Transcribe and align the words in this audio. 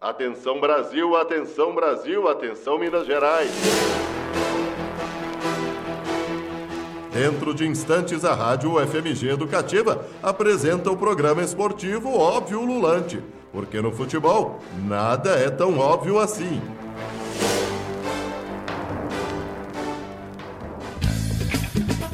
Atenção 0.00 0.60
Brasil, 0.60 1.16
atenção 1.16 1.74
Brasil, 1.74 2.28
atenção 2.28 2.78
Minas 2.78 3.04
Gerais. 3.04 3.50
Dentro 7.12 7.52
de 7.52 7.66
instantes, 7.66 8.24
a 8.24 8.32
Rádio 8.32 8.78
FMG 8.86 9.30
Educativa 9.30 10.06
apresenta 10.22 10.88
o 10.88 10.96
programa 10.96 11.42
esportivo 11.42 12.16
Óbvio 12.16 12.64
Lulante, 12.64 13.20
porque 13.52 13.80
no 13.80 13.90
futebol 13.90 14.60
nada 14.86 15.30
é 15.30 15.50
tão 15.50 15.76
óbvio 15.80 16.20
assim. 16.20 16.62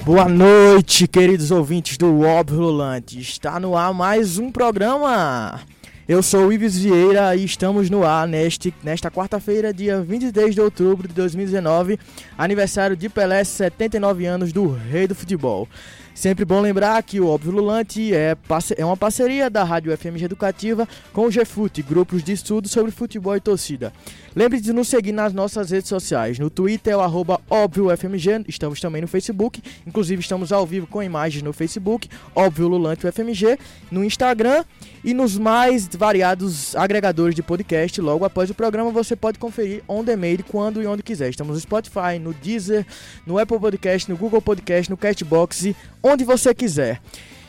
Boa 0.06 0.26
noite, 0.26 1.06
queridos 1.06 1.50
ouvintes 1.50 1.98
do 1.98 2.22
Óbvio 2.22 2.60
Lulante. 2.60 3.20
Está 3.20 3.60
no 3.60 3.76
ar 3.76 3.92
mais 3.92 4.38
um 4.38 4.50
programa. 4.50 5.60
Eu 6.06 6.22
sou 6.22 6.48
o 6.48 6.52
Ives 6.52 6.76
Vieira 6.76 7.34
e 7.34 7.46
estamos 7.46 7.88
no 7.88 8.04
ar 8.04 8.28
neste, 8.28 8.74
nesta 8.82 9.10
quarta-feira, 9.10 9.72
dia 9.72 10.02
23 10.02 10.54
de 10.54 10.60
outubro 10.60 11.08
de 11.08 11.14
2019, 11.14 11.98
aniversário 12.36 12.94
de 12.94 13.08
Pelé, 13.08 13.42
79 13.42 14.26
anos 14.26 14.52
do 14.52 14.70
Rei 14.70 15.06
do 15.06 15.14
Futebol. 15.14 15.66
Sempre 16.14 16.44
bom 16.44 16.60
lembrar 16.60 17.02
que 17.02 17.18
o 17.20 17.26
Óbvio 17.26 17.52
Lulante 17.52 18.14
é, 18.14 18.36
é 18.76 18.84
uma 18.84 18.98
parceria 18.98 19.48
da 19.48 19.64
Rádio 19.64 19.96
FMG 19.96 20.26
Educativa 20.26 20.86
com 21.10 21.26
o 21.26 21.30
GFUT, 21.30 21.82
grupos 21.82 22.22
de 22.22 22.32
estudo 22.32 22.68
sobre 22.68 22.90
futebol 22.90 23.34
e 23.34 23.40
torcida. 23.40 23.90
Lembre 24.36 24.60
de 24.60 24.72
nos 24.72 24.88
seguir 24.88 25.12
nas 25.12 25.32
nossas 25.32 25.70
redes 25.70 25.88
sociais. 25.88 26.40
No 26.40 26.50
Twitter 26.50 26.94
é 26.94 26.96
o 26.96 27.00
óbviofmg, 27.48 28.44
estamos 28.48 28.80
também 28.80 29.00
no 29.00 29.06
Facebook, 29.06 29.62
inclusive 29.86 30.20
estamos 30.20 30.50
ao 30.50 30.66
vivo 30.66 30.88
com 30.88 31.00
imagens 31.00 31.40
no 31.40 31.52
Facebook, 31.52 32.08
Óbvio 32.34 32.66
Lulante 32.66 33.06
FMG, 33.06 33.56
no 33.92 34.04
Instagram 34.04 34.64
e 35.04 35.14
nos 35.14 35.38
mais 35.38 35.86
variados 35.86 36.74
agregadores 36.74 37.36
de 37.36 37.44
podcast. 37.44 38.00
Logo 38.00 38.24
após 38.24 38.50
o 38.50 38.54
programa 38.54 38.90
você 38.90 39.14
pode 39.14 39.38
conferir 39.38 39.84
on 39.86 40.02
demand 40.02 40.38
quando 40.50 40.82
e 40.82 40.86
onde 40.86 41.04
quiser. 41.04 41.30
Estamos 41.30 41.54
no 41.54 41.60
Spotify, 41.60 42.18
no 42.20 42.34
Deezer, 42.34 42.84
no 43.24 43.38
Apple 43.38 43.60
Podcast, 43.60 44.10
no 44.10 44.16
Google 44.16 44.42
Podcast, 44.42 44.90
no 44.90 44.96
Castbox 44.96 45.66
e 45.66 45.76
onde 46.02 46.24
você 46.24 46.52
quiser. 46.52 47.00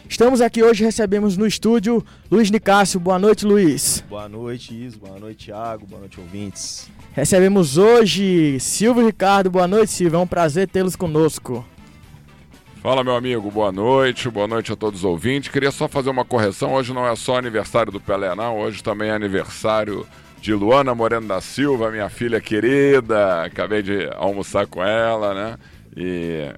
Estamos 0.08 0.40
aqui 0.40 0.64
hoje, 0.64 0.84
recebemos 0.84 1.36
no 1.36 1.46
estúdio 1.48 2.04
Luiz 2.32 2.50
Nicásio. 2.52 3.00
Boa 3.00 3.18
noite, 3.20 3.46
Luiz. 3.46 4.04
Boa 4.08 4.30
noite, 4.30 4.74
Iso. 4.74 5.00
Boa 5.00 5.20
noite, 5.20 5.46
Thiago. 5.48 5.86
Boa 5.86 6.00
noite, 6.00 6.20
ouvintes. 6.20 6.90
Recebemos 7.12 7.78
hoje 7.78 8.60
Silvio 8.60 9.06
Ricardo. 9.06 9.50
Boa 9.50 9.68
noite, 9.68 9.92
Silvio. 9.92 10.18
É 10.18 10.20
um 10.20 10.28
prazer 10.28 10.68
tê-los 10.68 10.96
conosco. 10.96 11.66
Fala, 12.82 13.04
meu 13.04 13.16
amigo. 13.16 13.50
Boa 13.50 13.72
noite. 13.72 14.30
Boa 14.30 14.48
noite 14.48 14.72
a 14.72 14.76
todos 14.76 15.00
os 15.00 15.06
ouvintes. 15.06 15.50
Queria 15.50 15.72
só 15.72 15.88
fazer 15.88 16.12
uma 16.12 16.24
correção. 16.24 16.74
Hoje 16.74 16.94
não 16.94 17.06
é 17.06 17.16
só 17.16 17.38
aniversário 17.38 17.92
do 17.92 18.00
Pelé, 18.00 18.34
não. 18.36 18.60
Hoje 18.60 18.84
também 18.84 19.10
é 19.10 19.14
aniversário 19.14 20.06
de 20.40 20.54
Luana 20.54 20.94
Moreno 20.94 21.28
da 21.28 21.42
Silva, 21.42 21.90
minha 21.90 22.10
filha 22.10 22.40
querida. 22.40 23.44
Acabei 23.44 23.82
de 23.82 24.08
almoçar 24.16 24.68
com 24.68 24.84
ela, 24.84 25.34
né? 25.34 25.58
E 25.98 26.54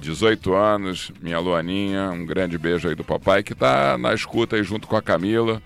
18 0.00 0.54
anos, 0.54 1.12
minha 1.20 1.38
Luaninha, 1.38 2.10
um 2.10 2.24
grande 2.24 2.56
beijo 2.56 2.88
aí 2.88 2.94
do 2.94 3.04
papai, 3.04 3.42
que 3.42 3.52
está 3.52 3.98
na 3.98 4.14
escuta 4.14 4.56
aí 4.56 4.62
junto 4.64 4.88
com 4.88 4.96
a 4.96 5.02
Camila, 5.02 5.62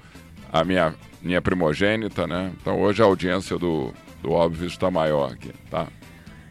a 0.52 0.64
minha, 0.64 0.94
minha 1.22 1.40
primogênita, 1.40 2.26
né? 2.26 2.52
Então 2.60 2.80
hoje 2.80 3.02
a 3.02 3.06
audiência 3.06 3.56
do, 3.56 3.92
do 4.22 4.32
Óbvio 4.32 4.66
está 4.66 4.90
maior 4.90 5.32
aqui, 5.32 5.52
tá? 5.70 5.86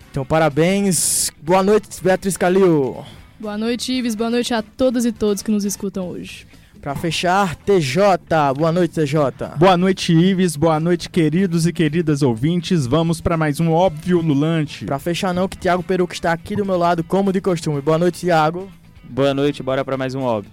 Então 0.09 0.25
parabéns, 0.25 1.31
boa 1.41 1.61
noite 1.61 1.89
Beatriz 2.01 2.37
Calil. 2.37 3.03
Boa 3.39 3.57
noite 3.57 3.91
Ives, 3.91 4.15
boa 4.15 4.29
noite 4.29 4.53
a 4.53 4.61
todas 4.61 5.05
e 5.05 5.11
todos 5.11 5.43
que 5.43 5.51
nos 5.51 5.65
escutam 5.65 6.07
hoje. 6.07 6.47
Para 6.83 6.95
fechar, 6.95 7.55
TJ. 7.55 8.53
Boa 8.57 8.69
noite, 8.69 8.95
TJ. 8.95 9.55
Boa 9.57 9.77
noite, 9.77 10.11
Ives. 10.11 10.57
Boa 10.57 10.81
noite, 10.81 11.09
queridos 11.09 11.65
e 11.65 11.71
queridas 11.71 12.21
ouvintes. 12.21 12.85
Vamos 12.85 13.21
para 13.21 13.37
mais 13.37 13.61
um 13.61 13.71
óbvio 13.71 14.19
lulante. 14.19 14.83
Para 14.83 14.99
fechar 14.99 15.33
não, 15.33 15.47
que 15.47 15.57
Thiago 15.57 15.81
Peruco 15.81 16.13
está 16.13 16.33
aqui 16.33 16.57
do 16.57 16.65
meu 16.65 16.77
lado, 16.77 17.01
como 17.01 17.31
de 17.31 17.39
costume. 17.39 17.79
Boa 17.79 17.97
noite, 17.97 18.19
Thiago. 18.19 18.69
Boa 19.01 19.33
noite, 19.33 19.63
bora 19.63 19.85
para 19.85 19.95
mais 19.95 20.13
um 20.13 20.23
óbvio. 20.23 20.51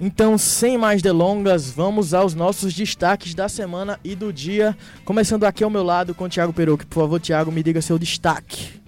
Então, 0.00 0.38
sem 0.38 0.78
mais 0.78 1.02
delongas, 1.02 1.68
vamos 1.68 2.14
aos 2.14 2.32
nossos 2.32 2.72
destaques 2.72 3.34
da 3.34 3.48
semana 3.48 3.98
e 4.04 4.14
do 4.14 4.32
dia. 4.32 4.76
Começando 5.04 5.42
aqui 5.42 5.64
ao 5.64 5.70
meu 5.70 5.82
lado 5.82 6.14
com 6.14 6.26
o 6.26 6.28
Thiago 6.28 6.52
Peruco. 6.52 6.86
Por 6.86 7.00
favor, 7.00 7.20
Thiago, 7.20 7.50
me 7.50 7.60
diga 7.60 7.82
seu 7.82 7.98
destaque. 7.98 8.80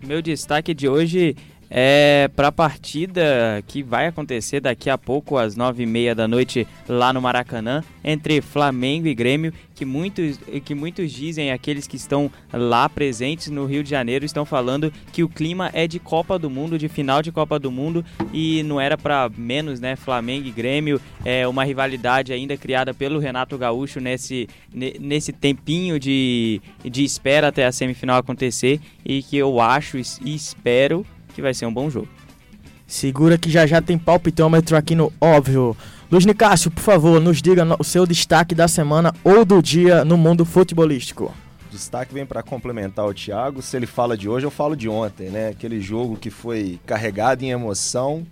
Meu 0.00 0.22
destaque 0.22 0.72
de 0.72 0.88
hoje 0.88 1.34
é, 1.70 2.28
para 2.34 2.48
a 2.48 2.52
partida 2.52 3.62
que 3.66 3.82
vai 3.82 4.08
acontecer 4.08 4.60
daqui 4.60 4.90
a 4.90 4.98
pouco, 4.98 5.38
às 5.38 5.54
nove 5.54 5.84
e 5.84 5.86
meia 5.86 6.14
da 6.14 6.26
noite, 6.26 6.66
lá 6.88 7.12
no 7.12 7.22
Maracanã, 7.22 7.84
entre 8.02 8.40
Flamengo 8.40 9.06
e 9.06 9.14
Grêmio, 9.14 9.52
que 9.74 9.84
muitos, 9.84 10.38
que 10.64 10.74
muitos 10.74 11.12
dizem, 11.12 11.52
aqueles 11.52 11.86
que 11.86 11.96
estão 11.96 12.30
lá 12.52 12.88
presentes 12.88 13.48
no 13.48 13.64
Rio 13.66 13.84
de 13.84 13.90
Janeiro, 13.90 14.24
estão 14.24 14.44
falando 14.44 14.92
que 15.12 15.22
o 15.22 15.28
clima 15.28 15.70
é 15.72 15.86
de 15.86 16.00
Copa 16.00 16.38
do 16.38 16.50
Mundo, 16.50 16.76
de 16.76 16.88
final 16.88 17.22
de 17.22 17.30
Copa 17.30 17.58
do 17.58 17.70
Mundo, 17.70 18.04
e 18.32 18.62
não 18.64 18.80
era 18.80 18.98
para 18.98 19.30
menos, 19.34 19.80
né? 19.80 19.94
Flamengo 19.94 20.48
e 20.48 20.50
Grêmio, 20.50 21.00
é 21.24 21.46
uma 21.46 21.62
rivalidade 21.62 22.32
ainda 22.32 22.56
criada 22.56 22.92
pelo 22.92 23.20
Renato 23.20 23.56
Gaúcho 23.56 24.00
nesse, 24.00 24.48
nesse 24.74 25.32
tempinho 25.32 26.00
de, 26.00 26.60
de 26.84 27.04
espera 27.04 27.48
até 27.48 27.64
a 27.64 27.72
semifinal 27.72 28.18
acontecer, 28.18 28.80
e 29.04 29.22
que 29.22 29.36
eu 29.36 29.60
acho 29.60 29.98
e 29.98 30.34
espero 30.34 31.06
que 31.40 31.42
vai 31.42 31.54
ser 31.54 31.66
um 31.66 31.72
bom 31.72 31.90
jogo. 31.90 32.08
Segura 32.86 33.38
que 33.38 33.50
já 33.50 33.66
já 33.66 33.80
tem 33.80 33.96
palpitômetro 33.96 34.76
aqui 34.76 34.94
no 34.94 35.12
óbvio. 35.20 35.76
Luiz 36.10 36.26
Nicásio, 36.26 36.70
por 36.70 36.82
favor, 36.82 37.20
nos 37.20 37.40
diga 37.40 37.64
o 37.78 37.84
seu 37.84 38.06
destaque 38.06 38.54
da 38.54 38.68
semana 38.68 39.14
ou 39.24 39.44
do 39.44 39.62
dia 39.62 40.04
no 40.04 40.16
mundo 40.16 40.44
futebolístico. 40.44 41.32
Destaque 41.70 42.12
vem 42.12 42.26
para 42.26 42.42
complementar 42.42 43.06
o 43.06 43.14
Thiago. 43.14 43.62
Se 43.62 43.76
ele 43.76 43.86
fala 43.86 44.16
de 44.16 44.28
hoje, 44.28 44.44
eu 44.44 44.50
falo 44.50 44.74
de 44.74 44.88
ontem, 44.88 45.30
né? 45.30 45.50
Aquele 45.50 45.80
jogo 45.80 46.16
que 46.16 46.30
foi 46.30 46.80
carregado 46.84 47.44
em 47.44 47.50
emoção 47.50 48.26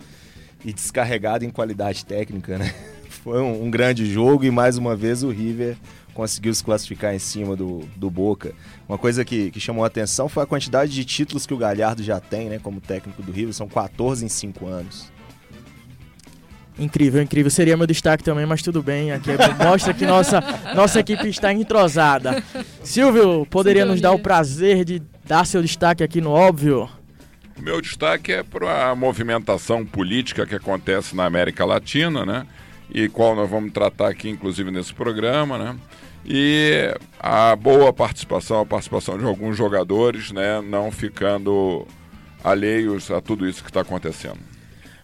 e 0.65 0.73
descarregado 0.73 1.45
em 1.45 1.51
qualidade 1.51 2.05
técnica, 2.05 2.59
né? 2.59 2.75
Foi 3.23 3.41
um, 3.41 3.65
um 3.65 3.71
grande 3.71 4.07
jogo 4.07 4.45
e 4.45 4.51
mais 4.51 4.77
uma 4.77 4.95
vez 4.95 5.23
o 5.23 5.31
River 5.31 5.77
conseguiu 6.15 6.53
se 6.53 6.65
classificar 6.65 7.15
em 7.15 7.19
cima 7.19 7.55
do, 7.55 7.89
do 7.95 8.11
Boca. 8.11 8.53
Uma 8.89 8.99
coisa 8.99 9.25
que, 9.25 9.53
que 9.53 9.61
chamou 9.61 9.85
a 9.85 9.87
atenção 9.87 10.29
foi 10.29 10.43
a 10.43 10.47
quantidade 10.47 10.93
de 10.93 11.05
títulos 11.05 11.47
que 11.47 11.55
o 11.55 11.57
Galhardo 11.57 12.03
já 12.03 12.19
tem, 12.19 12.49
né, 12.49 12.59
como 12.59 12.81
técnico 12.81 13.23
do 13.23 13.31
River, 13.31 13.55
são 13.55 13.69
14 13.69 14.25
em 14.25 14.29
5 14.29 14.67
anos. 14.67 15.13
Incrível, 16.79 17.21
incrível. 17.21 17.51
Seria 17.51 17.77
meu 17.77 17.87
destaque 17.87 18.23
também, 18.23 18.47
mas 18.47 18.63
tudo 18.63 18.83
bem. 18.83 19.11
Aqui 19.11 19.31
é 19.31 19.65
mostra 19.65 19.93
que 19.93 20.07
nossa, 20.07 20.41
nossa 20.75 21.01
equipe 21.01 21.29
está 21.29 21.53
entrosada. 21.53 22.43
Silvio, 22.85 23.45
poderia 23.47 23.85
nos 23.85 24.01
dar 24.01 24.13
o 24.13 24.19
prazer 24.19 24.85
de 24.85 25.03
dar 25.25 25.45
seu 25.45 25.61
destaque 25.61 26.05
aqui 26.05 26.21
no 26.21 26.31
óbvio? 26.31 26.89
Meu 27.61 27.81
destaque 27.81 28.33
é 28.33 28.45
para 28.45 28.91
a 28.91 28.95
movimentação 28.95 29.85
política 29.85 30.47
que 30.47 30.55
acontece 30.55 31.17
na 31.17 31.25
América 31.25 31.65
Latina, 31.65 32.25
né? 32.25 32.47
E 32.91 33.09
qual 33.09 33.35
nós 33.35 33.49
vamos 33.51 33.73
tratar 33.73 34.09
aqui, 34.09 34.29
inclusive, 34.29 34.71
nesse 34.71 34.95
programa, 34.95 35.59
né? 35.59 35.77
e 36.25 36.95
a 37.19 37.57
boa 37.57 37.91
participação, 37.91 38.61
a 38.61 38.67
participação 38.67 39.17
de 39.17 39.25
alguns 39.25 39.57
jogadores, 39.57 40.31
né, 40.31 40.61
não 40.61 40.91
ficando 40.91 41.87
alheios 42.45 43.11
a 43.11 43.21
tudo 43.21 43.49
isso 43.49 43.63
que 43.63 43.71
está 43.71 43.81
acontecendo. 43.81 44.39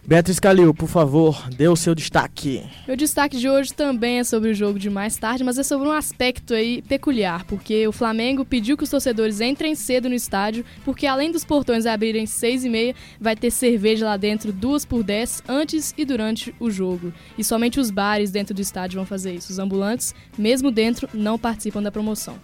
Beatriz 0.07 0.39
Calil, 0.39 0.71
por 0.71 0.87
favor, 0.87 1.49
dê 1.49 1.67
o 1.67 1.75
seu 1.75 1.95
destaque. 1.95 2.61
Meu 2.87 2.95
destaque 2.95 3.37
de 3.37 3.49
hoje 3.49 3.73
também 3.73 4.19
é 4.19 4.23
sobre 4.23 4.51
o 4.51 4.53
jogo 4.53 4.77
de 4.77 4.87
mais 4.87 5.17
tarde, 5.17 5.43
mas 5.43 5.57
é 5.57 5.63
sobre 5.63 5.87
um 5.87 5.91
aspecto 5.91 6.53
aí 6.53 6.83
peculiar, 6.83 7.43
porque 7.45 7.87
o 7.87 7.91
Flamengo 7.91 8.45
pediu 8.45 8.77
que 8.77 8.83
os 8.83 8.89
torcedores 8.91 9.41
entrem 9.41 9.73
cedo 9.73 10.07
no 10.07 10.13
estádio, 10.13 10.63
porque 10.83 11.07
além 11.07 11.31
dos 11.31 11.43
portões 11.43 11.87
abrirem 11.87 12.27
seis 12.27 12.63
e 12.63 12.69
meia, 12.69 12.93
vai 13.19 13.35
ter 13.35 13.49
cerveja 13.49 14.05
lá 14.05 14.15
dentro 14.15 14.53
duas 14.53 14.85
por 14.85 15.01
dez 15.01 15.41
antes 15.47 15.91
e 15.97 16.05
durante 16.05 16.53
o 16.59 16.69
jogo. 16.69 17.11
E 17.35 17.43
somente 17.43 17.79
os 17.79 17.89
bares 17.89 18.29
dentro 18.29 18.53
do 18.53 18.61
estádio 18.61 18.97
vão 18.97 19.07
fazer 19.07 19.33
isso. 19.33 19.51
Os 19.51 19.57
ambulantes, 19.57 20.13
mesmo 20.37 20.69
dentro, 20.69 21.09
não 21.15 21.39
participam 21.39 21.81
da 21.81 21.91
promoção. 21.91 22.35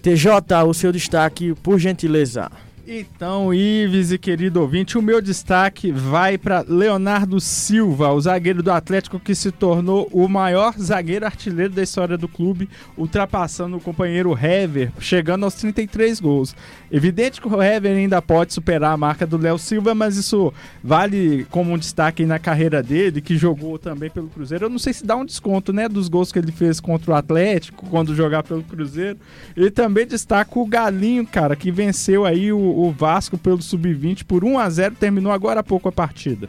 TJ, 0.00 0.64
o 0.66 0.72
seu 0.72 0.90
destaque, 0.90 1.54
por 1.62 1.78
gentileza. 1.78 2.50
Então, 2.90 3.52
Ives 3.52 4.12
e 4.12 4.16
querido 4.16 4.62
ouvinte, 4.62 4.96
o 4.96 5.02
meu 5.02 5.20
destaque 5.20 5.92
vai 5.92 6.38
para 6.38 6.64
Leonardo 6.66 7.38
Silva, 7.38 8.10
o 8.14 8.18
zagueiro 8.18 8.62
do 8.62 8.72
Atlético 8.72 9.20
que 9.20 9.34
se 9.34 9.52
tornou 9.52 10.08
o 10.10 10.26
maior 10.26 10.72
zagueiro 10.78 11.26
artilheiro 11.26 11.74
da 11.74 11.82
história 11.82 12.16
do 12.16 12.26
clube, 12.26 12.66
ultrapassando 12.96 13.76
o 13.76 13.80
companheiro 13.80 14.32
Hever, 14.32 14.90
chegando 15.00 15.44
aos 15.44 15.52
33 15.56 16.18
gols. 16.18 16.56
Evidente 16.90 17.42
que 17.42 17.46
o 17.46 17.62
Hever 17.62 17.94
ainda 17.94 18.22
pode 18.22 18.54
superar 18.54 18.94
a 18.94 18.96
marca 18.96 19.26
do 19.26 19.36
Léo 19.36 19.58
Silva, 19.58 19.94
mas 19.94 20.16
isso 20.16 20.50
vale 20.82 21.46
como 21.50 21.74
um 21.74 21.76
destaque 21.76 22.24
na 22.24 22.38
carreira 22.38 22.82
dele, 22.82 23.20
que 23.20 23.36
jogou 23.36 23.78
também 23.78 24.08
pelo 24.08 24.28
Cruzeiro. 24.28 24.64
Eu 24.64 24.70
não 24.70 24.78
sei 24.78 24.94
se 24.94 25.04
dá 25.04 25.14
um 25.14 25.26
desconto, 25.26 25.74
né, 25.74 25.90
dos 25.90 26.08
gols 26.08 26.32
que 26.32 26.38
ele 26.38 26.52
fez 26.52 26.80
contra 26.80 27.10
o 27.10 27.14
Atlético, 27.14 27.84
quando 27.90 28.14
jogar 28.14 28.44
pelo 28.44 28.62
Cruzeiro. 28.62 29.18
E 29.54 29.70
também 29.70 30.06
destaca 30.06 30.58
o 30.58 30.64
Galinho, 30.64 31.26
cara, 31.26 31.54
que 31.54 31.70
venceu 31.70 32.24
aí 32.24 32.50
o, 32.50 32.77
o 32.86 32.92
Vasco 32.92 33.36
pelo 33.36 33.60
Sub-20 33.60 34.24
por 34.24 34.44
1 34.44 34.58
a 34.58 34.70
0 34.70 34.94
terminou 34.94 35.32
agora 35.32 35.60
há 35.60 35.62
pouco 35.64 35.88
a 35.88 35.92
partida. 35.92 36.48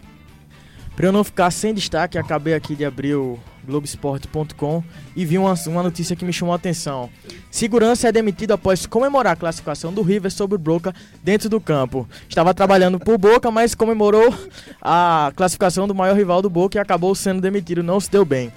Para 0.95 1.07
eu 1.07 1.11
não 1.11 1.23
ficar 1.23 1.49
sem 1.49 1.73
destaque, 1.73 2.17
acabei 2.17 2.53
aqui 2.53 2.75
de 2.75 2.83
abrir 2.83 3.15
o 3.15 3.39
Globoesporte.com 3.65 4.83
e 5.15 5.25
vi 5.25 5.37
uma, 5.37 5.53
uma 5.67 5.81
notícia 5.81 6.15
que 6.15 6.25
me 6.25 6.33
chamou 6.33 6.51
a 6.53 6.57
atenção. 6.57 7.09
Segurança 7.49 8.09
é 8.09 8.11
demitido 8.11 8.51
após 8.51 8.85
comemorar 8.85 9.33
a 9.33 9.35
classificação 9.35 9.93
do 9.93 10.01
River 10.01 10.29
sobre 10.29 10.55
o 10.55 10.59
Boca 10.59 10.93
dentro 11.23 11.47
do 11.47 11.59
campo. 11.61 12.07
Estava 12.27 12.53
trabalhando 12.53 12.99
por 12.99 13.17
Boca, 13.17 13.49
mas 13.49 13.73
comemorou 13.73 14.33
a 14.81 15.31
classificação 15.35 15.87
do 15.87 15.95
maior 15.95 16.17
rival 16.17 16.41
do 16.41 16.49
Boca 16.49 16.77
e 16.77 16.81
acabou 16.81 17.15
sendo 17.15 17.41
demitido. 17.41 17.81
Não 17.81 17.99
se 17.99 18.11
deu 18.11 18.25
bem. 18.25 18.51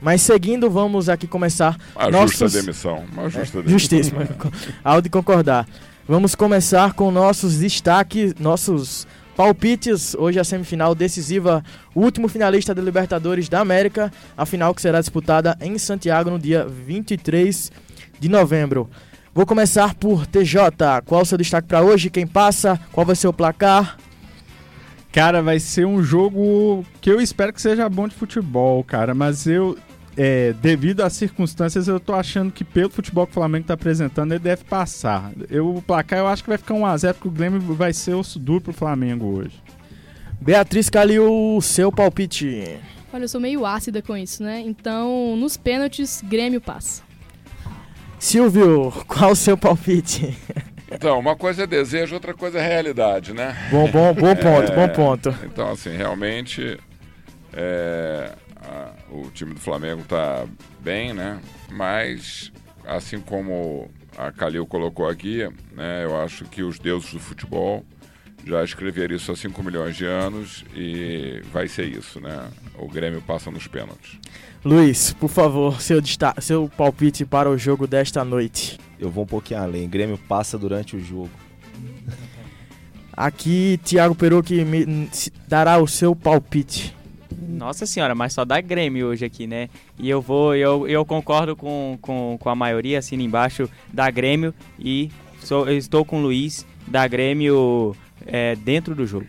Mas 0.00 0.22
seguindo, 0.22 0.70
vamos 0.70 1.08
aqui 1.08 1.26
começar. 1.26 1.76
Uma 1.96 2.10
nossos... 2.10 2.38
justa 2.38 2.60
demissão. 2.60 3.04
Uma 3.12 3.28
justa 3.28 3.58
é, 3.58 3.62
demissão. 3.62 3.68
Justíssimo. 3.68 4.20
Ao 4.84 5.00
de 5.02 5.10
concordar. 5.10 5.66
Vamos 6.08 6.34
começar 6.34 6.94
com 6.94 7.10
nossos 7.10 7.58
destaques, 7.58 8.34
nossos 8.40 9.06
palpites. 9.36 10.14
Hoje 10.14 10.40
a 10.40 10.44
semifinal 10.44 10.94
decisiva, 10.94 11.62
o 11.94 12.00
último 12.00 12.28
finalista 12.28 12.74
da 12.74 12.80
Libertadores 12.80 13.46
da 13.46 13.60
América, 13.60 14.10
a 14.34 14.46
final 14.46 14.74
que 14.74 14.80
será 14.80 15.00
disputada 15.00 15.54
em 15.60 15.76
Santiago 15.76 16.30
no 16.30 16.38
dia 16.38 16.64
23 16.66 17.70
de 18.18 18.26
novembro. 18.26 18.88
Vou 19.34 19.44
começar 19.44 19.94
por 19.96 20.26
TJ. 20.26 21.02
Qual 21.04 21.20
o 21.20 21.26
seu 21.26 21.36
destaque 21.36 21.68
para 21.68 21.82
hoje? 21.82 22.08
Quem 22.08 22.26
passa? 22.26 22.80
Qual 22.90 23.04
vai 23.04 23.14
ser 23.14 23.28
o 23.28 23.32
placar? 23.32 23.98
Cara, 25.12 25.42
vai 25.42 25.60
ser 25.60 25.86
um 25.86 26.02
jogo 26.02 26.86
que 27.02 27.10
eu 27.10 27.20
espero 27.20 27.52
que 27.52 27.60
seja 27.60 27.86
bom 27.86 28.08
de 28.08 28.14
futebol, 28.14 28.82
cara. 28.82 29.14
Mas 29.14 29.46
eu, 29.46 29.76
é, 30.20 30.52
devido 30.54 31.02
às 31.02 31.12
circunstâncias, 31.12 31.86
eu 31.86 32.00
tô 32.00 32.12
achando 32.12 32.50
que 32.50 32.64
pelo 32.64 32.90
futebol 32.90 33.24
que 33.24 33.30
o 33.30 33.34
Flamengo 33.34 33.68
tá 33.68 33.74
apresentando, 33.74 34.32
ele 34.32 34.40
deve 34.40 34.64
passar. 34.64 35.30
Eu, 35.48 35.76
o 35.76 35.80
placar 35.80 36.18
eu 36.18 36.26
acho 36.26 36.42
que 36.42 36.48
vai 36.48 36.58
ficar 36.58 36.74
1x0, 36.74 37.14
porque 37.14 37.28
o 37.28 37.30
Grêmio 37.30 37.60
vai 37.60 37.92
ser 37.92 38.14
osso 38.14 38.36
duro 38.36 38.60
pro 38.60 38.72
Flamengo 38.72 39.26
hoje. 39.26 39.62
Beatriz 40.40 40.90
Calil, 40.90 41.56
o 41.56 41.62
seu 41.62 41.92
palpite. 41.92 42.80
Olha, 43.12 43.22
eu 43.22 43.28
sou 43.28 43.40
meio 43.40 43.64
ácida 43.64 44.02
com 44.02 44.16
isso, 44.16 44.42
né? 44.42 44.60
Então, 44.66 45.36
nos 45.36 45.56
pênaltis, 45.56 46.20
Grêmio 46.26 46.60
passa. 46.60 47.00
Silvio, 48.18 48.92
qual 49.06 49.30
o 49.30 49.36
seu 49.36 49.56
palpite? 49.56 50.36
Então, 50.90 51.16
uma 51.20 51.36
coisa 51.36 51.62
é 51.62 51.66
desejo, 51.66 52.14
outra 52.14 52.34
coisa 52.34 52.58
é 52.58 52.66
realidade, 52.66 53.32
né? 53.32 53.56
Bom, 53.70 53.88
bom, 53.88 54.12
bom 54.14 54.34
ponto, 54.34 54.72
É, 54.72 54.74
bom 54.74 54.88
ponto. 54.88 55.32
Então, 55.44 55.70
assim, 55.70 55.90
realmente 55.90 56.76
é, 57.52 58.32
a- 58.68 58.92
o 59.10 59.30
time 59.30 59.54
do 59.54 59.60
Flamengo 59.60 60.02
tá 60.06 60.46
bem, 60.80 61.12
né? 61.12 61.40
Mas, 61.70 62.52
assim 62.86 63.20
como 63.20 63.90
a 64.16 64.30
Calil 64.32 64.66
colocou 64.66 65.08
aqui, 65.08 65.48
né? 65.72 66.04
Eu 66.04 66.20
acho 66.20 66.44
que 66.44 66.62
os 66.62 66.78
deuses 66.78 67.12
do 67.12 67.18
futebol 67.20 67.84
já 68.46 68.62
escreveram 68.64 69.14
isso 69.16 69.30
há 69.32 69.36
5 69.36 69.62
milhões 69.62 69.96
de 69.96 70.04
anos 70.06 70.64
e 70.74 71.42
vai 71.52 71.68
ser 71.68 71.84
isso, 71.86 72.20
né? 72.20 72.48
O 72.78 72.88
Grêmio 72.88 73.20
passa 73.22 73.50
nos 73.50 73.66
pênaltis. 73.66 74.18
Luiz, 74.64 75.12
por 75.12 75.28
favor, 75.28 75.80
seu, 75.80 76.00
seu 76.40 76.68
palpite 76.76 77.24
para 77.24 77.48
o 77.50 77.56
jogo 77.58 77.86
desta 77.86 78.24
noite. 78.24 78.78
Eu 78.98 79.10
vou 79.10 79.24
um 79.24 79.26
pouquinho 79.26 79.60
além. 79.60 79.88
Grêmio 79.88 80.18
passa 80.18 80.58
durante 80.58 80.96
o 80.96 81.00
jogo. 81.00 81.30
Aqui, 83.12 83.80
Thiago 83.84 84.14
n- 84.86 85.08
se- 85.12 85.32
dará 85.48 85.78
o 85.78 85.86
seu 85.88 86.14
palpite. 86.14 86.94
Nossa 87.40 87.86
senhora, 87.86 88.14
mas 88.14 88.32
só 88.32 88.44
dá 88.44 88.60
Grêmio 88.60 89.06
hoje 89.06 89.24
aqui, 89.24 89.46
né? 89.46 89.68
E 89.98 90.10
eu 90.10 90.20
vou, 90.20 90.54
eu, 90.54 90.88
eu 90.88 91.04
concordo 91.04 91.54
com, 91.54 91.96
com, 92.00 92.36
com 92.38 92.48
a 92.48 92.54
maioria, 92.54 92.98
assina 92.98 93.22
embaixo, 93.22 93.68
da 93.92 94.10
Grêmio 94.10 94.52
e 94.78 95.10
sou, 95.40 95.70
estou 95.70 96.04
com 96.04 96.18
o 96.18 96.22
Luiz, 96.22 96.66
da 96.86 97.06
Grêmio 97.06 97.94
é, 98.26 98.56
dentro 98.56 98.94
do 98.94 99.06
jogo. 99.06 99.26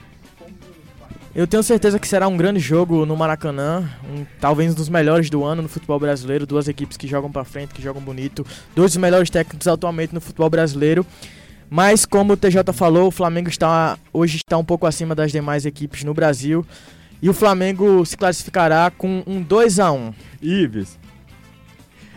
Eu 1.36 1.46
tenho 1.46 1.62
certeza 1.62 2.00
que 2.00 2.08
será 2.08 2.28
um 2.28 2.36
grande 2.36 2.60
jogo 2.60 3.06
no 3.06 3.16
Maracanã, 3.16 3.88
um, 4.10 4.26
talvez 4.40 4.72
um 4.72 4.76
dos 4.76 4.90
melhores 4.90 5.30
do 5.30 5.44
ano 5.44 5.62
no 5.62 5.70
futebol 5.70 6.00
brasileiro, 6.00 6.46
duas 6.46 6.68
equipes 6.68 6.98
que 6.98 7.08
jogam 7.08 7.32
pra 7.32 7.44
frente, 7.44 7.74
que 7.74 7.82
jogam 7.82 8.02
bonito, 8.02 8.46
dois 8.76 8.94
dos 8.94 8.98
melhores 8.98 9.30
técnicos 9.30 9.68
atualmente 9.68 10.14
no 10.14 10.20
futebol 10.20 10.50
brasileiro. 10.50 11.06
Mas 11.70 12.04
como 12.04 12.34
o 12.34 12.38
TJ 12.38 12.74
falou, 12.74 13.08
o 13.08 13.12
Flamengo 13.12 13.48
está 13.48 13.98
hoje 14.12 14.38
está 14.38 14.58
um 14.58 14.66
pouco 14.66 14.88
acima 14.88 15.14
das 15.14 15.32
demais 15.32 15.68
equipes 15.68 16.04
no 16.04 16.16
Brasil 16.16 16.66
e 17.22 17.30
o 17.30 17.34
Flamengo 17.34 18.06
se 18.06 18.16
classificará 18.16 18.92
com 18.92 19.24
um 19.26 19.42
2 19.42 19.80
a 19.80 19.92
1. 19.92 20.14
Ives. 20.42 20.98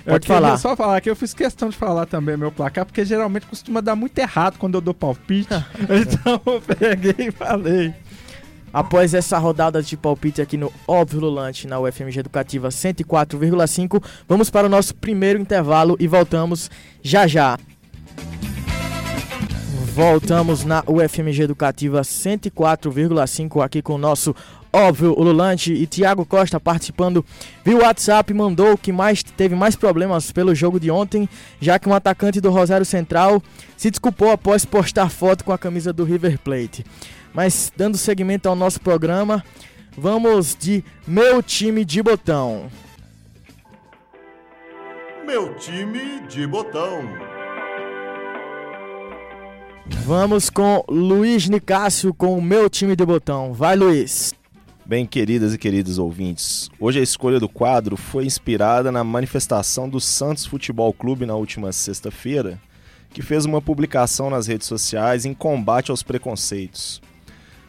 Eu 0.04 0.12
Pode 0.14 0.26
queria 0.26 0.40
falar. 0.42 0.56
só 0.58 0.76
falar 0.76 1.00
que 1.00 1.08
eu 1.08 1.14
fiz 1.14 1.32
questão 1.32 1.68
de 1.68 1.76
falar 1.76 2.06
também 2.06 2.36
meu 2.36 2.50
placar, 2.50 2.84
porque 2.84 3.04
geralmente 3.04 3.46
costuma 3.46 3.80
dar 3.80 3.94
muito 3.94 4.18
errado 4.18 4.58
quando 4.58 4.74
eu 4.74 4.80
dou 4.80 4.92
palpite. 4.92 5.48
então 5.78 6.40
eu 6.44 6.60
peguei 6.60 7.28
e 7.28 7.30
falei. 7.30 7.94
Após 8.72 9.12
essa 9.12 9.38
rodada 9.38 9.82
de 9.82 9.96
palpite 9.96 10.40
aqui 10.40 10.56
no 10.56 10.72
Óbvio 10.88 11.20
Lulante 11.20 11.66
na 11.66 11.78
UFMG 11.78 12.20
Educativa 12.20 12.68
104,5, 12.68 14.02
vamos 14.26 14.48
para 14.48 14.66
o 14.66 14.70
nosso 14.70 14.94
primeiro 14.94 15.38
intervalo 15.38 15.94
e 16.00 16.08
voltamos 16.08 16.70
já 17.02 17.26
já. 17.26 17.58
Voltamos 19.94 20.64
na 20.64 20.82
UFMG 20.86 21.42
Educativa 21.42 22.00
104,5 22.00 23.62
aqui 23.62 23.82
com 23.82 23.96
o 23.96 23.98
nosso 23.98 24.34
Óbvio 24.72 25.12
Lulante 25.12 25.70
e 25.70 25.86
Thiago 25.86 26.24
Costa 26.24 26.58
participando 26.58 27.22
via 27.62 27.76
WhatsApp 27.76 28.32
mandou 28.32 28.78
que 28.78 28.90
mais 28.90 29.22
teve 29.22 29.54
mais 29.54 29.76
problemas 29.76 30.32
pelo 30.32 30.54
jogo 30.54 30.80
de 30.80 30.90
ontem, 30.90 31.28
já 31.60 31.78
que 31.78 31.88
um 31.88 31.94
atacante 31.94 32.40
do 32.40 32.50
Rosário 32.50 32.86
Central 32.86 33.42
se 33.76 33.90
desculpou 33.90 34.30
após 34.30 34.64
postar 34.64 35.10
foto 35.10 35.44
com 35.44 35.52
a 35.52 35.58
camisa 35.58 35.92
do 35.92 36.04
River 36.04 36.38
Plate. 36.38 36.86
Mas 37.34 37.70
dando 37.76 37.98
seguimento 37.98 38.48
ao 38.48 38.56
nosso 38.56 38.80
programa, 38.80 39.44
vamos 39.96 40.56
de 40.58 40.82
meu 41.06 41.42
time 41.42 41.84
de 41.84 42.02
botão. 42.02 42.70
Meu 45.26 45.54
time 45.56 46.26
de 46.28 46.46
botão. 46.46 47.04
Vamos 50.04 50.48
com 50.48 50.82
Luiz 50.88 51.48
Nicásio 51.48 52.14
com 52.14 52.38
o 52.38 52.42
meu 52.42 52.70
time 52.70 52.96
de 52.96 53.04
botão. 53.04 53.52
Vai, 53.52 53.76
Luiz. 53.76 54.34
Bem, 54.84 55.06
queridas 55.06 55.54
e 55.54 55.58
queridos 55.58 55.96
ouvintes, 55.96 56.68
hoje 56.78 56.98
a 56.98 57.02
escolha 57.02 57.38
do 57.38 57.48
quadro 57.48 57.96
foi 57.96 58.26
inspirada 58.26 58.90
na 58.90 59.04
manifestação 59.04 59.88
do 59.88 60.00
Santos 60.00 60.44
Futebol 60.44 60.92
Clube 60.92 61.24
na 61.24 61.36
última 61.36 61.72
sexta-feira, 61.72 62.60
que 63.14 63.22
fez 63.22 63.44
uma 63.44 63.62
publicação 63.62 64.28
nas 64.28 64.48
redes 64.48 64.66
sociais 64.66 65.24
em 65.24 65.32
combate 65.32 65.92
aos 65.92 66.02
preconceitos. 66.02 67.00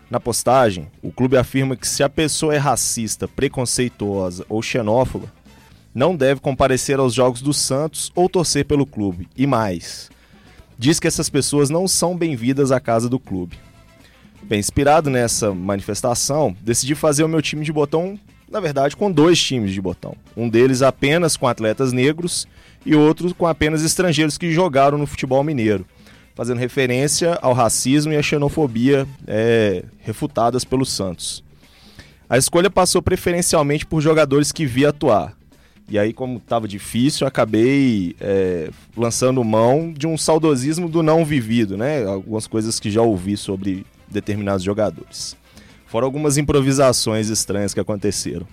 Na 0.09 0.19
postagem, 0.19 0.87
o 1.03 1.11
clube 1.11 1.37
afirma 1.37 1.75
que 1.75 1.87
se 1.87 2.01
a 2.01 2.09
pessoa 2.09 2.55
é 2.55 2.57
racista, 2.57 3.27
preconceituosa 3.27 4.43
ou 4.49 4.63
xenófoba, 4.63 5.31
não 5.93 6.15
deve 6.15 6.41
comparecer 6.41 6.97
aos 6.97 7.13
jogos 7.13 7.43
do 7.43 7.53
Santos 7.53 8.11
ou 8.15 8.27
torcer 8.27 8.65
pelo 8.65 8.87
clube, 8.87 9.29
e 9.37 9.45
mais. 9.45 10.09
Diz 10.79 10.99
que 10.99 11.07
essas 11.07 11.29
pessoas 11.29 11.69
não 11.69 11.87
são 11.87 12.17
bem-vindas 12.17 12.71
à 12.71 12.79
casa 12.79 13.07
do 13.07 13.19
clube. 13.19 13.55
Bem, 14.45 14.59
inspirado 14.59 15.09
nessa 15.09 15.53
manifestação, 15.53 16.55
decidi 16.61 16.95
fazer 16.95 17.23
o 17.23 17.29
meu 17.29 17.41
time 17.41 17.63
de 17.63 17.71
botão, 17.71 18.19
na 18.51 18.59
verdade, 18.59 18.95
com 18.95 19.09
dois 19.09 19.41
times 19.41 19.71
de 19.71 19.81
botão. 19.81 20.15
Um 20.35 20.49
deles 20.49 20.81
apenas 20.81 21.37
com 21.37 21.47
atletas 21.47 21.93
negros 21.93 22.45
e 22.85 22.93
outro 22.93 23.33
com 23.33 23.47
apenas 23.47 23.83
estrangeiros 23.83 24.37
que 24.37 24.51
jogaram 24.51 24.97
no 24.97 25.07
futebol 25.07 25.43
mineiro, 25.45 25.85
fazendo 26.35 26.59
referência 26.59 27.39
ao 27.41 27.53
racismo 27.53 28.11
e 28.11 28.17
à 28.17 28.21
xenofobia 28.21 29.07
é, 29.25 29.85
refutadas 30.01 30.65
pelo 30.65 30.85
Santos. 30.85 31.41
A 32.29 32.37
escolha 32.37 32.69
passou 32.69 33.01
preferencialmente 33.01 33.85
por 33.85 34.01
jogadores 34.01 34.51
que 34.51 34.65
vi 34.65 34.85
atuar. 34.85 35.33
E 35.87 35.97
aí, 35.97 36.11
como 36.11 36.37
estava 36.37 36.67
difícil, 36.67 37.25
acabei 37.25 38.15
é, 38.19 38.69
lançando 38.95 39.43
mão 39.43 39.93
de 39.95 40.05
um 40.05 40.17
saudosismo 40.17 40.89
do 40.89 41.01
não 41.01 41.23
vivido, 41.23 41.77
né? 41.77 42.05
Algumas 42.05 42.47
coisas 42.47 42.79
que 42.79 42.89
já 42.89 43.01
ouvi 43.01 43.35
sobre 43.37 43.85
determinados 44.13 44.63
jogadores. 44.63 45.35
Fora 45.87 46.05
algumas 46.05 46.37
improvisações 46.37 47.29
estranhas 47.29 47.73
que 47.73 47.79
aconteceram. 47.79 48.47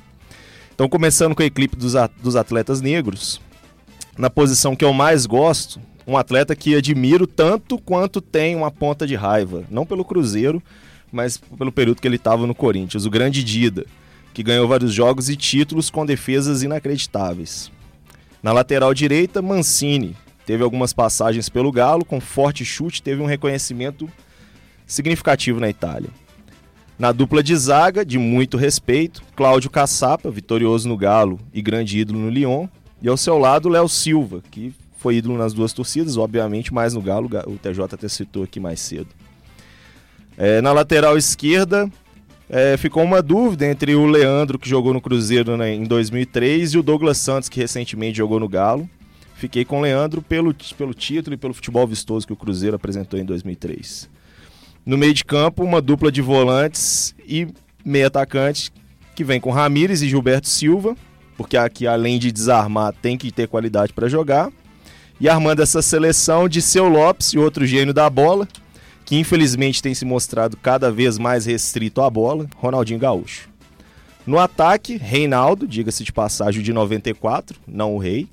Então, 0.74 0.88
começando 0.88 1.34
com 1.34 1.42
a 1.42 1.46
equipe 1.46 1.76
dos 1.76 2.36
atletas 2.36 2.80
negros, 2.80 3.40
na 4.18 4.28
posição 4.28 4.74
que 4.74 4.84
eu 4.84 4.92
mais 4.92 5.26
gosto, 5.26 5.80
um 6.06 6.16
atleta 6.16 6.56
que 6.56 6.74
admiro 6.74 7.26
tanto 7.26 7.78
quanto 7.78 8.20
tem 8.20 8.56
uma 8.56 8.70
ponta 8.70 9.06
de 9.06 9.14
raiva. 9.14 9.64
Não 9.70 9.86
pelo 9.86 10.04
Cruzeiro, 10.04 10.62
mas 11.12 11.36
pelo 11.36 11.70
período 11.70 12.00
que 12.00 12.08
ele 12.08 12.16
estava 12.16 12.46
no 12.46 12.54
Corinthians, 12.54 13.04
o 13.04 13.10
grande 13.10 13.44
Dida, 13.44 13.84
que 14.32 14.42
ganhou 14.42 14.66
vários 14.66 14.92
jogos 14.92 15.28
e 15.28 15.36
títulos 15.36 15.90
com 15.90 16.06
defesas 16.06 16.62
inacreditáveis. 16.62 17.70
Na 18.42 18.52
lateral 18.52 18.94
direita, 18.94 19.42
Mancini. 19.42 20.16
Teve 20.46 20.64
algumas 20.64 20.92
passagens 20.92 21.48
pelo 21.48 21.70
Galo, 21.70 22.04
com 22.04 22.20
forte 22.20 22.64
chute, 22.64 23.02
teve 23.02 23.22
um 23.22 23.26
reconhecimento 23.26 24.10
significativo 24.90 25.60
na 25.60 25.68
Itália. 25.68 26.10
Na 26.98 27.12
dupla 27.12 27.42
de 27.42 27.56
zaga, 27.56 28.04
de 28.04 28.18
muito 28.18 28.56
respeito, 28.56 29.22
Cláudio 29.34 29.70
Caçapa, 29.70 30.30
vitorioso 30.30 30.88
no 30.88 30.96
Galo 30.96 31.40
e 31.54 31.62
grande 31.62 31.98
ídolo 31.98 32.18
no 32.18 32.28
Lyon. 32.28 32.66
E 33.00 33.08
ao 33.08 33.16
seu 33.16 33.38
lado, 33.38 33.70
Léo 33.70 33.88
Silva, 33.88 34.42
que 34.50 34.74
foi 34.98 35.16
ídolo 35.16 35.38
nas 35.38 35.54
duas 35.54 35.72
torcidas, 35.72 36.18
obviamente, 36.18 36.74
mais 36.74 36.92
no 36.92 37.00
Galo, 37.00 37.30
o 37.46 37.56
TJ 37.56 37.94
até 37.94 38.06
citou 38.08 38.42
aqui 38.42 38.60
mais 38.60 38.80
cedo. 38.80 39.08
É, 40.36 40.60
na 40.60 40.72
lateral 40.72 41.16
esquerda, 41.16 41.90
É, 42.52 42.76
ficou 42.76 43.04
uma 43.04 43.22
dúvida 43.22 43.64
entre 43.64 43.94
o 43.94 44.06
Leandro, 44.06 44.58
que 44.58 44.68
jogou 44.68 44.92
no 44.92 45.00
Cruzeiro 45.00 45.56
né, 45.56 45.72
em 45.72 45.84
2003, 45.84 46.74
e 46.74 46.78
o 46.78 46.82
Douglas 46.82 47.16
Santos, 47.18 47.48
que 47.48 47.60
recentemente 47.60 48.18
jogou 48.18 48.40
no 48.40 48.48
Galo. 48.48 48.90
Fiquei 49.36 49.64
com 49.64 49.78
o 49.78 49.82
Leandro 49.82 50.20
pelo, 50.20 50.52
pelo 50.76 50.92
título 50.92 51.34
e 51.34 51.36
pelo 51.36 51.54
futebol 51.54 51.86
vistoso 51.86 52.26
que 52.26 52.32
o 52.32 52.36
Cruzeiro 52.36 52.74
apresentou 52.74 53.20
em 53.20 53.24
2003. 53.24 54.10
No 54.84 54.96
meio 54.96 55.14
de 55.14 55.24
campo, 55.24 55.62
uma 55.62 55.80
dupla 55.80 56.10
de 56.10 56.22
volantes 56.22 57.14
e 57.26 57.48
meio 57.84 58.06
atacante 58.06 58.72
que 59.14 59.24
vem 59.24 59.40
com 59.40 59.50
Ramires 59.50 60.00
e 60.00 60.08
Gilberto 60.08 60.48
Silva, 60.48 60.96
porque 61.36 61.56
aqui 61.56 61.86
além 61.86 62.18
de 62.18 62.32
desarmar 62.32 62.94
tem 63.02 63.18
que 63.18 63.30
ter 63.30 63.48
qualidade 63.48 63.92
para 63.92 64.08
jogar. 64.08 64.50
E 65.20 65.28
armando 65.28 65.60
essa 65.60 65.82
seleção 65.82 66.48
de 66.48 66.62
Seu 66.62 66.88
Lopes 66.88 67.34
e 67.34 67.38
outro 67.38 67.66
gênio 67.66 67.92
da 67.92 68.08
bola, 68.08 68.48
que 69.04 69.16
infelizmente 69.16 69.82
tem 69.82 69.92
se 69.92 70.06
mostrado 70.06 70.56
cada 70.56 70.90
vez 70.90 71.18
mais 71.18 71.44
restrito 71.44 72.00
à 72.00 72.08
bola, 72.08 72.46
Ronaldinho 72.56 72.98
Gaúcho. 72.98 73.50
No 74.26 74.38
ataque, 74.38 74.96
Reinaldo, 74.96 75.66
diga-se 75.66 76.04
de 76.04 76.12
passagem 76.12 76.62
de 76.62 76.72
94, 76.72 77.58
não 77.66 77.94
o 77.94 77.98
rei. 77.98 78.28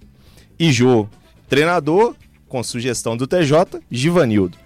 E 0.57 0.71
Jô, 0.71 1.07
treinador, 1.49 2.15
com 2.47 2.63
sugestão 2.63 3.17
do 3.17 3.27
TJ, 3.27 3.81
Givanildo. 3.91 4.57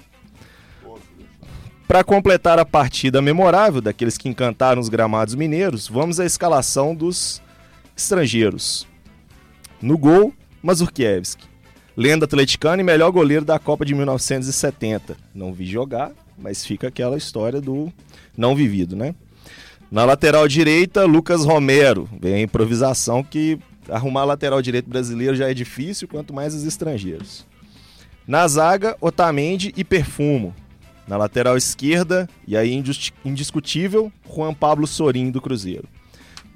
Para 1.91 2.05
completar 2.05 2.57
a 2.57 2.63
partida 2.63 3.21
memorável 3.21 3.81
daqueles 3.81 4.17
que 4.17 4.29
encantaram 4.29 4.79
os 4.79 4.87
gramados 4.87 5.35
mineiros, 5.35 5.89
vamos 5.89 6.21
à 6.21 6.25
escalação 6.25 6.95
dos 6.95 7.41
estrangeiros. 7.97 8.87
No 9.81 9.97
gol, 9.97 10.33
Mazurkiewicz 10.63 11.37
lenda 11.97 12.23
atleticana 12.23 12.81
e 12.81 12.85
melhor 12.85 13.11
goleiro 13.11 13.43
da 13.43 13.59
Copa 13.59 13.85
de 13.85 13.93
1970. 13.93 15.17
Não 15.35 15.51
vi 15.51 15.65
jogar, 15.65 16.13
mas 16.37 16.65
fica 16.65 16.87
aquela 16.87 17.17
história 17.17 17.59
do 17.59 17.91
não 18.37 18.55
vivido, 18.55 18.95
né? 18.95 19.13
Na 19.91 20.05
lateral 20.05 20.47
direita, 20.47 21.03
Lucas 21.03 21.43
Romero. 21.43 22.07
Vem 22.21 22.35
a 22.35 22.41
improvisação 22.41 23.21
que 23.21 23.59
arrumar 23.89 24.23
lateral 24.23 24.61
direito 24.61 24.89
brasileiro 24.89 25.35
já 25.35 25.51
é 25.51 25.53
difícil, 25.53 26.07
quanto 26.07 26.33
mais 26.33 26.55
os 26.55 26.63
estrangeiros. 26.63 27.45
Na 28.25 28.47
zaga, 28.47 28.95
Otamendi 29.01 29.73
e 29.75 29.83
Perfumo. 29.83 30.55
Na 31.07 31.17
lateral 31.17 31.57
esquerda, 31.57 32.29
e 32.47 32.55
aí 32.55 32.73
indiscutível, 33.25 34.11
Juan 34.33 34.53
Pablo 34.53 34.87
Sorin 34.87 35.31
do 35.31 35.41
Cruzeiro. 35.41 35.87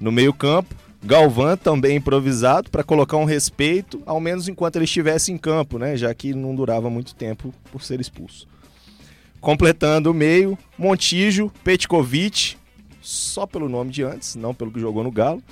No 0.00 0.10
meio-campo, 0.12 0.74
Galvão 1.02 1.56
também 1.56 1.96
improvisado 1.96 2.70
para 2.70 2.82
colocar 2.82 3.16
um 3.16 3.24
respeito, 3.24 4.02
ao 4.06 4.18
menos 4.18 4.48
enquanto 4.48 4.76
ele 4.76 4.86
estivesse 4.86 5.30
em 5.30 5.38
campo, 5.38 5.78
né? 5.78 5.96
Já 5.96 6.12
que 6.12 6.34
não 6.34 6.54
durava 6.54 6.90
muito 6.90 7.14
tempo 7.14 7.54
por 7.70 7.82
ser 7.82 8.00
expulso. 8.00 8.48
Completando 9.40 10.10
o 10.10 10.14
meio, 10.14 10.58
Montijo, 10.76 11.52
Petkovic, 11.62 12.56
só 13.00 13.46
pelo 13.46 13.68
nome 13.68 13.92
de 13.92 14.02
antes, 14.02 14.34
não 14.34 14.52
pelo 14.52 14.72
que 14.72 14.80
jogou 14.80 15.04
no 15.04 15.12
Galo, 15.12 15.42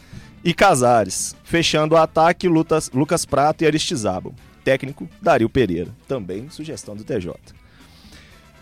e 0.42 0.52
Casares. 0.52 1.36
Fechando 1.44 1.94
o 1.94 1.98
ataque, 1.98 2.48
Lucas, 2.48 2.90
Lucas 2.92 3.24
Prato 3.24 3.62
e 3.62 3.66
Aristizábal. 3.66 4.34
Técnico, 4.64 5.08
Dario 5.22 5.48
Pereira. 5.48 5.90
Também 6.08 6.50
sugestão 6.50 6.96
do 6.96 7.04
TJ. 7.04 7.32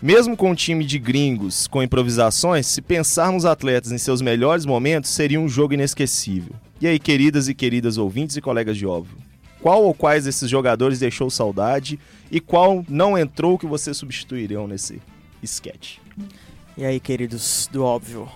Mesmo 0.03 0.35
com 0.35 0.51
um 0.51 0.53
time 0.53 0.83
de 0.83 0.99
gringos 0.99 1.65
com 1.65 1.81
improvisações, 1.81 2.67
se 2.67 2.81
pensarmos 2.81 3.45
atletas 3.45 3.89
em 3.89 3.97
seus 3.97 4.21
melhores 4.21 4.65
momentos, 4.65 5.09
seria 5.09 5.39
um 5.39 5.47
jogo 5.47 5.75
inesquecível. 5.75 6.53
E 6.81 6.87
aí, 6.87 6.99
queridas 6.99 7.47
e 7.47 7.53
queridas 7.53 7.97
ouvintes 7.97 8.35
e 8.35 8.41
colegas 8.41 8.75
de 8.75 8.85
óbvio, 8.85 9.15
qual 9.61 9.81
ou 9.81 9.93
quais 9.93 10.25
desses 10.25 10.49
jogadores 10.49 10.99
deixou 10.99 11.29
saudade 11.29 11.97
e 12.29 12.41
qual 12.41 12.83
não 12.89 13.17
entrou 13.17 13.57
que 13.57 13.65
vocês 13.65 13.95
substituiriam 13.95 14.67
nesse 14.67 15.01
sketch? 15.41 15.99
E 16.77 16.83
aí, 16.83 16.99
queridos 16.99 17.69
do 17.71 17.85
óbvio? 17.85 18.27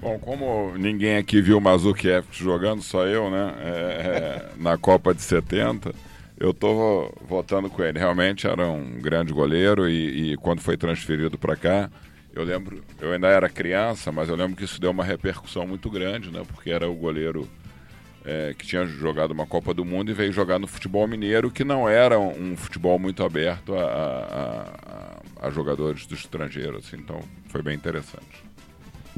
Bom, 0.00 0.16
como 0.20 0.78
ninguém 0.78 1.16
aqui 1.16 1.42
viu 1.42 1.58
o 1.58 1.60
Mazukiev 1.60 2.24
jogando, 2.30 2.82
só 2.82 3.04
eu, 3.04 3.28
né? 3.28 3.52
É, 3.58 3.68
é, 3.68 4.48
na 4.56 4.78
Copa 4.78 5.12
de 5.12 5.22
70, 5.22 5.92
eu 6.40 6.54
tô 6.54 7.12
votando 7.20 7.68
com 7.68 7.84
ele. 7.84 7.98
Realmente 7.98 8.46
era 8.46 8.66
um 8.66 8.98
grande 8.98 9.30
goleiro 9.30 9.86
e, 9.88 10.32
e 10.32 10.36
quando 10.38 10.60
foi 10.60 10.76
transferido 10.76 11.36
para 11.36 11.54
cá, 11.54 11.90
eu 12.32 12.42
lembro, 12.42 12.82
eu 12.98 13.12
ainda 13.12 13.28
era 13.28 13.48
criança, 13.50 14.10
mas 14.10 14.30
eu 14.30 14.36
lembro 14.36 14.56
que 14.56 14.64
isso 14.64 14.80
deu 14.80 14.90
uma 14.90 15.04
repercussão 15.04 15.66
muito 15.66 15.90
grande, 15.90 16.30
né? 16.30 16.42
Porque 16.48 16.70
era 16.70 16.88
o 16.88 16.94
goleiro 16.94 17.46
é, 18.24 18.54
que 18.56 18.66
tinha 18.66 18.86
jogado 18.86 19.32
uma 19.32 19.46
Copa 19.46 19.74
do 19.74 19.84
Mundo 19.84 20.10
e 20.10 20.14
veio 20.14 20.32
jogar 20.32 20.58
no 20.58 20.66
futebol 20.66 21.06
mineiro, 21.06 21.50
que 21.50 21.62
não 21.62 21.86
era 21.86 22.18
um, 22.18 22.56
futebol 22.56 22.98
muito 22.98 23.22
aberto 23.22 23.74
a, 23.74 23.82
a, 23.82 25.42
a, 25.42 25.46
a 25.48 25.50
jogadores 25.50 26.06
do 26.06 26.14
estrangeiro, 26.14 26.78
assim, 26.78 26.96
então 26.96 27.20
foi 27.48 27.62
bem 27.62 27.74
interessante. 27.74 28.44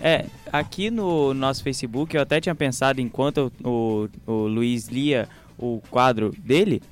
É, 0.01 0.25
aqui 0.53 0.91
no 0.91 1.35
nosso 1.35 1.63
Facebook 1.63 2.17
eu 2.17 2.23
até 2.23 2.41
tinha 2.41 2.55
pensado, 2.55 3.01
enquanto 3.01 3.53
o, 3.63 4.09
o 4.27 4.33
Luiz 4.47 4.89
lia 4.89 5.29
o 5.59 5.81
quadro 5.91 6.33
dele, 6.39 6.83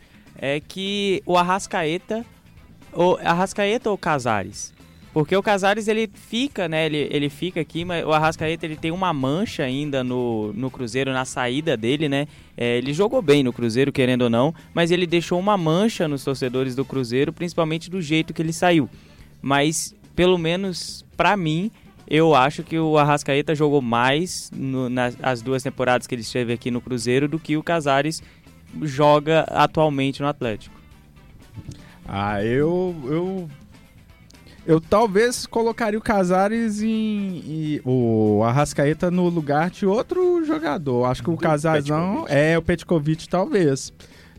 é 0.40 0.59
que 0.59 1.23
o 1.26 1.37
Arrascaeta, 1.37 2.25
o 2.94 3.16
Arrascaeta 3.23 3.90
ou 3.90 3.99
Casares? 3.99 4.73
Porque 5.12 5.37
o 5.37 5.42
Casares 5.42 5.87
ele 5.87 6.09
fica, 6.12 6.68
né? 6.68 6.87
Ele, 6.87 7.09
ele 7.11 7.28
fica 7.28 7.61
aqui, 7.61 7.85
mas 7.85 8.04
o 8.06 8.12
Arrascaeta 8.12 8.64
ele 8.64 8.76
tem 8.76 8.90
uma 8.90 9.12
mancha 9.12 9.64
ainda 9.64 10.02
no, 10.02 10.52
no 10.54 10.70
Cruzeiro, 10.70 11.12
na 11.12 11.25
saída 11.25 11.76
dele, 11.76 12.09
né? 12.09 12.26
É, 12.56 12.78
ele 12.78 12.94
jogou 12.94 13.20
bem 13.20 13.42
no 13.42 13.52
Cruzeiro, 13.52 13.92
querendo 13.92 14.23
ou 14.23 14.30
não, 14.30 14.54
mas 14.73 14.90
ele 14.90 15.06
deixou 15.06 15.38
uma 15.38 15.59
mancha 15.59 16.09
nos 16.09 16.25
torcedores 16.25 16.75
do 16.75 16.85
Cruzeiro, 16.85 17.32
principalmente 17.32 17.90
do 17.90 18.00
jeito 18.00 18.32
que 18.32 18.40
ele 18.40 18.52
saiu. 18.52 18.88
Mas, 19.42 19.94
pelo 20.14 20.38
menos 20.38 21.04
para 21.16 21.37
mim, 21.37 21.70
eu 22.11 22.35
acho 22.35 22.64
que 22.64 22.78
o 22.78 22.99
Arrascaeta 22.99 23.54
jogou 23.54 23.80
mais 23.80 24.50
no, 24.52 24.88
nas 24.88 25.42
duas 25.42 25.62
temporadas 25.62 26.09
que 26.09 26.14
ele 26.14 26.23
esteve 26.23 26.52
aqui 26.52 26.70
no 26.70 26.80
Cruzeiro 26.80 27.28
do 27.28 27.38
que 27.38 27.56
o 27.56 27.62
Casares 27.62 28.23
joga 28.82 29.40
atualmente 29.48 30.20
no 30.20 30.28
Atlético. 30.28 30.80
Ah, 32.06 32.44
eu, 32.44 32.94
eu 33.04 33.48
eu 34.66 34.80
talvez 34.80 35.46
colocaria 35.46 35.98
o 35.98 36.02
Casares 36.02 36.82
em, 36.82 36.88
em, 36.88 37.80
o 37.84 38.42
Arrascaeta 38.44 39.10
no 39.10 39.28
lugar 39.28 39.70
de 39.70 39.86
outro 39.86 40.44
jogador. 40.44 41.06
Acho 41.06 41.22
que 41.22 41.30
o 41.30 41.36
Casares 41.36 41.86
não 41.86 42.26
é 42.28 42.58
o 42.58 42.62
Petkovic 42.62 43.28
talvez. 43.28 43.92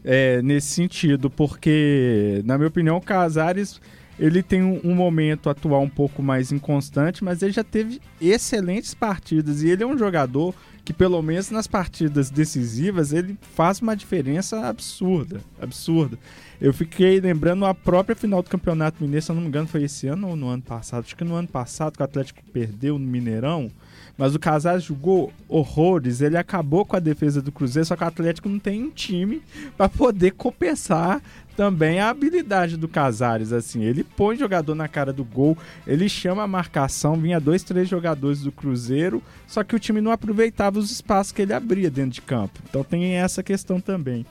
É, 0.04 0.42
nesse 0.42 0.68
sentido, 0.68 1.30
porque 1.30 2.42
na 2.44 2.58
minha 2.58 2.68
opinião 2.68 2.98
o 2.98 3.02
Casares 3.02 3.80
ele 4.18 4.42
tem 4.42 4.64
um, 4.64 4.80
um, 4.84 4.96
momento 4.96 5.50
atual 5.50 5.84
um 5.84 5.90
pouco 5.90 6.24
mais 6.24 6.52
inconstante, 6.52 7.24
mas 7.24 7.42
ele 7.42 7.52
já 7.52 7.64
teve 7.64 8.02
excelentes 8.20 8.94
partidas 8.94 9.62
e 9.62 9.70
ele 9.70 9.84
é 9.84 9.86
um 9.86 9.98
jogador 9.98 10.56
que 10.84 10.94
pelo 10.94 11.22
menos 11.22 11.52
nas 11.52 11.68
partidas 11.68 12.30
decisivas 12.30 13.14
ele 13.14 13.38
faz 13.56 13.80
uma 13.80 13.96
diferença 13.96 14.68
absurda, 14.68 15.42
absurda. 15.62 16.18
Eu 16.60 16.74
fiquei 16.74 17.20
lembrando 17.20 17.66
a 17.66 17.74
própria 17.74 18.16
final 18.16 18.44
do 18.44 18.50
Campeonato 18.50 19.02
Mineiro, 19.02 19.26
se 19.26 19.32
eu 19.32 19.36
não 19.36 19.42
me 19.42 19.48
engano, 19.48 19.68
foi 19.68 19.84
esse 19.84 20.08
ano 20.08 20.30
ou 20.30 20.36
no 20.36 20.48
ano 20.48 20.62
passado. 20.62 21.04
Acho 21.04 21.16
que 21.16 21.24
no 21.24 21.36
ano 21.36 21.48
passado 21.48 21.96
que 21.96 22.02
o 22.02 22.06
Atlético 22.06 22.44
perdeu 22.54 23.00
no 23.00 23.06
Mineirão. 23.06 23.72
Mas 24.18 24.36
o 24.36 24.40
Casares 24.40 24.84
jogou 24.84 25.34
horrores, 25.48 26.22
ele 26.22 26.38
acabou 26.38 26.86
com 26.86 26.96
a 26.96 27.00
defesa 27.00 27.42
do 27.42 27.52
Cruzeiro, 27.52 27.88
só 27.88 27.96
que 27.96 28.04
o 28.04 28.08
Atlético 28.08 28.50
não 28.50 28.60
tem 28.60 28.84
um 28.84 28.92
time 28.92 29.42
para 29.76 29.90
poder 29.90 30.32
compensar 30.32 31.22
também 31.56 32.00
a 32.00 32.10
habilidade 32.10 32.78
do 32.78 32.88
Casares, 32.88 33.52
assim, 33.54 33.84
ele 33.84 34.04
põe 34.04 34.36
jogador 34.36 34.76
na 34.76 34.88
cara 34.88 35.12
do 35.12 35.24
gol, 35.24 35.58
ele 35.86 36.08
chama 36.08 36.44
a 36.44 36.48
marcação, 36.48 37.16
vinha 37.16 37.40
dois, 37.40 37.64
três 37.64 37.88
jogadores 37.88 38.42
do 38.42 38.52
Cruzeiro, 38.52 39.22
só 39.48 39.64
que 39.64 39.76
o 39.76 39.80
time 39.80 40.02
não 40.02 40.12
aproveitava 40.12 40.80
os 40.80 40.92
espaços 40.92 41.32
que 41.32 41.42
ele 41.42 41.54
abria 41.54 41.90
dentro 41.90 42.12
de 42.12 42.22
campo. 42.22 42.60
Então 42.70 42.84
tem 42.84 43.16
essa 43.16 43.44
questão 43.44 43.80
também. 43.80 44.26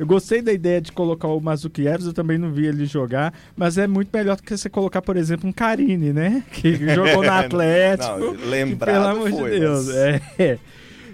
Eu 0.00 0.06
gostei 0.06 0.40
da 0.40 0.50
ideia 0.50 0.80
de 0.80 0.90
colocar 0.92 1.28
o 1.28 1.38
Mazukiev, 1.38 2.06
eu 2.06 2.14
também 2.14 2.38
não 2.38 2.50
vi 2.50 2.64
ele 2.64 2.86
jogar, 2.86 3.34
mas 3.54 3.76
é 3.76 3.86
muito 3.86 4.08
melhor 4.10 4.34
do 4.34 4.42
que 4.42 4.56
você 4.56 4.70
colocar, 4.70 5.02
por 5.02 5.14
exemplo, 5.14 5.46
um 5.46 5.52
Carine, 5.52 6.10
né? 6.10 6.42
Que 6.52 6.74
jogou 6.94 7.20
no 7.22 7.30
Atlético. 7.30 8.18
não, 8.18 8.48
lembrado 8.48 8.94
pelo 8.94 9.06
amor 9.06 9.30
foi, 9.30 9.50
de 9.50 9.60
Deus. 9.60 9.86
Mas... 9.88 9.96
É. 10.38 10.58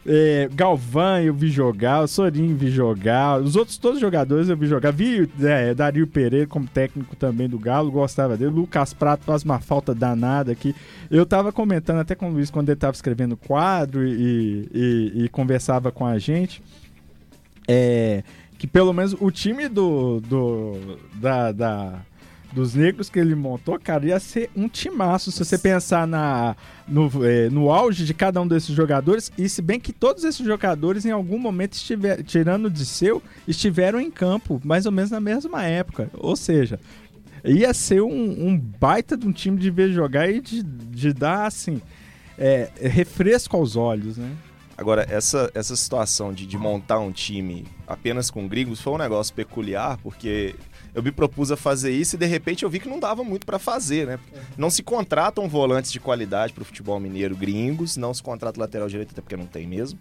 É, 0.08 0.48
Galvão 0.54 1.20
eu 1.20 1.34
vi 1.34 1.48
jogar, 1.48 2.04
o 2.04 2.06
Sorinho 2.06 2.56
vi 2.56 2.70
jogar, 2.70 3.40
os 3.40 3.56
outros 3.56 3.76
todos 3.76 3.96
os 3.96 4.00
jogadores 4.00 4.48
eu 4.48 4.56
vi 4.56 4.66
jogar. 4.66 4.92
Vi 4.92 5.28
é, 5.42 5.74
Dario 5.74 6.06
Pereira 6.06 6.46
como 6.46 6.68
técnico 6.68 7.16
também 7.16 7.48
do 7.48 7.58
Galo, 7.58 7.90
gostava 7.90 8.36
dele. 8.36 8.52
Lucas 8.52 8.94
Prato 8.94 9.24
faz 9.24 9.42
uma 9.42 9.58
falta 9.58 9.94
danada 9.94 10.52
aqui. 10.52 10.74
Eu 11.10 11.26
tava 11.26 11.50
comentando 11.50 11.98
até 11.98 12.14
com 12.14 12.30
o 12.30 12.32
Luiz 12.32 12.50
quando 12.50 12.68
ele 12.68 12.78
tava 12.78 12.94
escrevendo 12.94 13.32
o 13.32 13.36
quadro 13.36 14.06
e, 14.06 14.68
e, 14.72 15.24
e 15.24 15.28
conversava 15.28 15.90
com 15.90 16.06
a 16.06 16.18
gente. 16.18 16.62
É, 17.66 18.22
que 18.58 18.66
pelo 18.66 18.92
menos 18.92 19.16
o 19.20 19.30
time 19.30 19.68
do, 19.68 20.20
do 20.20 20.98
da, 21.14 21.50
da, 21.50 22.00
dos 22.56 22.74
negros 22.74 23.10
que 23.10 23.18
ele 23.18 23.34
montou, 23.34 23.78
cara, 23.78 24.06
ia 24.06 24.18
ser 24.18 24.48
um 24.56 24.66
timaço 24.66 25.30
se 25.30 25.44
você 25.44 25.58
pensar 25.58 26.06
na, 26.06 26.56
no, 26.88 27.10
é, 27.22 27.50
no 27.50 27.70
auge 27.70 28.06
de 28.06 28.14
cada 28.14 28.40
um 28.40 28.48
desses 28.48 28.74
jogadores. 28.74 29.30
E 29.36 29.46
se 29.46 29.60
bem 29.60 29.78
que 29.78 29.92
todos 29.92 30.24
esses 30.24 30.44
jogadores, 30.44 31.04
em 31.04 31.10
algum 31.10 31.38
momento, 31.38 31.74
estiver, 31.74 32.22
tirando 32.22 32.70
de 32.70 32.86
seu, 32.86 33.22
estiveram 33.46 34.00
em 34.00 34.10
campo, 34.10 34.58
mais 34.64 34.86
ou 34.86 34.92
menos 34.92 35.10
na 35.10 35.20
mesma 35.20 35.64
época. 35.64 36.08
Ou 36.14 36.34
seja, 36.34 36.80
ia 37.44 37.74
ser 37.74 38.00
um, 38.00 38.48
um 38.48 38.58
baita 38.58 39.18
de 39.18 39.28
um 39.28 39.32
time 39.32 39.58
de 39.58 39.70
ver 39.70 39.92
jogar 39.92 40.30
e 40.30 40.40
de, 40.40 40.62
de 40.62 41.12
dar 41.12 41.44
assim 41.44 41.82
é, 42.38 42.70
refresco 42.80 43.54
aos 43.54 43.76
olhos, 43.76 44.16
né? 44.16 44.34
Agora, 44.78 45.06
essa, 45.10 45.50
essa 45.54 45.76
situação 45.76 46.32
de, 46.32 46.46
de 46.46 46.56
montar 46.56 47.00
um 47.00 47.12
time 47.12 47.66
apenas 47.86 48.30
com 48.30 48.48
gringos 48.48 48.80
foi 48.80 48.94
um 48.94 48.98
negócio 48.98 49.34
peculiar, 49.34 49.98
porque 50.02 50.54
eu 50.96 51.02
me 51.02 51.12
propus 51.12 51.52
a 51.52 51.58
fazer 51.58 51.92
isso 51.92 52.16
e 52.16 52.18
de 52.18 52.24
repente 52.24 52.62
eu 52.62 52.70
vi 52.70 52.80
que 52.80 52.88
não 52.88 52.98
dava 52.98 53.22
muito 53.22 53.44
para 53.44 53.58
fazer, 53.58 54.06
né? 54.06 54.18
Não 54.56 54.70
se 54.70 54.82
contratam 54.82 55.46
volantes 55.46 55.92
de 55.92 56.00
qualidade 56.00 56.54
para 56.54 56.62
o 56.62 56.64
futebol 56.64 56.98
mineiro 56.98 57.36
gringos, 57.36 57.98
não 57.98 58.14
se 58.14 58.22
contrata 58.22 58.58
lateral 58.58 58.88
direito, 58.88 59.10
até 59.10 59.20
porque 59.20 59.36
não 59.36 59.44
tem 59.44 59.66
mesmo. 59.66 59.98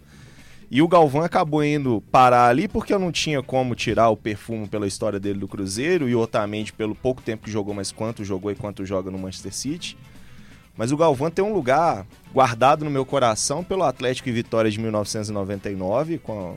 E 0.70 0.80
o 0.80 0.88
Galvão 0.88 1.20
acabou 1.20 1.62
indo 1.62 2.02
parar 2.10 2.48
ali 2.48 2.66
porque 2.66 2.94
eu 2.94 2.98
não 2.98 3.12
tinha 3.12 3.42
como 3.42 3.74
tirar 3.74 4.08
o 4.08 4.16
perfume 4.16 4.66
pela 4.68 4.86
história 4.86 5.20
dele 5.20 5.38
do 5.38 5.46
Cruzeiro 5.46 6.08
e 6.08 6.14
o 6.14 6.20
Otamendi 6.20 6.72
pelo 6.72 6.94
pouco 6.94 7.20
tempo 7.20 7.44
que 7.44 7.50
jogou, 7.50 7.74
mas 7.74 7.92
quanto 7.92 8.24
jogou 8.24 8.50
e 8.50 8.54
quanto 8.54 8.82
joga 8.86 9.10
no 9.10 9.18
Manchester 9.18 9.54
City. 9.54 9.98
Mas 10.78 10.92
o 10.92 10.96
Galvão 10.96 11.30
tem 11.30 11.44
um 11.44 11.52
lugar 11.52 12.06
guardado 12.32 12.86
no 12.86 12.90
meu 12.90 13.04
coração 13.04 13.62
pelo 13.62 13.82
Atlético 13.82 14.30
e 14.30 14.32
Vitória 14.32 14.70
de 14.70 14.80
1999, 14.80 16.18
com 16.18 16.56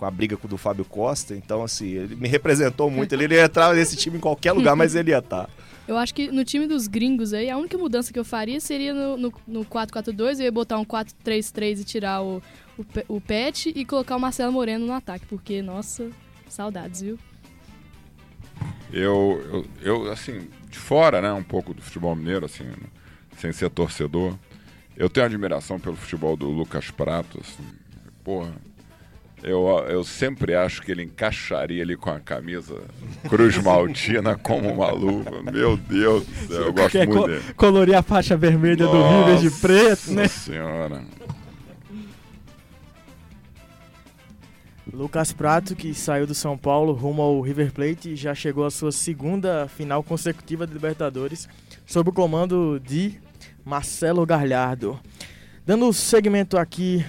com 0.00 0.06
a 0.06 0.10
briga 0.10 0.34
do 0.34 0.56
Fábio 0.56 0.82
Costa. 0.86 1.36
Então, 1.36 1.62
assim, 1.62 1.88
ele 1.88 2.16
me 2.16 2.26
representou 2.26 2.90
muito. 2.90 3.12
Ele 3.12 3.34
ia 3.34 3.44
entrar 3.44 3.74
nesse 3.74 3.96
time 3.96 4.16
em 4.16 4.20
qualquer 4.20 4.52
lugar, 4.52 4.74
mas 4.74 4.94
ele 4.94 5.10
ia 5.10 5.18
estar. 5.18 5.44
Tá. 5.44 5.50
Eu 5.86 5.98
acho 5.98 6.14
que 6.14 6.30
no 6.30 6.42
time 6.42 6.66
dos 6.66 6.86
gringos 6.86 7.34
aí, 7.34 7.50
a 7.50 7.58
única 7.58 7.76
mudança 7.76 8.10
que 8.10 8.18
eu 8.18 8.24
faria 8.24 8.58
seria 8.60 8.94
no, 8.94 9.18
no, 9.18 9.32
no 9.46 9.64
4-4-2, 9.66 10.38
eu 10.38 10.44
ia 10.44 10.52
botar 10.52 10.78
um 10.78 10.86
4-3-3 10.86 11.80
e 11.80 11.84
tirar 11.84 12.22
o, 12.22 12.42
o, 12.78 13.16
o 13.16 13.20
Pet 13.20 13.74
e 13.76 13.84
colocar 13.84 14.16
o 14.16 14.20
Marcelo 14.20 14.50
Moreno 14.50 14.86
no 14.86 14.92
ataque, 14.94 15.26
porque, 15.26 15.60
nossa, 15.60 16.08
saudades, 16.48 17.02
viu? 17.02 17.18
Eu, 18.90 19.42
eu, 19.52 19.66
eu, 19.82 20.12
assim, 20.12 20.48
de 20.70 20.78
fora, 20.78 21.20
né, 21.20 21.30
um 21.30 21.42
pouco 21.42 21.74
do 21.74 21.82
futebol 21.82 22.16
mineiro, 22.16 22.46
assim, 22.46 22.64
sem 23.36 23.52
ser 23.52 23.68
torcedor, 23.68 24.34
eu 24.96 25.10
tenho 25.10 25.26
admiração 25.26 25.78
pelo 25.78 25.96
futebol 25.96 26.36
do 26.36 26.48
Lucas 26.48 26.90
Prato, 26.90 27.38
assim, 27.40 27.64
porra, 28.24 28.54
eu, 29.42 29.66
eu 29.88 30.04
sempre 30.04 30.54
acho 30.54 30.82
que 30.82 30.92
ele 30.92 31.02
encaixaria 31.02 31.82
ali 31.82 31.96
com 31.96 32.10
a 32.10 32.20
camisa 32.20 32.82
Cruz 33.28 33.56
Maltina 33.58 34.36
como 34.36 34.70
uma 34.70 34.90
luva. 34.90 35.42
Meu 35.50 35.76
Deus 35.76 36.26
do 36.26 36.46
céu, 36.46 36.62
eu 36.66 36.72
gosto 36.72 36.98
muito 36.98 37.26
dele. 37.26 37.42
Colorir 37.56 37.94
a 37.94 38.02
faixa 38.02 38.36
vermelha 38.36 38.84
Nossa 38.84 38.98
do 38.98 39.24
River 39.24 39.38
de 39.38 39.50
preto, 39.50 40.12
né? 40.12 40.28
senhora. 40.28 41.02
Lucas 44.92 45.32
Prato, 45.32 45.76
que 45.76 45.94
saiu 45.94 46.26
do 46.26 46.34
São 46.34 46.58
Paulo 46.58 46.92
rumo 46.92 47.22
ao 47.22 47.40
River 47.40 47.72
Plate 47.72 48.10
e 48.10 48.16
já 48.16 48.34
chegou 48.34 48.66
à 48.66 48.70
sua 48.70 48.90
segunda 48.90 49.68
final 49.68 50.02
consecutiva 50.02 50.66
de 50.66 50.72
Libertadores, 50.72 51.48
sob 51.86 52.10
o 52.10 52.12
comando 52.12 52.80
de 52.80 53.14
Marcelo 53.64 54.26
Galhardo. 54.26 54.98
Dando 55.64 55.92
segmento 55.92 56.58
aqui 56.58 57.04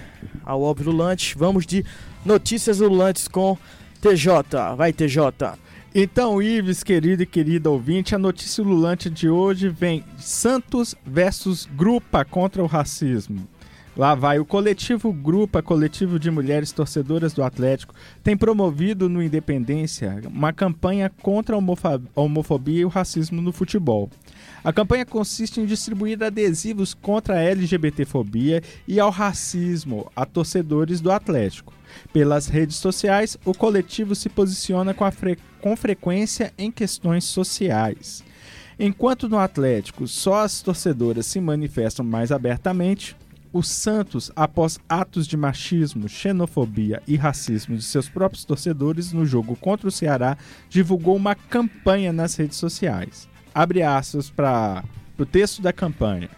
ao 0.45 0.61
óbvio 0.61 0.91
Lulante, 0.91 1.35
vamos 1.35 1.65
de 1.65 1.83
notícias 2.25 2.79
Lulantes 2.79 3.27
com 3.27 3.57
TJ. 4.01 4.75
Vai, 4.75 4.93
TJ. 4.93 5.57
Então, 5.93 6.41
Ives, 6.41 6.83
querido 6.83 7.23
e 7.23 7.25
querida 7.25 7.69
ouvinte, 7.69 8.15
a 8.15 8.19
notícia 8.19 8.63
lulante 8.63 9.09
de 9.09 9.29
hoje 9.29 9.67
vem 9.67 10.05
Santos 10.17 10.95
versus 11.05 11.67
Grupa 11.75 12.23
contra 12.23 12.63
o 12.63 12.65
racismo. 12.65 13.47
Lá 13.95 14.15
vai. 14.15 14.39
O 14.39 14.45
coletivo 14.45 15.11
Grupa, 15.11 15.61
coletivo 15.61 16.17
de 16.17 16.31
mulheres 16.31 16.71
torcedoras 16.71 17.33
do 17.33 17.43
Atlético, 17.43 17.93
tem 18.23 18.37
promovido 18.37 19.09
no 19.09 19.21
Independência 19.21 20.21
uma 20.27 20.53
campanha 20.53 21.11
contra 21.21 21.57
a 21.57 21.59
homofobia 22.15 22.79
e 22.79 22.85
o 22.85 22.89
racismo 22.89 23.41
no 23.41 23.51
futebol. 23.51 24.09
A 24.63 24.71
campanha 24.71 25.05
consiste 25.05 25.59
em 25.59 25.65
distribuir 25.65 26.23
adesivos 26.23 26.93
contra 26.93 27.35
a 27.35 27.41
LGBTfobia 27.41 28.63
e 28.87 28.97
ao 28.97 29.09
racismo 29.09 30.09
a 30.15 30.25
torcedores 30.25 31.01
do 31.01 31.11
Atlético. 31.11 31.73
Pelas 32.13 32.47
redes 32.47 32.77
sociais, 32.77 33.37
o 33.45 33.53
coletivo 33.53 34.15
se 34.15 34.29
posiciona 34.29 34.93
com, 34.93 35.09
fre 35.11 35.37
com 35.61 35.75
frequência 35.75 36.53
em 36.57 36.71
questões 36.71 37.23
sociais. 37.23 38.23
Enquanto 38.79 39.29
no 39.29 39.37
Atlético 39.37 40.07
só 40.07 40.43
as 40.43 40.61
torcedoras 40.61 41.25
se 41.25 41.39
manifestam 41.39 42.03
mais 42.03 42.31
abertamente, 42.31 43.15
o 43.53 43.61
Santos, 43.61 44.31
após 44.35 44.79
atos 44.87 45.27
de 45.27 45.35
machismo, 45.35 46.07
xenofobia 46.07 47.03
e 47.05 47.17
racismo 47.17 47.75
de 47.75 47.83
seus 47.83 48.07
próprios 48.07 48.45
torcedores 48.45 49.11
no 49.11 49.25
jogo 49.25 49.55
contra 49.57 49.87
o 49.87 49.91
Ceará, 49.91 50.37
divulgou 50.69 51.15
uma 51.15 51.35
campanha 51.35 52.13
nas 52.13 52.35
redes 52.35 52.57
sociais. 52.57 53.27
Abre 53.53 53.83
aspas 53.83 54.29
para 54.29 54.83
o 55.17 55.25
texto 55.25 55.61
da 55.61 55.73
campanha. 55.73 56.29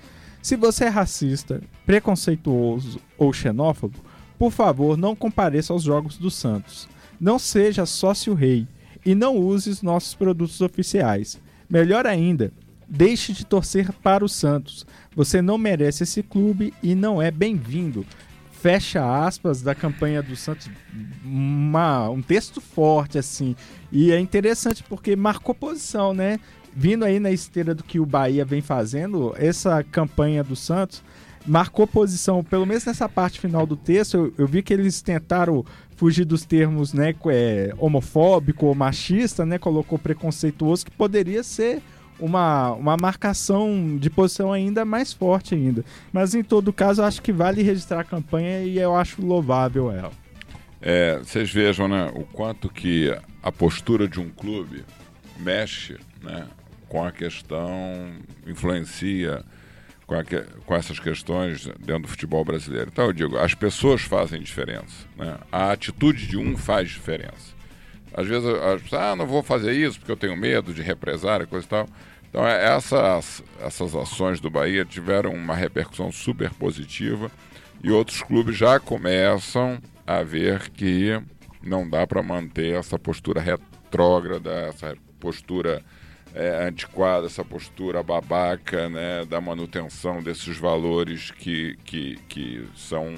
Se 0.42 0.56
você 0.56 0.86
é 0.86 0.90
racista, 0.90 1.62
preconceituoso 1.86 3.00
ou 3.18 3.32
xenófobo, 3.32 3.98
por 4.44 4.52
favor, 4.52 4.98
não 4.98 5.16
compareça 5.16 5.72
aos 5.72 5.84
jogos 5.84 6.18
do 6.18 6.30
Santos. 6.30 6.90
Não 7.18 7.40
seja 7.40 7.86
sócio 7.86 8.34
rei 8.34 8.68
e 9.06 9.16
não 9.16 9.38
use 9.38 9.70
os 9.70 9.82
nossos 9.82 10.14
produtos 10.16 10.60
oficiais. 10.60 11.40
Melhor 11.70 12.06
ainda, 12.06 12.52
deixe 12.86 13.32
de 13.32 13.46
torcer 13.46 13.94
para 14.04 14.22
o 14.22 14.28
Santos. 14.28 14.86
Você 15.16 15.42
não 15.42 15.58
merece 15.58 16.04
esse 16.04 16.22
clube 16.22 16.74
e 16.84 16.94
não 16.94 17.22
é 17.22 17.32
bem-vindo. 17.32 18.06
Fecha 18.52 19.26
aspas 19.26 19.62
da 19.62 19.74
campanha 19.74 20.22
do 20.22 20.36
Santos, 20.36 20.70
uma, 21.24 22.10
um 22.10 22.22
texto 22.22 22.60
forte 22.60 23.18
assim. 23.18 23.56
E 23.94 24.12
é 24.12 24.20
interessante 24.20 24.84
porque 24.84 25.16
marcou 25.16 25.56
posição, 25.56 26.14
né? 26.14 26.38
Vindo 26.76 27.06
aí 27.06 27.18
na 27.18 27.32
esteira 27.32 27.74
do 27.74 27.82
que 27.82 27.98
o 27.98 28.06
Bahia 28.06 28.44
vem 28.44 28.62
fazendo, 28.62 29.34
essa 29.38 29.82
campanha 29.86 30.44
do 30.44 30.58
Santos 30.58 31.02
marcou 31.46 31.86
posição, 31.86 32.44
pelo 32.44 32.66
menos 32.66 32.86
nessa 32.86 33.08
parte 33.10 33.40
final 33.40 33.66
do 33.66 33.76
texto, 33.76 34.16
eu, 34.16 34.34
eu 34.40 34.48
vi 34.48 34.62
que 34.62 34.74
eles 34.74 35.02
tentaram 35.02 35.66
fugir 35.96 36.26
dos 36.26 36.46
termos 36.46 36.94
né, 36.94 37.14
é, 37.28 37.74
homofóbico 37.78 38.66
ou 38.66 38.76
machista, 38.76 39.46
né? 39.46 39.58
Colocou 39.58 39.98
preconceituoso, 39.98 40.86
que 40.86 40.92
poderia 40.92 41.44
ser 41.44 41.82
uma, 42.20 42.72
uma 42.74 42.98
marcação 42.98 43.98
de 43.98 44.10
posição 44.10 44.52
ainda 44.52 44.86
mais 44.86 45.14
forte 45.14 45.56
ainda. 45.56 45.84
Mas 46.12 46.34
em 46.34 46.44
todo 46.44 46.74
caso, 46.74 47.02
eu 47.02 47.06
acho 47.06 47.22
que 47.22 47.32
vale 47.32 47.62
registrar 47.62 48.02
a 48.02 48.04
campanha 48.04 48.64
e 48.64 48.80
eu 48.80 48.96
acho 48.96 49.22
louvável 49.22 49.92
ela. 49.92 50.12
É, 50.82 51.20
vocês 51.20 51.52
vejam 51.52 51.88
né, 51.88 52.12
o 52.14 52.24
quanto 52.26 52.70
que 52.70 53.16
a 53.42 53.52
postura 53.52 54.08
de 54.08 54.20
um 54.20 54.30
clube 54.30 54.84
mexe 55.40 55.98
né, 56.22 56.46
com 56.90 57.04
a 57.04 57.12
questão, 57.12 58.12
influencia 58.46 59.44
com, 60.14 60.36
a, 60.36 60.44
com, 60.66 60.76
essas 60.76 61.00
questões 61.00 61.66
dentro 61.80 62.04
do 62.04 62.08
futebol 62.08 62.46
brasileiro. 62.46 62.90
Então 62.92 63.06
eu 63.06 63.14
digo, 63.14 63.38
as 63.38 63.54
pessoas 63.54 64.02
fazem 64.02 64.42
diferença. 64.42 65.08
Né? 65.18 65.38
A 65.52 65.72
atitude 65.72 66.28
de 66.28 66.38
um 66.38 66.56
faz 66.56 66.90
diferença. 66.90 67.54
Às 68.14 68.28
vezes 68.28 68.48
as 68.48 68.82
pessoas, 68.82 69.02
ah, 69.02 69.16
não 69.16 69.26
vou 69.26 69.42
fazer 69.42 69.74
isso 69.74 69.98
porque 69.98 70.12
eu 70.12 70.18
tenho 70.18 70.38
medo 70.38 70.74
de 70.74 70.82
represária, 70.82 71.48
coisa 71.48 71.66
e 71.66 71.70
tal. 71.70 71.90
Então, 72.30 72.48
é, 72.48 72.76
essas, 72.76 73.44
essas 73.60 73.96
ações 73.96 74.40
do 74.40 74.50
Bahia 74.50 74.86
tiveram 74.86 75.32
uma 75.34 75.56
repercussão 75.56 76.12
super 76.12 76.52
positiva 76.52 77.32
e 77.84 77.92
outros 77.92 78.22
clubes 78.22 78.56
já 78.56 78.80
começam 78.80 79.80
a 80.06 80.22
ver 80.22 80.70
que 80.70 81.20
não 81.62 81.90
dá 81.90 82.06
para 82.06 82.22
manter 82.22 82.74
essa 82.76 83.00
postura 83.00 83.42
retrógrada, 83.42 84.52
essa 84.52 84.96
postura 85.20 85.84
é, 86.34 86.66
antiquada, 86.68 87.28
essa 87.28 87.46
postura 87.46 88.02
babaca 88.02 88.90
né, 88.90 89.26
da 89.26 89.40
manutenção 89.40 90.22
desses 90.22 90.58
valores 90.58 91.32
que, 91.32 91.78
que, 91.86 92.18
que 92.28 92.68
são 92.76 93.16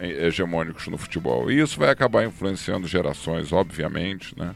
hegemônicos 0.00 0.86
no 0.88 0.98
futebol. 0.98 1.50
E 1.50 1.60
isso 1.60 1.78
vai 1.78 1.90
acabar 1.90 2.24
influenciando 2.24 2.86
gerações, 2.86 3.52
obviamente. 3.52 4.36
Né? 4.38 4.54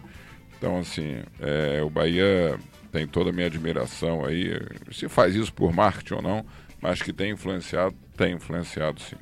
Então, 0.56 0.78
assim, 0.78 1.22
é, 1.40 1.82
o 1.82 1.90
Bahia 1.90 2.58
tem 2.90 3.06
toda 3.06 3.30
a 3.30 3.32
minha 3.32 3.46
admiração 3.46 4.24
aí. 4.24 4.58
Se 4.92 5.08
faz 5.08 5.34
isso 5.34 5.52
por 5.52 5.72
marketing 5.72 6.14
ou 6.14 6.22
não, 6.22 6.46
mas 6.80 7.02
que 7.02 7.12
tem 7.12 7.32
influenciado, 7.32 7.94
tem 8.16 8.34
influenciado 8.34 9.00
sim. 9.00 9.16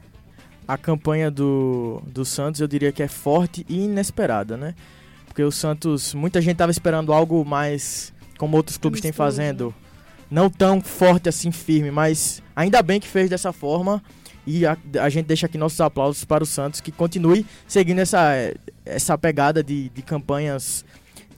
A 0.66 0.78
campanha 0.78 1.30
do, 1.30 2.02
do 2.06 2.24
Santos 2.24 2.60
eu 2.60 2.68
diria 2.68 2.92
que 2.92 3.02
é 3.02 3.08
forte 3.08 3.66
e 3.68 3.84
inesperada, 3.84 4.56
né? 4.56 4.74
Porque 5.26 5.42
o 5.42 5.50
Santos, 5.50 6.14
muita 6.14 6.40
gente 6.40 6.52
estava 6.52 6.70
esperando 6.70 7.12
algo 7.12 7.44
mais 7.44 8.12
como 8.42 8.56
outros 8.56 8.76
clubes 8.76 9.00
têm 9.00 9.12
fazendo, 9.12 9.72
não 10.28 10.50
tão 10.50 10.80
forte 10.80 11.28
assim, 11.28 11.52
firme, 11.52 11.92
mas 11.92 12.42
ainda 12.56 12.82
bem 12.82 12.98
que 12.98 13.06
fez 13.06 13.30
dessa 13.30 13.52
forma. 13.52 14.02
E 14.44 14.66
a, 14.66 14.76
a, 15.00 15.08
gente 15.08 15.26
deixa 15.26 15.46
aqui 15.46 15.56
nossos 15.56 15.80
aplausos 15.80 16.24
para 16.24 16.42
o 16.42 16.46
Santos, 16.46 16.80
que 16.80 16.90
continue 16.90 17.46
seguindo 17.68 18.00
essa, 18.00 18.52
essa 18.84 19.16
pegada 19.16 19.62
de, 19.62 19.90
de 19.90 20.02
campanhas 20.02 20.84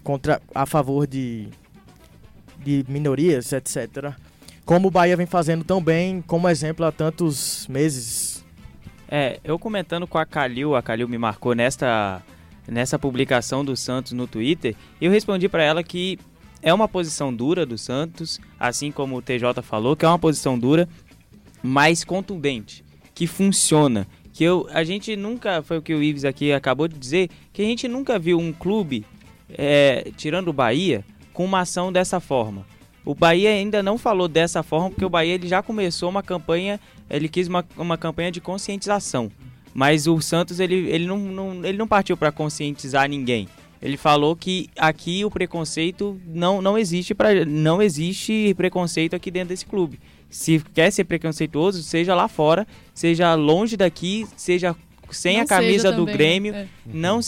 contra, 0.02 0.40
a 0.54 0.64
favor 0.64 1.06
de, 1.06 1.48
de 2.64 2.86
minorias, 2.88 3.52
etc. 3.52 4.14
Como 4.64 4.88
o 4.88 4.90
Bahia 4.90 5.14
vem 5.14 5.26
fazendo 5.26 5.62
tão 5.62 5.84
bem, 5.84 6.22
como 6.22 6.48
exemplo 6.48 6.86
há 6.86 6.90
tantos 6.90 7.66
meses. 7.68 8.42
É, 9.06 9.40
eu 9.44 9.58
comentando 9.58 10.06
com 10.06 10.16
a 10.16 10.24
Calil, 10.24 10.74
a 10.74 10.80
Calil 10.80 11.06
me 11.06 11.18
marcou 11.18 11.54
nesta, 11.54 12.22
nessa 12.66 12.98
publicação 12.98 13.62
do 13.62 13.76
Santos 13.76 14.12
no 14.12 14.26
Twitter, 14.26 14.74
eu 14.98 15.10
respondi 15.10 15.50
para 15.50 15.62
ela 15.62 15.82
que 15.82 16.18
é 16.64 16.72
uma 16.72 16.88
posição 16.88 17.32
dura 17.32 17.66
do 17.66 17.76
Santos, 17.76 18.40
assim 18.58 18.90
como 18.90 19.16
o 19.16 19.22
TJ 19.22 19.62
falou, 19.62 19.94
que 19.94 20.04
é 20.04 20.08
uma 20.08 20.18
posição 20.18 20.58
dura, 20.58 20.88
mais 21.62 22.02
contundente, 22.02 22.82
que 23.14 23.26
funciona. 23.26 24.08
Que 24.32 24.44
eu, 24.44 24.66
a 24.72 24.82
gente 24.82 25.14
nunca, 25.14 25.62
foi 25.62 25.76
o 25.76 25.82
que 25.82 25.94
o 25.94 26.02
Ives 26.02 26.24
aqui 26.24 26.52
acabou 26.52 26.88
de 26.88 26.98
dizer, 26.98 27.28
que 27.52 27.60
a 27.60 27.64
gente 27.66 27.86
nunca 27.86 28.18
viu 28.18 28.38
um 28.38 28.50
clube, 28.50 29.04
é, 29.50 30.10
tirando 30.16 30.48
o 30.48 30.52
Bahia, 30.54 31.04
com 31.34 31.44
uma 31.44 31.60
ação 31.60 31.92
dessa 31.92 32.18
forma. 32.18 32.66
O 33.04 33.14
Bahia 33.14 33.50
ainda 33.50 33.82
não 33.82 33.98
falou 33.98 34.26
dessa 34.26 34.62
forma, 34.62 34.88
porque 34.88 35.04
o 35.04 35.10
Bahia 35.10 35.34
ele 35.34 35.46
já 35.46 35.62
começou 35.62 36.08
uma 36.08 36.22
campanha, 36.22 36.80
ele 37.10 37.28
quis 37.28 37.46
uma, 37.46 37.62
uma 37.76 37.98
campanha 37.98 38.32
de 38.32 38.40
conscientização. 38.40 39.30
Mas 39.74 40.06
o 40.06 40.18
Santos 40.22 40.60
ele, 40.60 40.88
ele, 40.88 41.06
não, 41.06 41.18
não 41.18 41.64
ele 41.64 41.76
não 41.76 41.86
partiu 41.86 42.16
para 42.16 42.32
conscientizar 42.32 43.06
ninguém. 43.06 43.46
Ele 43.84 43.98
falou 43.98 44.34
que 44.34 44.70
aqui 44.78 45.26
o 45.26 45.30
preconceito 45.30 46.18
não, 46.26 46.62
não 46.62 46.78
existe 46.78 47.14
para 47.14 47.44
não 47.44 47.82
existe 47.82 48.54
preconceito 48.56 49.14
aqui 49.14 49.30
dentro 49.30 49.50
desse 49.50 49.66
clube. 49.66 50.00
Se 50.30 50.58
quer 50.72 50.90
ser 50.90 51.04
preconceituoso, 51.04 51.82
seja 51.82 52.14
lá 52.14 52.26
fora, 52.26 52.66
seja 52.94 53.34
longe 53.34 53.76
daqui, 53.76 54.26
seja 54.38 54.74
sem 55.10 55.36
Não 55.36 55.42
a 55.44 55.46
camisa 55.46 55.92
do 55.92 55.98
também, 56.06 56.14
Grêmio, 56.16 56.54
é. 56.54 56.66
não 56.86 57.20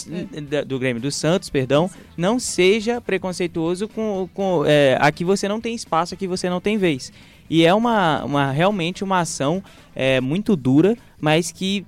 da- 0.49 0.65
do 0.65 0.79
Grêmio 0.79 1.01
do 1.03 1.11
Santos, 1.11 1.51
perdão, 1.51 1.91
não 2.17 2.39
seja 2.39 3.03
preconceituoso 3.03 3.87
com, 3.87 4.27
com 4.33 4.65
é, 4.67 4.97
aqui 4.99 5.25
você 5.25 5.47
não 5.47 5.61
tem 5.61 5.75
espaço, 5.75 6.15
aqui 6.15 6.27
você 6.27 6.49
não 6.49 6.61
tem 6.61 6.79
vez. 6.79 7.13
E 7.51 7.67
é 7.67 7.75
uma, 7.75 8.25
uma 8.25 8.51
realmente 8.51 9.05
uma 9.05 9.21
ação 9.21 9.63
é, 9.95 10.23
muito 10.23 10.57
dura, 10.57 10.97
mas 11.21 11.53
que 11.53 11.85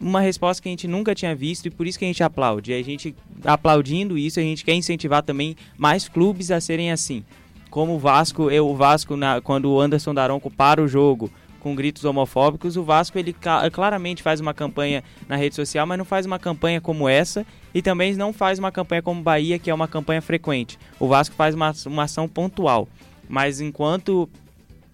uma 0.00 0.20
resposta 0.20 0.62
que 0.62 0.68
a 0.68 0.72
gente 0.72 0.86
nunca 0.88 1.14
tinha 1.14 1.34
visto 1.34 1.66
e 1.66 1.70
por 1.70 1.86
isso 1.86 1.98
que 1.98 2.04
a 2.04 2.08
gente 2.08 2.22
aplaude. 2.22 2.72
A 2.72 2.82
gente 2.82 3.14
aplaudindo 3.44 4.18
isso, 4.18 4.38
a 4.38 4.42
gente 4.42 4.64
quer 4.64 4.74
incentivar 4.74 5.22
também 5.22 5.56
mais 5.76 6.08
clubes 6.08 6.50
a 6.50 6.60
serem 6.60 6.90
assim. 6.92 7.24
Como 7.70 7.94
o 7.94 7.98
Vasco, 7.98 8.50
eu, 8.50 8.68
o 8.68 8.74
Vasco 8.74 9.16
na- 9.16 9.40
quando 9.40 9.70
o 9.70 9.80
Anderson 9.80 10.14
Daronco 10.14 10.50
para 10.50 10.82
o 10.82 10.88
jogo 10.88 11.30
com 11.60 11.74
gritos 11.74 12.04
homofóbicos, 12.04 12.76
o 12.76 12.84
Vasco 12.84 13.18
ele 13.18 13.34
claramente 13.72 14.22
faz 14.22 14.38
uma 14.40 14.54
campanha 14.54 15.02
na 15.28 15.34
rede 15.36 15.54
social, 15.56 15.84
mas 15.86 15.98
não 15.98 16.04
faz 16.04 16.24
uma 16.24 16.38
campanha 16.38 16.80
como 16.80 17.08
essa 17.08 17.44
e 17.74 17.82
também 17.82 18.14
não 18.14 18.32
faz 18.32 18.58
uma 18.58 18.70
campanha 18.70 19.02
como 19.02 19.20
Bahia, 19.20 19.58
que 19.58 19.68
é 19.68 19.74
uma 19.74 19.88
campanha 19.88 20.22
frequente. 20.22 20.78
O 21.00 21.08
Vasco 21.08 21.34
faz 21.34 21.54
uma, 21.54 21.72
uma 21.86 22.04
ação 22.04 22.28
pontual. 22.28 22.88
Mas 23.28 23.60
enquanto 23.60 24.28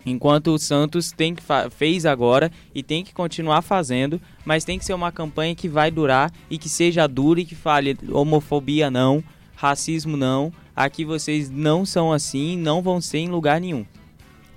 Enquanto 0.04 0.48
o 0.48 0.58
Santos 0.58 1.12
tem 1.12 1.34
que 1.34 1.42
fez 1.70 2.04
agora 2.04 2.50
e 2.74 2.82
tem 2.82 3.04
que 3.04 3.12
continuar 3.12 3.62
fazendo, 3.62 4.20
mas 4.44 4.64
tem 4.64 4.78
que 4.78 4.84
ser 4.84 4.94
uma 4.94 5.12
campanha 5.12 5.54
que 5.54 5.68
vai 5.68 5.90
durar 5.90 6.32
e 6.50 6.58
que 6.58 6.68
seja 6.68 7.06
dura 7.06 7.40
e 7.40 7.44
que 7.44 7.54
fale 7.54 7.96
homofobia 8.10 8.90
não, 8.90 9.22
racismo 9.54 10.16
não, 10.16 10.52
aqui 10.74 11.04
vocês 11.04 11.50
não 11.50 11.86
são 11.86 12.12
assim, 12.12 12.56
não 12.56 12.82
vão 12.82 13.00
ser 13.00 13.18
em 13.18 13.28
lugar 13.28 13.60
nenhum. 13.60 13.86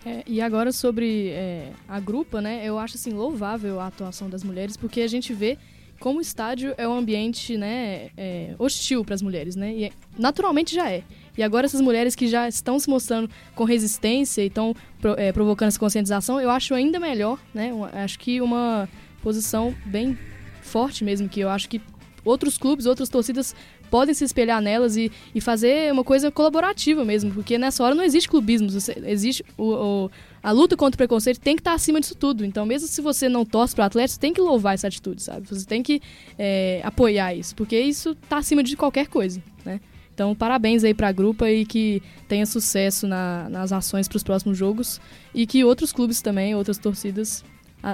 É, 0.05 0.23
e 0.27 0.39
agora 0.39 0.71
sobre 0.71 1.29
é, 1.29 1.71
a 1.87 1.99
grupa, 1.99 2.39
né? 2.39 2.61
Eu 2.63 2.77
acho 2.77 2.95
assim 2.95 3.11
louvável 3.11 3.79
a 3.79 3.87
atuação 3.87 4.29
das 4.29 4.43
mulheres, 4.43 4.77
porque 4.77 5.01
a 5.01 5.07
gente 5.07 5.33
vê 5.33 5.57
como 5.99 6.19
o 6.19 6.21
estádio 6.21 6.73
é 6.77 6.87
um 6.87 6.97
ambiente, 6.97 7.57
né, 7.57 8.09
é, 8.17 8.53
hostil 8.59 9.03
para 9.03 9.15
as 9.15 9.21
mulheres, 9.21 9.55
né? 9.55 9.73
E 9.73 9.83
é- 9.85 9.91
naturalmente 10.17 10.75
já 10.75 10.89
é. 10.89 11.03
E 11.37 11.43
agora 11.43 11.65
essas 11.65 11.81
mulheres 11.81 12.15
que 12.15 12.27
já 12.27 12.47
estão 12.47 12.79
se 12.79 12.89
mostrando 12.89 13.29
com 13.53 13.63
resistência 13.63 14.41
e 14.41 14.47
estão 14.47 14.75
é, 15.17 15.31
provocando 15.31 15.67
essa 15.67 15.79
conscientização, 15.79 16.39
eu 16.39 16.49
acho 16.49 16.73
ainda 16.73 16.99
melhor, 16.99 17.39
né? 17.53 17.71
Acho 17.93 18.19
que 18.19 18.39
uma 18.41 18.87
posição 19.21 19.75
bem 19.85 20.17
forte 20.61 21.03
mesmo, 21.03 21.27
que 21.27 21.39
eu 21.39 21.49
acho 21.49 21.67
que 21.67 21.81
outros 22.23 22.57
clubes, 22.57 22.85
outras 22.85 23.07
torcidas 23.07 23.55
podem 23.89 24.13
se 24.13 24.23
espelhar 24.23 24.61
nelas 24.61 24.95
e, 24.97 25.11
e 25.33 25.39
fazer 25.41 25.91
uma 25.91 26.03
coisa 26.03 26.31
colaborativa 26.31 27.03
mesmo, 27.05 27.31
porque 27.31 27.57
nessa 27.57 27.83
hora 27.83 27.95
não 27.95 28.03
existe 28.03 28.27
clubismo, 28.29 28.67
existe 29.05 29.43
o, 29.57 29.63
o- 30.05 30.11
a 30.43 30.51
luta 30.51 30.77
contra 30.77 30.95
o 30.95 30.97
preconceito 30.97 31.39
tem 31.39 31.55
que 31.55 31.61
estar 31.61 31.73
acima 31.73 31.99
disso 31.99 32.13
tudo. 32.15 32.45
Então, 32.45 32.65
mesmo 32.67 32.87
se 32.87 33.01
você 33.01 33.27
não 33.27 33.43
torce 33.43 33.73
para 33.73 33.83
o 33.83 33.85
atleta, 33.87 34.09
você 34.13 34.19
tem 34.19 34.31
que 34.33 34.39
louvar 34.41 34.75
essa 34.75 34.87
atitude, 34.87 35.23
sabe? 35.23 35.47
Você 35.47 35.65
tem 35.65 35.81
que 35.81 35.99
é, 36.37 36.81
apoiar 36.83 37.33
isso, 37.33 37.55
porque 37.55 37.79
isso 37.79 38.11
está 38.11 38.37
acima 38.37 38.61
de 38.61 38.75
qualquer 38.77 39.07
coisa, 39.07 39.41
né? 39.65 39.79
Então, 40.13 40.33
parabéns 40.35 40.83
aí 40.83 40.93
para 40.93 41.09
a 41.09 41.11
grupa 41.11 41.49
e 41.49 41.65
que 41.65 42.01
tenha 42.27 42.45
sucesso 42.45 43.05
na- 43.07 43.49
nas 43.49 43.71
ações 43.73 44.07
para 44.07 44.17
os 44.17 44.23
próximos 44.23 44.57
jogos 44.57 45.01
e 45.33 45.45
que 45.47 45.63
outros 45.65 45.91
clubes 45.91 46.21
também, 46.21 46.53
outras 46.55 46.77
torcidas, 46.77 47.43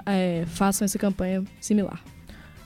é, 0.06 0.44
façam 0.48 0.86
essa 0.86 1.00
campanha 1.00 1.44
similar. 1.60 2.04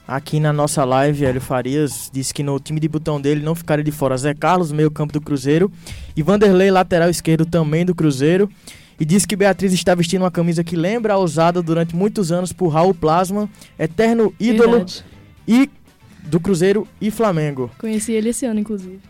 Aqui 0.08 0.38
na 0.38 0.52
nossa 0.52 0.84
live, 0.84 1.24
Hélio 1.24 1.40
Farias 1.40 2.08
disse 2.12 2.32
que 2.32 2.42
no 2.42 2.60
time 2.60 2.78
de 2.78 2.88
botão 2.88 3.20
dele 3.20 3.42
não 3.44 3.56
ficaria 3.56 3.84
de 3.84 3.90
fora 3.90 4.16
Zé 4.16 4.32
Carlos, 4.34 4.70
meio 4.70 4.88
campo 4.90 5.12
do 5.12 5.20
Cruzeiro, 5.20 5.70
e 6.16 6.22
Vanderlei, 6.22 6.70
lateral 6.70 7.10
esquerdo 7.10 7.44
também 7.44 7.84
do 7.84 7.94
Cruzeiro. 7.94 8.48
E 9.00 9.04
disse 9.04 9.26
que 9.26 9.34
Beatriz 9.36 9.72
está 9.72 9.94
vestindo 9.94 10.22
uma 10.22 10.30
camisa 10.30 10.62
que 10.64 10.76
lembra 10.76 11.14
a 11.14 11.18
usada 11.18 11.60
durante 11.60 11.94
muitos 11.94 12.30
anos 12.32 12.52
por 12.52 12.68
Raul 12.68 12.94
Plasma, 12.94 13.48
eterno 13.78 14.32
ídolo 14.40 14.70
Verdade. 14.78 15.04
e 15.46 15.68
do 16.22 16.38
Cruzeiro 16.40 16.86
e 17.00 17.10
Flamengo. 17.10 17.70
Conheci 17.78 18.12
ele 18.12 18.28
esse 18.30 18.46
ano, 18.46 18.60
inclusive. 18.60 19.00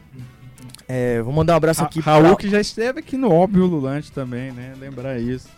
É, 0.89 1.21
vou 1.23 1.33
mandar 1.33 1.53
um 1.53 1.57
abraço 1.57 1.83
Ra- 1.83 1.87
aqui 1.87 2.01
Raul 2.01 2.23
pra- 2.29 2.37
que 2.37 2.49
já 2.49 2.61
esteve 2.61 3.01
aqui 3.01 3.17
no 3.17 3.31
Óbvio 3.31 3.67
Lulante 3.67 4.11
também, 4.11 4.51
né? 4.51 4.73
Lembrar 4.81 5.21
isso. 5.21 5.49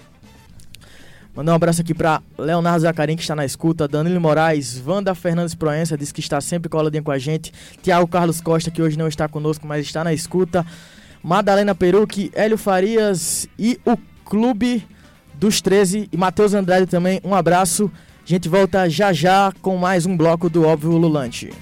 Mandar 1.38 1.52
um 1.52 1.54
abraço 1.54 1.80
aqui 1.82 1.94
pra 1.94 2.20
Leonardo 2.36 2.80
Zacarim, 2.80 3.14
que 3.14 3.22
está 3.22 3.36
na 3.36 3.44
escuta, 3.44 3.86
Danilo 3.86 4.20
Moraes, 4.20 4.82
Wanda 4.84 5.14
Fernandes 5.14 5.54
Proença, 5.54 5.96
diz 5.96 6.10
que 6.10 6.18
está 6.18 6.40
sempre 6.40 6.68
coladinha 6.68 7.00
com 7.00 7.12
a 7.12 7.18
gente, 7.18 7.52
Tiago 7.80 8.08
Carlos 8.08 8.40
Costa, 8.40 8.72
que 8.72 8.82
hoje 8.82 8.98
não 8.98 9.06
está 9.06 9.28
conosco, 9.28 9.64
mas 9.64 9.86
está 9.86 10.02
na 10.02 10.12
escuta, 10.12 10.66
Madalena 11.22 11.76
Peruque, 11.76 12.32
Hélio 12.34 12.58
Farias 12.58 13.46
e 13.56 13.78
o 13.86 13.96
Clube 14.24 14.84
dos 15.32 15.60
13 15.60 16.08
e 16.10 16.16
Matheus 16.16 16.54
Andrade 16.54 16.86
também, 16.86 17.20
um 17.22 17.32
abraço. 17.32 17.88
A 18.24 18.28
gente 18.28 18.48
volta 18.48 18.90
já 18.90 19.12
já 19.12 19.52
com 19.62 19.76
mais 19.76 20.06
um 20.06 20.16
bloco 20.16 20.50
do 20.50 20.64
Óbvio 20.64 20.96
Lulante. 20.96 21.52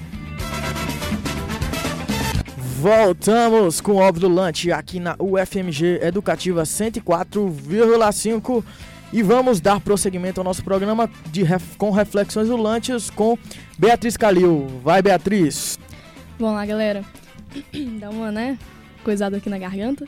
Voltamos 2.80 3.82
com 3.82 3.92
o 3.92 3.96
Óbvio 3.96 4.26
Lulante 4.26 4.72
aqui 4.72 4.98
na 4.98 5.16
UFMG 5.18 6.00
Educativa 6.02 6.62
104,5 6.62 8.64
e 9.12 9.22
vamos 9.22 9.60
dar 9.60 9.80
prosseguimento 9.80 10.40
ao 10.40 10.44
nosso 10.44 10.62
programa 10.64 11.08
de 11.30 11.42
ref- 11.42 11.76
com 11.76 11.90
reflexões 11.90 12.48
lulantes 12.48 13.08
com 13.10 13.38
Beatriz 13.78 14.16
Calil. 14.16 14.66
Vai, 14.82 15.00
Beatriz! 15.02 15.78
Vamos 16.38 16.54
lá, 16.56 16.66
galera. 16.66 17.04
Dá 18.00 18.10
uma, 18.10 18.30
né, 18.30 18.58
coisada 19.04 19.36
aqui 19.36 19.48
na 19.48 19.58
garganta. 19.58 20.04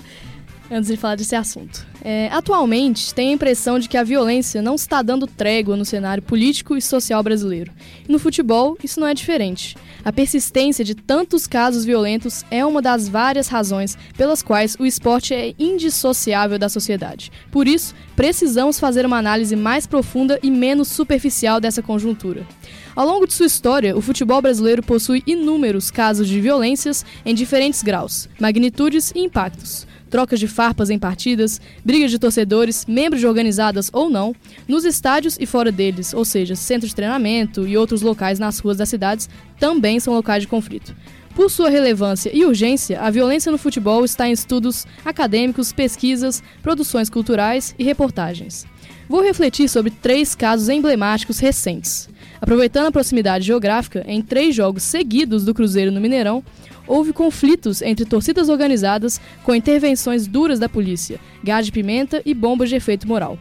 Antes 0.70 0.90
de 0.90 0.98
falar 0.98 1.16
desse 1.16 1.34
assunto. 1.34 1.86
É, 2.04 2.28
atualmente, 2.30 3.14
tem 3.14 3.30
a 3.30 3.32
impressão 3.32 3.78
de 3.78 3.88
que 3.88 3.96
a 3.96 4.04
violência 4.04 4.60
não 4.60 4.74
está 4.74 5.00
dando 5.00 5.26
trégua 5.26 5.76
no 5.76 5.84
cenário 5.84 6.22
político 6.22 6.76
e 6.76 6.82
social 6.82 7.22
brasileiro. 7.22 7.72
E 8.06 8.12
no 8.12 8.18
futebol, 8.18 8.76
isso 8.84 9.00
não 9.00 9.06
é 9.06 9.14
diferente. 9.14 9.76
A 10.04 10.12
persistência 10.12 10.84
de 10.84 10.94
tantos 10.94 11.46
casos 11.46 11.86
violentos 11.86 12.44
é 12.50 12.64
uma 12.66 12.82
das 12.82 13.08
várias 13.08 13.48
razões 13.48 13.96
pelas 14.16 14.42
quais 14.42 14.76
o 14.78 14.84
esporte 14.84 15.32
é 15.32 15.54
indissociável 15.58 16.58
da 16.58 16.68
sociedade. 16.68 17.32
Por 17.50 17.66
isso, 17.66 17.94
precisamos 18.14 18.78
fazer 18.78 19.06
uma 19.06 19.18
análise 19.18 19.56
mais 19.56 19.86
profunda 19.86 20.38
e 20.42 20.50
menos 20.50 20.88
superficial 20.88 21.60
dessa 21.60 21.82
conjuntura. 21.82 22.46
Ao 22.94 23.06
longo 23.06 23.26
de 23.26 23.32
sua 23.32 23.46
história, 23.46 23.96
o 23.96 24.02
futebol 24.02 24.42
brasileiro 24.42 24.82
possui 24.82 25.22
inúmeros 25.26 25.90
casos 25.90 26.28
de 26.28 26.40
violências 26.40 27.06
em 27.24 27.34
diferentes 27.34 27.82
graus, 27.82 28.28
magnitudes 28.38 29.12
e 29.14 29.20
impactos. 29.20 29.87
Trocas 30.10 30.40
de 30.40 30.48
farpas 30.48 30.90
em 30.90 30.98
partidas, 30.98 31.60
brigas 31.84 32.10
de 32.10 32.18
torcedores, 32.18 32.86
membros 32.86 33.20
de 33.20 33.26
organizadas 33.26 33.90
ou 33.92 34.08
não, 34.08 34.34
nos 34.66 34.84
estádios 34.84 35.36
e 35.38 35.46
fora 35.46 35.70
deles, 35.70 36.14
ou 36.14 36.24
seja, 36.24 36.56
centros 36.56 36.90
de 36.90 36.96
treinamento 36.96 37.66
e 37.66 37.76
outros 37.76 38.02
locais 38.02 38.38
nas 38.38 38.58
ruas 38.58 38.78
das 38.78 38.88
cidades, 38.88 39.28
também 39.58 40.00
são 40.00 40.14
locais 40.14 40.42
de 40.42 40.48
conflito. 40.48 40.94
Por 41.34 41.50
sua 41.50 41.70
relevância 41.70 42.30
e 42.34 42.44
urgência, 42.44 43.00
a 43.00 43.10
violência 43.10 43.52
no 43.52 43.58
futebol 43.58 44.04
está 44.04 44.28
em 44.28 44.32
estudos 44.32 44.86
acadêmicos, 45.04 45.72
pesquisas, 45.72 46.42
produções 46.62 47.08
culturais 47.08 47.74
e 47.78 47.84
reportagens. 47.84 48.66
Vou 49.08 49.22
refletir 49.22 49.68
sobre 49.68 49.90
três 49.90 50.34
casos 50.34 50.68
emblemáticos 50.68 51.38
recentes. 51.38 52.08
Aproveitando 52.40 52.86
a 52.86 52.92
proximidade 52.92 53.44
geográfica, 53.44 54.04
em 54.06 54.20
três 54.20 54.54
jogos 54.54 54.82
seguidos 54.82 55.44
do 55.44 55.54
Cruzeiro 55.54 55.92
no 55.92 56.00
Mineirão, 56.00 56.42
houve 56.88 57.12
conflitos 57.12 57.82
entre 57.82 58.04
torcidas 58.04 58.48
organizadas 58.48 59.20
com 59.44 59.54
intervenções 59.54 60.26
duras 60.26 60.58
da 60.58 60.68
polícia, 60.68 61.20
gás 61.44 61.66
de 61.66 61.72
pimenta 61.72 62.22
e 62.24 62.34
bombas 62.34 62.68
de 62.68 62.76
efeito 62.76 63.06
moral. 63.06 63.38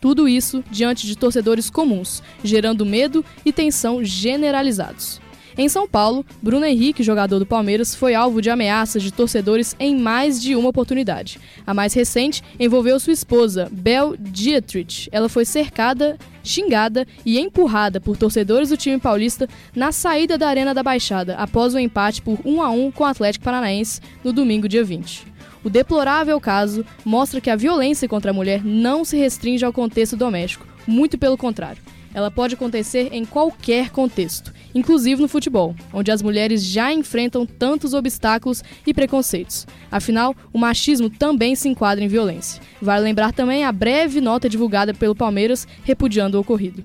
Tudo 0.00 0.28
isso 0.28 0.62
diante 0.70 1.06
de 1.06 1.16
torcedores 1.16 1.70
comuns, 1.70 2.22
gerando 2.44 2.86
medo 2.86 3.24
e 3.44 3.52
tensão 3.52 4.04
generalizados. 4.04 5.20
Em 5.58 5.70
São 5.70 5.88
Paulo, 5.88 6.22
Bruno 6.42 6.66
Henrique, 6.66 7.02
jogador 7.02 7.38
do 7.38 7.46
Palmeiras, 7.46 7.94
foi 7.94 8.14
alvo 8.14 8.42
de 8.42 8.50
ameaças 8.50 9.02
de 9.02 9.10
torcedores 9.10 9.74
em 9.80 9.96
mais 9.96 10.40
de 10.40 10.54
uma 10.54 10.68
oportunidade. 10.68 11.40
A 11.66 11.72
mais 11.72 11.94
recente 11.94 12.42
envolveu 12.60 13.00
sua 13.00 13.14
esposa, 13.14 13.66
Bel 13.72 14.16
Dietrich. 14.18 15.08
Ela 15.10 15.30
foi 15.30 15.46
cercada, 15.46 16.18
xingada 16.44 17.06
e 17.24 17.38
empurrada 17.38 17.98
por 17.98 18.18
torcedores 18.18 18.68
do 18.68 18.76
time 18.76 18.98
paulista 18.98 19.48
na 19.74 19.92
saída 19.92 20.36
da 20.36 20.46
Arena 20.46 20.74
da 20.74 20.82
Baixada, 20.82 21.36
após 21.36 21.72
o 21.72 21.78
empate 21.78 22.20
por 22.20 22.38
1 22.44 22.60
a 22.60 22.68
1 22.68 22.90
com 22.90 23.04
o 23.04 23.06
Atlético 23.06 23.46
Paranaense 23.46 24.02
no 24.22 24.34
domingo, 24.34 24.68
dia 24.68 24.84
20. 24.84 25.26
O 25.64 25.70
deplorável 25.70 26.38
caso 26.38 26.84
mostra 27.02 27.40
que 27.40 27.48
a 27.48 27.56
violência 27.56 28.06
contra 28.06 28.30
a 28.30 28.34
mulher 28.34 28.62
não 28.62 29.06
se 29.06 29.16
restringe 29.16 29.64
ao 29.64 29.72
contexto 29.72 30.18
doméstico, 30.18 30.66
Muito 30.86 31.18
pelo 31.18 31.36
contrário. 31.36 31.85
Ela 32.16 32.30
pode 32.30 32.54
acontecer 32.54 33.10
em 33.12 33.26
qualquer 33.26 33.90
contexto, 33.90 34.50
inclusive 34.74 35.20
no 35.20 35.28
futebol, 35.28 35.76
onde 35.92 36.10
as 36.10 36.22
mulheres 36.22 36.64
já 36.64 36.90
enfrentam 36.90 37.44
tantos 37.44 37.92
obstáculos 37.92 38.64
e 38.86 38.94
preconceitos. 38.94 39.66
Afinal, 39.90 40.34
o 40.50 40.56
machismo 40.56 41.10
também 41.10 41.54
se 41.54 41.68
enquadra 41.68 42.02
em 42.02 42.08
violência. 42.08 42.62
Vale 42.80 43.04
lembrar 43.04 43.34
também 43.34 43.64
a 43.64 43.70
breve 43.70 44.22
nota 44.22 44.48
divulgada 44.48 44.94
pelo 44.94 45.14
Palmeiras 45.14 45.68
repudiando 45.84 46.38
o 46.38 46.40
ocorrido. 46.40 46.82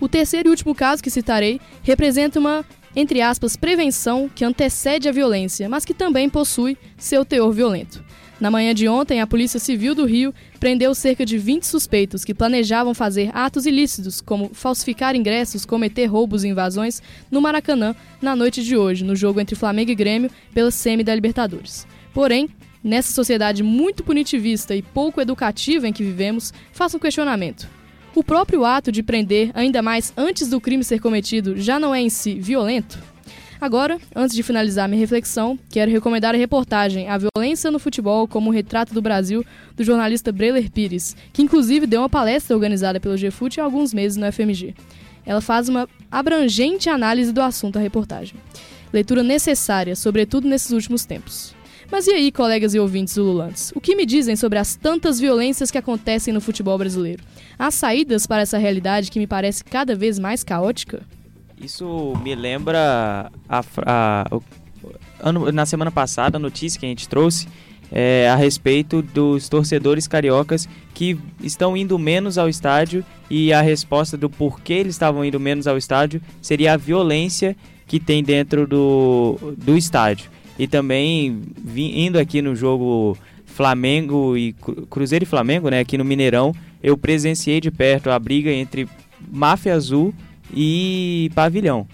O 0.00 0.08
terceiro 0.08 0.48
e 0.48 0.50
último 0.50 0.74
caso 0.74 1.02
que 1.02 1.10
citarei 1.10 1.60
representa 1.82 2.38
uma, 2.38 2.64
entre 2.96 3.20
aspas, 3.20 3.56
prevenção 3.56 4.26
que 4.26 4.42
antecede 4.42 5.06
a 5.06 5.12
violência, 5.12 5.68
mas 5.68 5.84
que 5.84 5.92
também 5.92 6.30
possui 6.30 6.78
seu 6.96 7.26
teor 7.26 7.52
violento. 7.52 8.02
Na 8.40 8.50
manhã 8.50 8.72
de 8.72 8.88
ontem, 8.88 9.20
a 9.20 9.26
Polícia 9.26 9.60
Civil 9.60 9.94
do 9.94 10.06
Rio 10.06 10.34
prendeu 10.58 10.94
cerca 10.94 11.26
de 11.26 11.36
20 11.36 11.64
suspeitos 11.64 12.24
que 12.24 12.32
planejavam 12.32 12.94
fazer 12.94 13.30
atos 13.34 13.66
ilícitos, 13.66 14.22
como 14.22 14.50
falsificar 14.54 15.14
ingressos, 15.14 15.66
cometer 15.66 16.06
roubos 16.06 16.42
e 16.42 16.48
invasões, 16.48 17.02
no 17.30 17.42
Maracanã 17.42 17.94
na 18.20 18.34
noite 18.34 18.64
de 18.64 18.78
hoje, 18.78 19.04
no 19.04 19.14
jogo 19.14 19.40
entre 19.40 19.54
Flamengo 19.54 19.90
e 19.90 19.94
Grêmio 19.94 20.30
pela 20.54 20.70
semi 20.70 21.04
da 21.04 21.14
Libertadores. 21.14 21.86
Porém, 22.14 22.48
nessa 22.82 23.12
sociedade 23.12 23.62
muito 23.62 24.02
punitivista 24.02 24.74
e 24.74 24.80
pouco 24.80 25.20
educativa 25.20 25.86
em 25.86 25.92
que 25.92 26.02
vivemos, 26.02 26.50
faço 26.72 26.96
um 26.96 27.00
questionamento. 27.00 27.68
O 28.14 28.24
próprio 28.24 28.64
ato 28.64 28.90
de 28.90 29.02
prender, 29.02 29.50
ainda 29.52 29.82
mais 29.82 30.14
antes 30.16 30.48
do 30.48 30.60
crime 30.60 30.82
ser 30.82 30.98
cometido, 30.98 31.60
já 31.60 31.78
não 31.78 31.94
é 31.94 32.00
em 32.00 32.08
si 32.08 32.34
violento? 32.40 32.98
Agora, 33.60 33.98
antes 34.16 34.34
de 34.34 34.42
finalizar 34.42 34.88
minha 34.88 34.98
reflexão, 34.98 35.58
quero 35.68 35.90
recomendar 35.90 36.34
a 36.34 36.38
reportagem 36.38 37.08
A 37.08 37.18
Violência 37.18 37.70
no 37.70 37.78
Futebol 37.78 38.26
como 38.26 38.50
Retrato 38.50 38.94
do 38.94 39.02
Brasil, 39.02 39.44
do 39.76 39.84
jornalista 39.84 40.32
Breler 40.32 40.70
Pires, 40.70 41.14
que 41.30 41.42
inclusive 41.42 41.86
deu 41.86 42.00
uma 42.00 42.08
palestra 42.08 42.56
organizada 42.56 42.98
pelo 42.98 43.18
GFUT 43.18 43.60
há 43.60 43.64
alguns 43.64 43.92
meses 43.92 44.16
no 44.16 44.32
FMG. 44.32 44.74
Ela 45.26 45.42
faz 45.42 45.68
uma 45.68 45.86
abrangente 46.10 46.88
análise 46.88 47.32
do 47.32 47.42
assunto 47.42 47.74
da 47.74 47.80
reportagem. 47.80 48.34
Leitura 48.90 49.22
necessária, 49.22 49.94
sobretudo 49.94 50.48
nesses 50.48 50.70
últimos 50.70 51.04
tempos. 51.04 51.54
Mas 51.92 52.06
e 52.06 52.12
aí, 52.12 52.32
colegas 52.32 52.72
e 52.72 52.78
ouvintes 52.78 53.18
ululantes? 53.18 53.72
O 53.74 53.80
que 53.80 53.94
me 53.94 54.06
dizem 54.06 54.36
sobre 54.36 54.58
as 54.58 54.74
tantas 54.74 55.20
violências 55.20 55.70
que 55.70 55.76
acontecem 55.76 56.32
no 56.32 56.40
futebol 56.40 56.78
brasileiro? 56.78 57.22
Há 57.58 57.70
saídas 57.70 58.26
para 58.26 58.40
essa 58.40 58.56
realidade 58.56 59.10
que 59.10 59.18
me 59.18 59.26
parece 59.26 59.62
cada 59.62 59.94
vez 59.94 60.18
mais 60.18 60.42
caótica? 60.42 61.02
Isso 61.60 62.14
me 62.22 62.34
lembra 62.34 63.30
a, 63.48 63.64
a, 65.22 65.32
na 65.52 65.66
semana 65.66 65.90
passada 65.90 66.38
a 66.38 66.40
notícia 66.40 66.80
que 66.80 66.86
a 66.86 66.88
gente 66.88 67.08
trouxe 67.08 67.46
é, 67.92 68.28
a 68.30 68.36
respeito 68.36 69.02
dos 69.02 69.48
torcedores 69.48 70.06
cariocas 70.06 70.68
que 70.94 71.18
estão 71.42 71.76
indo 71.76 71.98
menos 71.98 72.38
ao 72.38 72.48
estádio 72.48 73.04
e 73.28 73.52
a 73.52 73.60
resposta 73.60 74.16
do 74.16 74.30
porquê 74.30 74.74
eles 74.74 74.94
estavam 74.94 75.24
indo 75.24 75.40
menos 75.40 75.66
ao 75.66 75.76
estádio 75.76 76.22
seria 76.40 76.74
a 76.74 76.76
violência 76.76 77.56
que 77.86 77.98
tem 77.98 78.22
dentro 78.22 78.66
do, 78.66 79.36
do 79.58 79.76
estádio. 79.76 80.30
E 80.58 80.66
também 80.66 81.42
indo 81.74 82.18
aqui 82.18 82.40
no 82.40 82.54
jogo 82.54 83.18
Flamengo 83.44 84.36
e 84.36 84.54
Cruzeiro 84.88 85.24
e 85.24 85.26
Flamengo, 85.26 85.68
né, 85.68 85.80
aqui 85.80 85.98
no 85.98 86.04
Mineirão, 86.04 86.54
eu 86.82 86.96
presenciei 86.96 87.60
de 87.60 87.70
perto 87.70 88.10
a 88.10 88.18
briga 88.18 88.50
entre 88.50 88.88
Máfia 89.30 89.74
Azul 89.74 90.14
e 90.54 91.30
Pavilhão. 91.34 91.86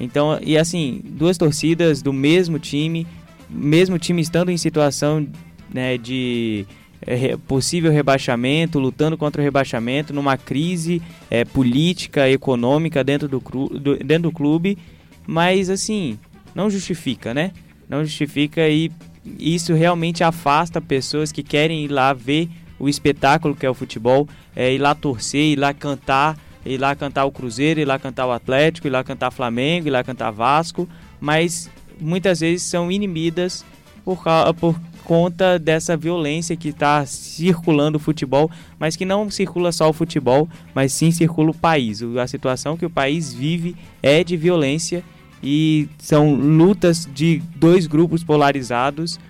Então, 0.00 0.38
e 0.42 0.58
assim, 0.58 1.00
duas 1.04 1.38
torcidas 1.38 2.02
do 2.02 2.12
mesmo 2.12 2.58
time, 2.58 3.06
mesmo 3.48 3.98
time 3.98 4.20
estando 4.20 4.50
em 4.50 4.56
situação 4.56 5.26
né, 5.72 5.96
de 5.96 6.66
é, 7.06 7.36
possível 7.36 7.92
rebaixamento, 7.92 8.78
lutando 8.78 9.16
contra 9.16 9.40
o 9.40 9.44
rebaixamento, 9.44 10.12
numa 10.12 10.36
crise 10.36 11.00
é, 11.30 11.44
política, 11.44 12.28
econômica 12.28 13.04
dentro 13.04 13.28
do, 13.28 13.38
do, 13.38 13.96
dentro 13.96 14.30
do 14.30 14.32
clube, 14.32 14.78
mas 15.26 15.70
assim, 15.70 16.18
não 16.54 16.68
justifica, 16.68 17.32
né? 17.32 17.52
Não 17.88 18.04
justifica 18.04 18.68
e 18.68 18.90
isso 19.38 19.72
realmente 19.74 20.22
afasta 20.22 20.80
pessoas 20.80 21.32
que 21.32 21.42
querem 21.42 21.84
ir 21.84 21.88
lá 21.88 22.12
ver 22.12 22.48
o 22.78 22.88
espetáculo 22.88 23.54
que 23.54 23.64
é 23.64 23.70
o 23.70 23.74
futebol, 23.74 24.28
é, 24.54 24.74
ir 24.74 24.78
lá 24.78 24.94
torcer, 24.94 25.52
ir 25.52 25.56
lá 25.56 25.72
cantar, 25.72 26.38
ir 26.64 26.78
lá 26.78 26.94
cantar 26.94 27.24
o 27.24 27.32
Cruzeiro, 27.32 27.80
ir 27.80 27.84
lá 27.84 27.98
cantar 27.98 28.26
o 28.26 28.32
Atlético, 28.32 28.86
ir 28.86 28.90
lá 28.90 29.04
cantar 29.04 29.30
Flamengo, 29.30 29.88
ir 29.88 29.90
lá 29.90 30.02
cantar 30.02 30.30
Vasco, 30.30 30.88
mas 31.20 31.70
muitas 32.00 32.40
vezes 32.40 32.62
são 32.62 32.90
inimidas 32.90 33.64
por, 34.04 34.22
por 34.58 34.78
conta 35.04 35.58
dessa 35.58 35.96
violência 35.96 36.56
que 36.56 36.68
está 36.68 37.04
circulando 37.06 37.98
o 37.98 38.00
futebol, 38.00 38.50
mas 38.78 38.96
que 38.96 39.04
não 39.04 39.30
circula 39.30 39.70
só 39.70 39.88
o 39.88 39.92
futebol, 39.92 40.48
mas 40.74 40.92
sim 40.92 41.10
circula 41.10 41.50
o 41.50 41.54
país. 41.54 42.02
A 42.02 42.26
situação 42.26 42.76
que 42.76 42.86
o 42.86 42.90
país 42.90 43.32
vive 43.32 43.76
é 44.02 44.24
de 44.24 44.36
violência 44.36 45.04
e 45.42 45.88
são 45.98 46.34
lutas 46.34 47.08
de 47.12 47.42
dois 47.56 47.86
grupos 47.86 48.24
polarizados 48.24 49.20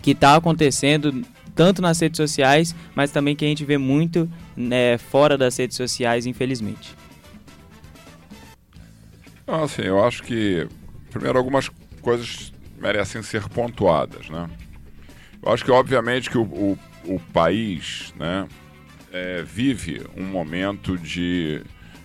que 0.00 0.12
está 0.12 0.36
acontecendo 0.36 1.24
tanto 1.54 1.80
nas 1.80 2.00
redes 2.00 2.16
sociais, 2.16 2.74
mas 2.94 3.10
também 3.10 3.36
que 3.36 3.44
a 3.44 3.48
gente 3.48 3.64
vê 3.64 3.78
muito 3.78 4.30
né, 4.56 4.98
fora 4.98 5.38
das 5.38 5.56
redes 5.56 5.76
sociais, 5.76 6.26
infelizmente. 6.26 6.94
Assim, 9.46 9.82
eu 9.82 10.02
acho 10.04 10.22
que, 10.22 10.66
primeiro, 11.10 11.38
algumas 11.38 11.70
coisas 12.00 12.52
merecem 12.78 13.22
ser 13.22 13.48
pontuadas, 13.48 14.28
né? 14.28 14.48
Eu 15.42 15.52
acho 15.52 15.64
que, 15.64 15.70
obviamente, 15.70 16.30
que 16.30 16.38
o, 16.38 16.42
o, 16.42 16.78
o 17.04 17.20
país 17.32 18.14
né, 18.18 18.48
é, 19.12 19.42
vive 19.42 20.02
um 20.16 20.24
momento 20.24 20.96
de, 20.96 21.62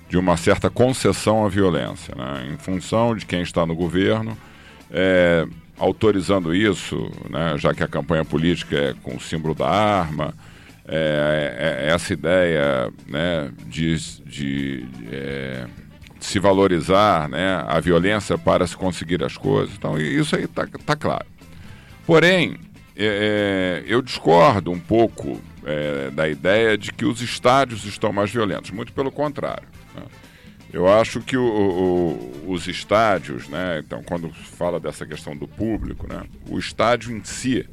de 0.09 0.17
uma 0.17 0.35
certa 0.35 0.69
concessão 0.69 1.45
à 1.45 1.49
violência, 1.49 2.13
né? 2.15 2.49
Em 2.53 2.57
função 2.57 3.15
de 3.15 3.25
quem 3.25 3.41
está 3.41 3.65
no 3.65 3.75
governo, 3.75 4.37
é, 4.91 5.47
autorizando 5.79 6.53
isso, 6.53 7.09
né, 7.29 7.57
já 7.57 7.73
que 7.73 7.83
a 7.83 7.87
campanha 7.87 8.25
política 8.25 8.75
é 8.77 8.93
com 9.01 9.15
o 9.15 9.19
símbolo 9.19 9.55
da 9.55 9.67
arma, 9.67 10.35
é, 10.87 11.85
é, 11.85 11.87
é 11.87 11.93
essa 11.93 12.13
ideia 12.13 12.91
né, 13.07 13.51
de, 13.67 13.95
de, 14.25 14.85
é, 15.11 15.65
de, 16.19 16.25
se 16.25 16.39
valorizar 16.39 17.29
né, 17.29 17.63
a 17.67 17.79
violência 17.79 18.37
para 18.37 18.67
se 18.67 18.75
conseguir 18.75 19.23
as 19.23 19.37
coisas. 19.37 19.73
Então, 19.75 19.97
isso 19.97 20.35
aí 20.35 20.43
está 20.43 20.67
tá 20.85 20.95
claro. 20.95 21.25
Porém, 22.05 22.57
é, 22.95 23.83
é, 23.83 23.83
eu 23.87 24.01
discordo 24.01 24.71
um 24.71 24.79
pouco 24.79 25.41
da 26.13 26.27
ideia 26.27 26.75
de 26.75 26.91
que 26.91 27.05
os 27.05 27.21
estádios 27.21 27.85
estão 27.85 28.11
mais 28.11 28.31
violentos, 28.31 28.71
muito 28.71 28.91
pelo 28.91 29.11
contrário. 29.11 29.67
Né? 29.93 30.01
Eu 30.71 30.87
acho 30.87 31.19
que 31.21 31.35
o, 31.35 31.43
o, 31.43 32.51
os 32.51 32.67
estádios, 32.67 33.47
né? 33.47 33.81
Então, 33.83 34.03
quando 34.03 34.29
fala 34.29 34.79
dessa 34.79 35.05
questão 35.05 35.35
do 35.35 35.47
público, 35.47 36.07
né? 36.07 36.23
O 36.47 36.59
estádio 36.59 37.15
em 37.15 37.23
si, 37.23 37.67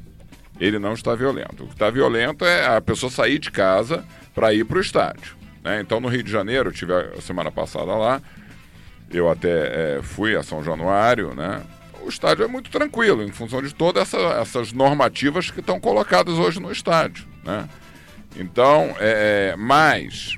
ele 0.58 0.78
não 0.78 0.94
está 0.94 1.14
violento. 1.14 1.64
O 1.64 1.66
que 1.66 1.74
está 1.74 1.90
violento 1.90 2.44
é 2.44 2.76
a 2.76 2.80
pessoa 2.80 3.10
sair 3.10 3.38
de 3.38 3.50
casa 3.50 4.04
para 4.34 4.54
ir 4.54 4.64
para 4.64 4.78
o 4.78 4.80
estádio. 4.80 5.36
Né? 5.62 5.80
Então, 5.80 6.00
no 6.00 6.08
Rio 6.08 6.22
de 6.22 6.30
Janeiro, 6.30 6.70
eu 6.70 6.72
tive 6.72 6.94
a 6.94 7.20
semana 7.20 7.50
passada 7.50 7.94
lá, 7.94 8.22
eu 9.10 9.30
até 9.30 9.96
é, 9.98 10.00
fui 10.02 10.34
a 10.34 10.42
São 10.42 10.64
Januário, 10.64 11.34
né? 11.34 11.62
O 12.02 12.08
estádio 12.08 12.44
é 12.44 12.48
muito 12.48 12.70
tranquilo, 12.70 13.22
em 13.22 13.32
função 13.32 13.60
de 13.60 13.74
todas 13.74 14.02
essa, 14.02 14.18
essas 14.40 14.72
normativas 14.72 15.50
que 15.50 15.60
estão 15.60 15.80
colocadas 15.80 16.34
hoje 16.34 16.60
no 16.60 16.70
estádio, 16.70 17.26
né? 17.44 17.68
Então, 18.36 18.94
é, 19.00 19.52
é 19.52 19.56
mas 19.56 20.36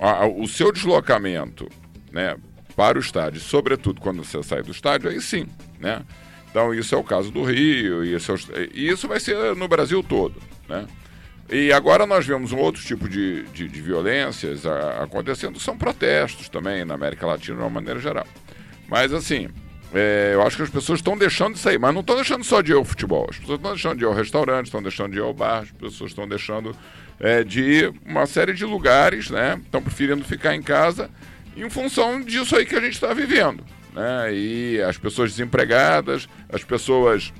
a, 0.00 0.26
o 0.26 0.46
seu 0.46 0.72
deslocamento 0.72 1.68
né, 2.12 2.36
para 2.74 2.98
o 2.98 3.00
estádio, 3.00 3.40
sobretudo 3.40 4.00
quando 4.00 4.24
você 4.24 4.42
sai 4.42 4.62
do 4.62 4.70
estádio, 4.70 5.10
aí 5.10 5.20
sim, 5.20 5.46
né? 5.78 6.02
Então 6.50 6.72
isso 6.72 6.94
é 6.94 6.98
o 6.98 7.04
caso 7.04 7.30
do 7.30 7.42
Rio, 7.42 8.04
e 8.04 8.14
isso, 8.14 8.32
é, 8.52 8.68
isso 8.72 9.06
vai 9.06 9.20
ser 9.20 9.54
no 9.56 9.68
Brasil 9.68 10.02
todo, 10.02 10.40
né? 10.68 10.86
E 11.48 11.72
agora 11.72 12.06
nós 12.06 12.26
vemos 12.26 12.50
um 12.52 12.58
outro 12.58 12.82
tipo 12.82 13.08
de, 13.08 13.44
de, 13.44 13.68
de 13.68 13.80
violências 13.80 14.66
a, 14.66 15.04
acontecendo, 15.04 15.60
são 15.60 15.76
protestos 15.76 16.48
também 16.48 16.84
na 16.84 16.94
América 16.94 17.26
Latina 17.26 17.56
de 17.56 17.62
uma 17.62 17.70
maneira 17.70 18.00
geral. 18.00 18.26
Mas 18.88 19.12
assim, 19.12 19.48
é, 19.94 20.32
eu 20.34 20.42
acho 20.42 20.56
que 20.56 20.62
as 20.62 20.70
pessoas 20.70 20.98
estão 20.98 21.16
deixando 21.16 21.54
de 21.54 21.60
sair, 21.60 21.78
mas 21.78 21.94
não 21.94 22.00
estão 22.00 22.16
deixando 22.16 22.44
só 22.44 22.60
de 22.60 22.72
ir 22.72 22.74
ao 22.74 22.84
futebol. 22.84 23.26
As 23.30 23.38
pessoas 23.38 23.58
estão 23.58 23.72
deixando 23.72 23.98
de 23.98 24.04
ir 24.04 24.06
ao 24.06 24.14
restaurante, 24.14 24.66
estão 24.66 24.82
deixando 24.82 25.12
de 25.12 25.18
ir 25.18 25.22
ao 25.22 25.32
bar, 25.32 25.62
as 25.62 25.70
pessoas 25.70 26.10
estão 26.10 26.26
deixando 26.28 26.74
é, 27.18 27.42
de 27.42 27.92
uma 28.04 28.26
série 28.26 28.52
de 28.52 28.64
lugares, 28.64 29.30
né? 29.30 29.60
Estão 29.64 29.82
preferindo 29.82 30.24
ficar 30.24 30.54
em 30.54 30.62
casa 30.62 31.10
em 31.56 31.68
função 31.70 32.20
disso 32.20 32.54
aí 32.54 32.66
que 32.66 32.74
a 32.76 32.80
gente 32.80 32.94
está 32.94 33.14
vivendo. 33.14 33.64
Né? 33.94 34.34
E 34.34 34.82
as 34.82 34.98
pessoas 34.98 35.30
desempregadas, 35.30 36.28
as 36.52 36.62
pessoas 36.62 37.32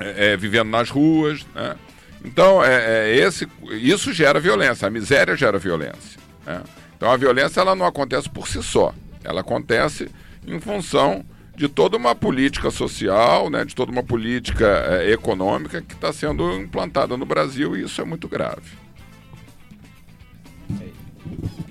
é, 0.00 0.32
é, 0.32 0.36
vivendo 0.36 0.68
nas 0.68 0.90
ruas. 0.90 1.46
Né? 1.54 1.76
Então, 2.24 2.64
é, 2.64 3.10
é, 3.10 3.16
esse, 3.16 3.46
isso 3.70 4.12
gera 4.12 4.40
violência, 4.40 4.88
a 4.88 4.90
miséria 4.90 5.36
gera 5.36 5.58
violência. 5.58 6.20
Né? 6.44 6.62
Então, 6.96 7.10
a 7.10 7.16
violência 7.16 7.60
ela 7.60 7.76
não 7.76 7.86
acontece 7.86 8.28
por 8.28 8.48
si 8.48 8.60
só, 8.60 8.92
ela 9.22 9.40
acontece 9.40 10.08
em 10.44 10.58
função 10.58 11.24
de 11.54 11.68
toda 11.68 11.96
uma 11.96 12.14
política 12.14 12.70
social, 12.70 13.50
né, 13.50 13.64
de 13.64 13.74
toda 13.74 13.90
uma 13.90 14.02
política 14.02 14.66
é, 14.88 15.10
econômica 15.10 15.82
que 15.82 15.94
está 15.94 16.12
sendo 16.12 16.52
implantada 16.54 17.16
no 17.16 17.26
Brasil 17.26 17.76
e 17.76 17.82
isso 17.82 18.00
é 18.00 18.04
muito 18.04 18.28
grave. 18.28 18.87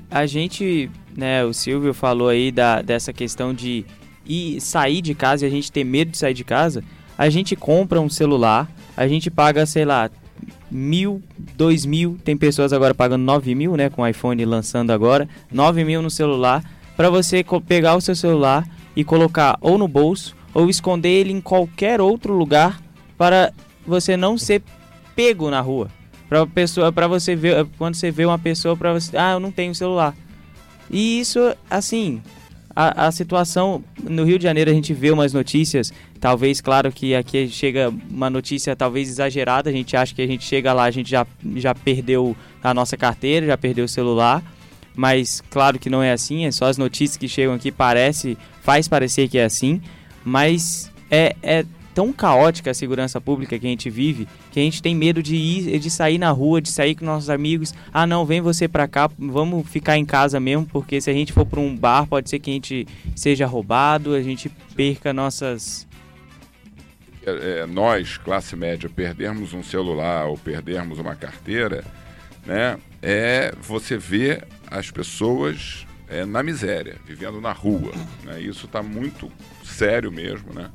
A 0.09 0.25
gente, 0.25 0.89
né, 1.15 1.43
o 1.43 1.53
Silvio 1.53 1.93
falou 1.93 2.29
aí 2.29 2.51
da, 2.51 2.81
dessa 2.81 3.11
questão 3.11 3.53
de 3.53 3.85
ir 4.25 4.59
sair 4.61 5.01
de 5.01 5.13
casa 5.13 5.45
e 5.45 5.47
a 5.47 5.51
gente 5.51 5.71
ter 5.71 5.83
medo 5.83 6.11
de 6.11 6.17
sair 6.17 6.33
de 6.33 6.43
casa. 6.43 6.83
A 7.17 7.29
gente 7.29 7.55
compra 7.55 7.99
um 7.99 8.09
celular, 8.09 8.69
a 8.95 9.07
gente 9.07 9.29
paga, 9.29 9.65
sei 9.65 9.85
lá, 9.85 10.09
mil, 10.69 11.21
dois 11.55 11.85
mil, 11.85 12.17
tem 12.23 12.37
pessoas 12.37 12.71
agora 12.71 12.93
pagando 12.93 13.23
nove 13.23 13.55
mil, 13.55 13.75
né, 13.75 13.89
com 13.89 14.01
o 14.01 14.07
iPhone 14.07 14.43
lançando 14.45 14.91
agora, 14.91 15.27
nove 15.51 15.83
mil 15.83 16.01
no 16.01 16.11
celular, 16.11 16.63
para 16.95 17.09
você 17.09 17.43
pegar 17.67 17.95
o 17.95 18.01
seu 18.01 18.15
celular 18.15 18.67
e 18.95 19.03
colocar 19.03 19.57
ou 19.61 19.77
no 19.77 19.87
bolso 19.87 20.35
ou 20.53 20.69
esconder 20.69 21.09
ele 21.09 21.31
em 21.31 21.41
qualquer 21.41 22.01
outro 22.01 22.33
lugar 22.33 22.81
para 23.17 23.53
você 23.85 24.17
não 24.17 24.37
ser 24.37 24.63
pego 25.15 25.49
na 25.49 25.61
rua. 25.61 25.89
Para 26.29 26.45
pessoa, 26.45 26.91
para 26.91 27.07
você 27.07 27.35
ver 27.35 27.65
quando 27.77 27.95
você 27.95 28.11
vê 28.11 28.25
uma 28.25 28.37
pessoa 28.37 28.75
para 28.75 28.93
você, 28.93 29.15
ah, 29.17 29.33
eu 29.33 29.39
não 29.39 29.51
tenho 29.51 29.73
celular. 29.73 30.13
E 30.89 31.19
isso, 31.19 31.39
assim, 31.69 32.21
a, 32.75 33.07
a, 33.07 33.11
situação 33.11 33.83
no 34.03 34.23
Rio 34.23 34.37
de 34.37 34.43
Janeiro 34.43 34.69
a 34.69 34.73
gente 34.73 34.93
vê 34.93 35.09
umas 35.09 35.33
notícias, 35.33 35.91
talvez, 36.19 36.61
claro 36.61 36.91
que 36.91 37.15
aqui 37.15 37.49
chega 37.49 37.91
uma 38.09 38.29
notícia 38.29 38.75
talvez 38.75 39.09
exagerada, 39.09 39.69
a 39.69 39.73
gente 39.73 39.97
acha 39.97 40.13
que 40.13 40.21
a 40.21 40.27
gente 40.27 40.43
chega 40.43 40.71
lá, 40.73 40.83
a 40.83 40.91
gente 40.91 41.09
já, 41.09 41.25
já 41.55 41.73
perdeu 41.73 42.35
a 42.63 42.73
nossa 42.73 42.95
carteira, 42.95 43.47
já 43.47 43.57
perdeu 43.57 43.85
o 43.85 43.89
celular, 43.89 44.43
mas 44.95 45.41
claro 45.49 45.79
que 45.79 45.89
não 45.89 46.03
é 46.03 46.11
assim, 46.11 46.45
é 46.45 46.51
só 46.51 46.65
as 46.65 46.77
notícias 46.77 47.17
que 47.17 47.27
chegam 47.27 47.55
aqui, 47.55 47.71
parece, 47.71 48.37
faz 48.61 48.87
parecer 48.87 49.27
que 49.27 49.37
é 49.37 49.45
assim, 49.45 49.81
mas 50.23 50.91
é, 51.09 51.35
é 51.41 51.65
tão 51.97 52.13
caótica 52.13 52.69
a 52.69 52.75
segurança 52.75 53.19
pública 53.19 53.57
que 53.57 53.65
a 53.65 53.69
gente 53.71 53.89
vive 53.89 54.27
que 54.51 54.59
a 54.59 54.63
gente 54.63 54.83
tem 54.83 54.93
medo 54.93 55.23
de 55.23 55.35
ir, 55.35 55.79
de 55.79 55.89
sair 55.89 56.19
na 56.19 56.29
rua, 56.29 56.61
de 56.61 56.69
sair 56.69 56.93
com 56.93 57.03
nossos 57.03 57.27
amigos. 57.27 57.73
Ah, 57.91 58.05
não, 58.05 58.23
vem 58.23 58.39
você 58.39 58.67
pra 58.67 58.87
cá, 58.87 59.09
vamos 59.17 59.67
ficar 59.67 59.97
em 59.97 60.05
casa 60.05 60.39
mesmo, 60.39 60.63
porque 60.67 61.01
se 61.01 61.09
a 61.09 61.13
gente 61.13 61.33
for 61.33 61.43
para 61.43 61.59
um 61.59 61.75
bar, 61.75 62.05
pode 62.05 62.29
ser 62.29 62.37
que 62.37 62.51
a 62.51 62.53
gente 62.53 62.87
seja 63.15 63.47
roubado, 63.47 64.13
a 64.13 64.21
gente 64.21 64.47
perca 64.75 65.11
nossas. 65.11 65.87
É, 67.25 67.61
é, 67.61 67.65
nós, 67.65 68.15
classe 68.15 68.55
média, 68.55 68.87
perdermos 68.87 69.53
um 69.53 69.63
celular 69.63 70.27
ou 70.27 70.37
perdermos 70.37 70.99
uma 70.99 71.15
carteira, 71.15 71.83
né? 72.45 72.77
É 73.01 73.55
você 73.59 73.97
ver 73.97 74.45
as 74.69 74.91
pessoas 74.91 75.87
é, 76.07 76.25
na 76.25 76.43
miséria, 76.43 76.97
vivendo 77.03 77.41
na 77.41 77.53
rua. 77.53 77.91
Né? 78.23 78.39
Isso 78.39 78.67
está 78.67 78.83
muito 78.83 79.31
sério 79.63 80.11
mesmo, 80.11 80.53
né? 80.53 80.69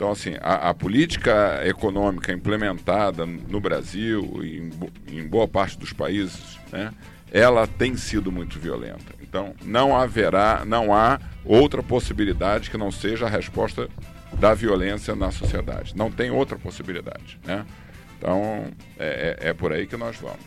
Então, 0.00 0.12
assim, 0.12 0.32
a, 0.40 0.70
a, 0.70 0.72
política 0.74 1.60
econômica 1.62 2.32
implementada 2.32 3.26
no 3.26 3.60
Brasil 3.60 4.40
e 4.42 4.56
em, 4.56 5.18
em, 5.18 5.28
boa 5.28 5.46
parte 5.46 5.78
dos 5.78 5.92
países, 5.92 6.58
né, 6.72 6.90
ela 7.30 7.66
tem 7.66 7.94
sido 7.98 8.32
muito 8.32 8.58
violenta. 8.58 9.14
Então, 9.20 9.54
não 9.62 9.94
haverá, 9.94 10.64
não 10.64 10.94
há 10.94 11.20
outra 11.44 11.82
possibilidade 11.82 12.70
que 12.70 12.78
não 12.78 12.90
seja 12.90 13.26
a 13.26 13.28
resposta 13.28 13.90
da 14.38 14.54
violência 14.54 15.14
na 15.14 15.30
sociedade. 15.30 15.94
Não 15.94 16.10
tem 16.10 16.30
outra 16.30 16.58
possibilidade, 16.58 17.38
né? 17.44 17.66
Então, 18.16 18.68
é, 18.98 19.36
é, 19.38 19.48
é 19.50 19.52
por 19.52 19.70
aí 19.70 19.86
que 19.86 19.98
nós 19.98 20.16
vamos. 20.16 20.46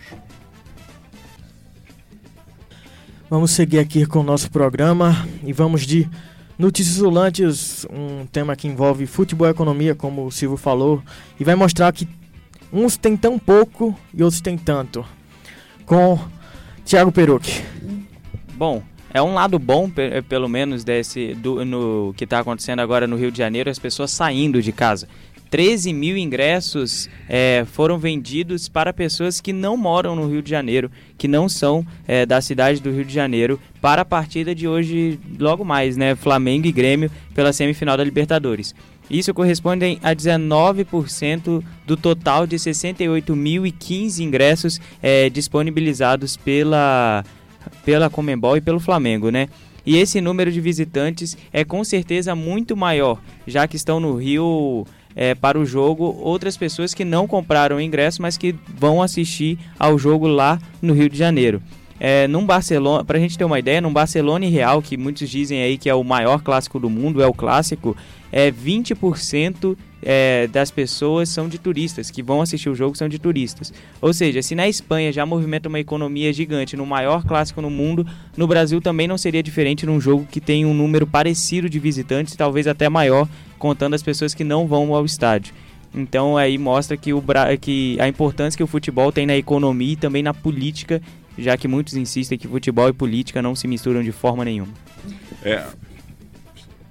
Vamos 3.30 3.52
seguir 3.52 3.78
aqui 3.78 4.04
com 4.08 4.22
o 4.22 4.24
nosso 4.24 4.50
programa 4.50 5.28
e 5.44 5.54
vamos 5.54 5.86
de 5.86 6.10
Notícias 6.58 7.00
Ulantes, 7.00 7.86
um 7.92 8.26
tema 8.28 8.56
que 8.56 8.68
envolve 8.68 9.08
futebol 9.08 9.48
e 9.48 9.52
economia, 9.52 9.96
como 9.96 10.26
o 10.26 10.32
Silvio 10.32 10.58
falou, 10.58 11.02
e 11.40 11.44
vai 11.44 11.56
mostrar 11.56 11.92
que 11.92 12.08
uns 12.72 12.96
têm 12.96 13.18
tão 13.18 13.40
pouco 13.40 13.98
e 14.14 14.24
outros 14.24 14.42
têm 14.42 14.58
tanto. 14.58 15.06
Com 15.86 16.20
Thiago 16.86 17.12
Perucci. 17.12 17.64
Bom, 18.56 18.84
é 19.12 19.22
um 19.22 19.34
lado 19.34 19.58
bom, 19.58 19.90
pelo 20.30 20.48
menos, 20.48 20.84
desse 20.84 21.34
do, 21.36 21.66
no, 21.66 22.14
que 22.16 22.24
está 22.24 22.40
acontecendo 22.40 22.80
agora 22.80 23.08
no 23.08 23.16
Rio 23.16 23.32
de 23.32 23.38
Janeiro, 23.38 23.70
as 23.70 23.80
pessoas 23.80 24.12
saindo 24.12 24.62
de 24.62 24.72
casa. 24.72 25.08
13 25.54 25.94
mil 25.94 26.18
ingressos 26.18 27.08
é, 27.30 27.64
foram 27.74 28.00
vendidos 28.00 28.68
para 28.68 28.92
pessoas 28.92 29.40
que 29.40 29.54
não 29.54 29.78
moram 29.78 30.16
no 30.16 30.28
Rio 30.28 30.42
de 30.42 30.50
Janeiro, 30.50 30.90
que 31.16 31.28
não 31.28 31.48
são 31.48 31.86
é, 32.08 32.26
da 32.26 32.42
cidade 32.42 32.82
do 32.82 32.90
Rio 32.90 33.06
de 33.06 33.14
Janeiro, 33.14 33.60
para 33.80 34.02
a 34.02 34.06
partida 34.06 34.56
de 34.56 34.68
hoje, 34.68 35.20
logo 35.38 35.64
mais, 35.64 35.96
né? 35.96 36.16
Flamengo 36.16 36.66
e 36.66 36.72
Grêmio 36.72 37.12
pela 37.36 37.54
semifinal 37.54 37.96
da 37.96 38.04
Libertadores. 38.04 38.74
Isso 39.08 39.32
corresponde 39.32 40.00
a 40.02 40.16
19% 40.16 41.64
do 41.86 41.96
total 41.96 42.48
de 42.48 42.56
68.015 42.56 44.22
ingressos 44.22 44.82
é, 45.04 45.30
disponibilizados 45.30 46.36
pela, 46.36 47.24
pela 47.86 48.10
Comembol 48.10 48.58
e 48.58 48.62
pelo 48.62 48.80
Flamengo, 48.80 49.30
né? 49.30 49.48
E 49.86 49.98
esse 49.98 50.20
número 50.20 50.52
de 50.52 50.62
visitantes 50.62 51.38
é 51.52 51.64
com 51.64 51.84
certeza 51.84 52.34
muito 52.34 52.76
maior, 52.76 53.22
já 53.46 53.68
que 53.68 53.76
estão 53.76 54.00
no 54.00 54.16
Rio 54.16 54.86
é, 55.16 55.36
para 55.36 55.60
o 55.60 55.66
jogo 55.66 56.04
outras 56.22 56.58
pessoas 56.58 56.94
que 56.94 57.06
não 57.06 57.28
compraram 57.28 57.80
ingresso, 57.80 58.22
mas 58.22 58.38
que 58.38 58.56
vão 58.76 59.02
assistir 59.02 59.58
ao 59.78 59.98
jogo 59.98 60.28
lá 60.28 60.60
no 60.82 60.94
Rio 60.94 61.10
de 61.10 61.18
Janeiro. 61.18 61.62
É, 62.00 62.28
num 62.28 62.46
Barcelona, 62.46 63.06
para 63.06 63.18
a 63.18 63.22
gente 63.22 63.38
ter 63.38 63.46
uma 63.46 63.60
ideia, 63.60 63.80
num 63.80 63.94
Barcelona 63.94 64.46
e 64.46 64.50
Real, 64.50 64.82
que 64.82 64.98
muitos 64.98 65.30
dizem 65.30 65.62
aí 65.62 65.78
que 65.78 65.90
é 65.90 65.96
o 65.96 66.04
maior 66.04 66.42
clássico 66.42 66.80
do 66.80 66.90
mundo, 66.90 67.22
é 67.22 67.28
o 67.28 67.34
clássico, 67.34 67.96
é 68.32 68.52
20% 68.52 69.78
é, 70.02 70.48
das 70.48 70.70
pessoas 70.70 71.30
são 71.30 71.48
de 71.48 71.58
turistas, 71.58 72.12
que 72.12 72.22
vão 72.22 72.42
assistir 72.42 72.70
o 72.70 72.76
jogo 72.76 72.98
são 72.98 73.08
de 73.08 73.18
turistas. 73.18 73.74
Ou 74.02 74.14
seja, 74.14 74.42
se 74.42 74.54
na 74.56 74.68
Espanha 74.68 75.12
já 75.12 75.26
movimenta 75.26 75.70
uma 75.70 75.80
economia 75.80 76.34
gigante 76.34 76.76
no 76.76 76.86
maior 76.86 77.24
clássico 77.24 77.62
no 77.62 77.70
mundo, 77.70 78.06
no 78.36 78.48
Brasil 78.48 78.82
também 78.82 79.08
não 79.08 79.18
seria 79.18 79.42
diferente 79.42 79.86
num 79.86 80.02
jogo 80.02 80.28
que 80.30 80.42
tem 80.42 80.66
um 80.66 80.74
número 80.74 81.08
parecido 81.08 81.70
de 81.70 81.80
visitantes, 81.80 82.36
talvez 82.36 82.68
até 82.68 82.90
maior, 82.90 83.28
contando 83.64 83.94
as 83.94 84.04
pessoas 84.04 84.34
que 84.34 84.44
não 84.44 84.68
vão 84.68 84.94
ao 84.94 85.06
estádio. 85.06 85.54
Então 85.96 86.36
aí 86.36 86.58
mostra 86.58 86.98
que, 86.98 87.14
o, 87.14 87.24
que 87.62 87.98
a 87.98 88.10
importância 88.10 88.58
que 88.58 88.64
o 88.64 88.68
futebol 88.68 89.10
tem 89.10 89.26
na 89.26 89.38
economia 89.38 89.94
e 89.94 89.96
também 89.96 90.22
na 90.22 90.34
política, 90.34 91.02
já 91.38 91.56
que 91.56 91.66
muitos 91.66 91.94
insistem 91.94 92.38
que 92.38 92.46
futebol 92.46 92.90
e 92.90 92.94
política 92.94 93.42
não 93.42 93.56
se 93.56 93.66
misturam 93.66 94.04
de 94.04 94.12
forma 94.12 94.44
nenhuma. 94.44 94.74
É. 95.42 95.64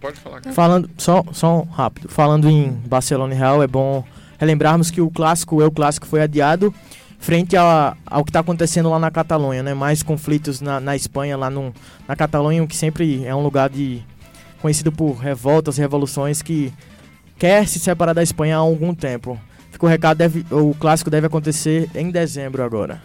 Pode 0.00 0.18
falar. 0.18 0.40
Cara. 0.40 0.54
Falando 0.54 0.88
só, 0.96 1.22
só 1.30 1.60
rápido. 1.70 2.08
Falando 2.08 2.48
em 2.48 2.70
Barcelona 2.86 3.34
e 3.34 3.36
Real, 3.36 3.62
é 3.62 3.66
bom 3.66 4.02
relembrarmos 4.38 4.90
que 4.90 5.02
o 5.02 5.10
clássico, 5.10 5.62
o 5.62 5.70
clássico 5.70 6.06
foi 6.06 6.22
adiado 6.22 6.74
frente 7.18 7.54
a, 7.54 7.94
ao 8.06 8.24
que 8.24 8.30
está 8.30 8.40
acontecendo 8.40 8.88
lá 8.88 8.98
na 8.98 9.10
Catalunha, 9.10 9.62
né? 9.62 9.74
Mais 9.74 10.02
conflitos 10.02 10.62
na, 10.62 10.80
na 10.80 10.96
Espanha, 10.96 11.36
lá 11.36 11.50
no, 11.50 11.74
na 12.08 12.16
Catalunha, 12.16 12.66
que 12.66 12.74
sempre 12.74 13.26
é 13.26 13.34
um 13.34 13.42
lugar 13.42 13.68
de 13.68 14.02
conhecido 14.62 14.90
por 14.90 15.14
revoltas, 15.16 15.76
revoluções, 15.76 16.40
que 16.40 16.72
quer 17.38 17.66
se 17.66 17.78
separar 17.78 18.14
da 18.14 18.22
Espanha 18.22 18.56
há 18.56 18.60
algum 18.60 18.94
tempo. 18.94 19.38
Fica 19.70 19.84
o 19.84 19.88
recado, 19.88 20.16
deve, 20.16 20.46
o 20.50 20.74
clássico 20.74 21.10
deve 21.10 21.26
acontecer 21.26 21.90
em 21.94 22.10
dezembro 22.10 22.62
agora. 22.62 23.02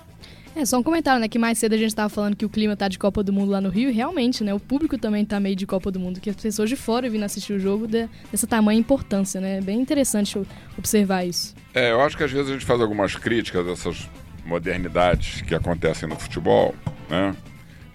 É, 0.56 0.66
só 0.66 0.80
um 0.80 0.84
comentário, 0.84 1.22
né? 1.22 1.28
Que 1.28 1.38
mais 1.38 1.60
cedo 1.60 1.74
a 1.74 1.78
gente 1.78 1.90
estava 1.90 2.10
falando 2.10 2.36
que 2.36 2.44
o 2.44 2.50
clima 2.50 2.76
tá 2.76 2.88
de 2.88 2.98
Copa 2.98 3.22
do 3.22 3.32
Mundo 3.32 3.52
lá 3.52 3.62
no 3.62 3.70
Rio. 3.70 3.92
E 3.92 3.94
realmente, 3.94 4.44
né? 4.44 4.54
O 4.56 4.60
público 4.60 4.98
também 4.98 5.24
tá 5.24 5.40
meio 5.40 5.56
de 5.56 5.68
Copa 5.68 5.92
do 5.92 6.00
Mundo. 6.00 6.20
Que 6.20 6.32
as 6.32 6.36
pessoas 6.36 6.68
de 6.68 6.76
fora 6.76 7.08
vindo 7.08 7.24
assistir 7.24 7.54
o 7.54 7.60
jogo 7.60 7.88
de, 7.88 8.10
dessa 8.32 8.48
tamanha 8.48 8.80
importância, 8.80 9.40
né? 9.40 9.60
É 9.60 9.62
bem 9.62 9.80
interessante 9.80 10.42
observar 10.76 11.26
isso. 11.26 11.54
É, 11.76 11.92
eu 11.92 12.02
acho 12.02 12.18
que 12.18 12.24
às 12.24 12.32
vezes 12.32 12.50
a 12.50 12.54
gente 12.54 12.66
faz 12.66 12.82
algumas 12.82 13.16
críticas 13.16 13.68
dessas 13.68 14.10
modernidades 14.44 15.42
que 15.42 15.54
acontecem 15.54 16.10
no 16.10 16.16
futebol, 16.16 16.74
né? 17.08 17.36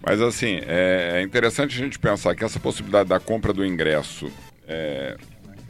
Mas 0.04 0.20
assim, 0.20 0.60
é, 0.66 1.18
é 1.18 1.22
interessante 1.22 1.76
a 1.76 1.84
gente 1.84 1.98
pensar 1.98 2.34
que 2.34 2.44
essa 2.44 2.58
possibilidade 2.58 3.08
da 3.08 3.20
compra 3.20 3.52
do 3.52 3.64
ingresso 3.64 4.30
é, 4.66 5.16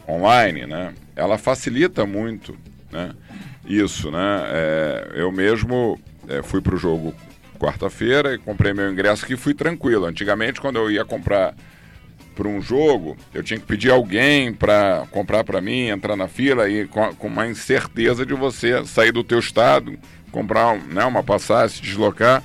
online, 0.09 0.67
né? 0.67 0.95
Ela 1.15 1.37
facilita 1.37 2.07
muito, 2.07 2.57
né? 2.91 3.13
Isso, 3.65 4.11
né? 4.11 4.43
É, 4.47 5.13
eu 5.17 5.31
mesmo 5.31 6.01
é, 6.29 6.43
fui 6.43 6.61
para 6.61 6.75
o 6.75 6.79
jogo 6.79 7.15
quarta-feira 7.59 8.35
e 8.35 8.39
comprei 8.39 8.73
meu 8.73 8.91
ingresso 8.91 9.25
que 9.27 9.37
fui 9.37 9.55
tranquilo. 9.55 10.07
Antigamente, 10.07 10.61
quando 10.61 10.77
eu 10.77 10.91
ia 10.91 11.05
comprar 11.05 11.55
para 12.35 12.49
um 12.49 12.61
jogo, 12.61 13.17
eu 13.33 13.43
tinha 13.43 13.61
que 13.61 13.67
pedir 13.67 13.91
alguém 13.91 14.53
para 14.53 15.07
comprar 15.11 15.45
para 15.45 15.61
mim, 15.61 15.89
entrar 15.89 16.17
na 16.17 16.27
fila 16.27 16.69
e 16.69 16.89
com, 16.89 17.15
com, 17.15 17.27
uma 17.27 17.47
incerteza 17.47 18.25
de 18.25 18.35
você 18.35 18.85
sair 18.87 19.13
do 19.13 19.23
teu 19.23 19.39
estado, 19.39 19.99
comprar 20.33 20.77
né, 20.77 21.05
uma 21.05 21.23
passagem, 21.23 21.77
se 21.77 21.83
deslocar 21.83 22.43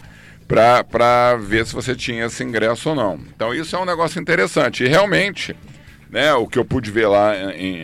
para 0.48 1.36
ver 1.36 1.66
se 1.66 1.74
você 1.74 1.96
tinha 1.96 2.26
esse 2.26 2.44
ingresso 2.44 2.90
ou 2.90 2.96
não. 2.96 3.20
Então 3.36 3.54
isso 3.54 3.76
é 3.76 3.80
um 3.80 3.86
negócio 3.86 4.22
interessante. 4.22 4.84
E 4.84 4.88
realmente, 4.88 5.56
né, 6.10 6.34
o 6.34 6.48
que 6.48 6.58
eu 6.58 6.66
pude 6.66 6.90
ver 6.90 7.08
lá 7.08 7.36
em, 7.54 7.84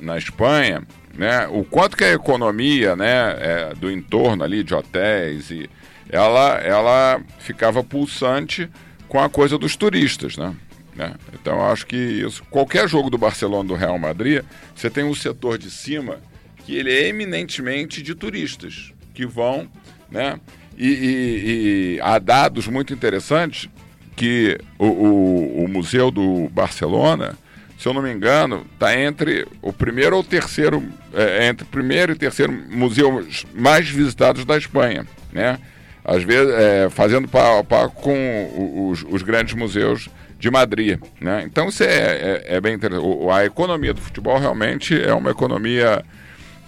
na 0.00 0.16
Espanha, 0.16 0.82
né, 1.14 1.46
o 1.48 1.64
quanto 1.64 1.96
que 1.96 2.04
a 2.04 2.12
economia 2.12 2.96
né, 2.96 3.36
é, 3.38 3.74
do 3.74 3.90
entorno 3.90 4.42
ali 4.42 4.62
de 4.62 4.74
hotéis 4.74 5.50
e 5.50 5.68
ela, 6.08 6.58
ela 6.58 7.20
ficava 7.38 7.84
pulsante 7.84 8.70
com 9.08 9.20
a 9.20 9.28
coisa 9.28 9.58
dos 9.58 9.76
turistas, 9.76 10.36
né? 10.36 10.54
né? 10.94 11.14
Então 11.34 11.62
acho 11.64 11.86
que 11.86 11.96
isso, 11.96 12.42
qualquer 12.50 12.88
jogo 12.88 13.10
do 13.10 13.18
Barcelona 13.18 13.68
do 13.68 13.74
Real 13.74 13.98
Madrid, 13.98 14.42
você 14.74 14.88
tem 14.88 15.04
um 15.04 15.14
setor 15.14 15.58
de 15.58 15.70
cima 15.70 16.18
que 16.64 16.74
ele 16.74 16.92
é 16.92 17.08
eminentemente 17.08 18.02
de 18.02 18.14
turistas 18.14 18.92
que 19.14 19.26
vão, 19.26 19.68
né? 20.10 20.40
E, 20.78 20.86
e, 20.86 21.96
e, 21.96 22.00
há 22.00 22.20
dados 22.20 22.68
muito 22.68 22.94
interessantes 22.94 23.68
que 24.14 24.56
o, 24.78 24.86
o, 24.86 25.64
o 25.64 25.68
Museu 25.68 26.08
do 26.08 26.48
Barcelona, 26.50 27.36
se 27.76 27.88
eu 27.88 27.92
não 27.92 28.00
me 28.00 28.12
engano, 28.12 28.64
está 28.74 28.96
entre 28.96 29.44
o 29.60 29.72
primeiro 29.72 30.16
ou 30.16 30.22
terceiro, 30.22 30.80
é, 31.12 31.48
entre 31.48 31.64
o 31.64 31.68
primeiro 31.68 32.12
e 32.12 32.14
terceiro 32.14 32.52
museus 32.70 33.44
mais 33.52 33.88
visitados 33.88 34.44
da 34.44 34.56
Espanha, 34.56 35.04
né? 35.32 35.58
Às 36.04 36.22
vezes, 36.22 36.54
é, 36.54 36.88
fazendo 36.88 37.26
pau, 37.26 37.64
pau 37.64 37.90
com 37.90 38.88
os, 38.90 39.04
os, 39.10 39.22
grandes 39.22 39.54
museus 39.54 40.08
de 40.38 40.48
Madrid, 40.48 40.98
né? 41.20 41.42
Então 41.44 41.68
isso 41.68 41.82
é, 41.82 41.86
é, 41.88 42.44
é 42.56 42.60
bem 42.60 42.74
interessante. 42.74 43.04
O, 43.04 43.30
a 43.32 43.44
economia 43.44 43.92
do 43.92 44.00
futebol 44.00 44.38
realmente 44.38 44.98
é 44.98 45.12
uma 45.12 45.30
economia 45.30 46.04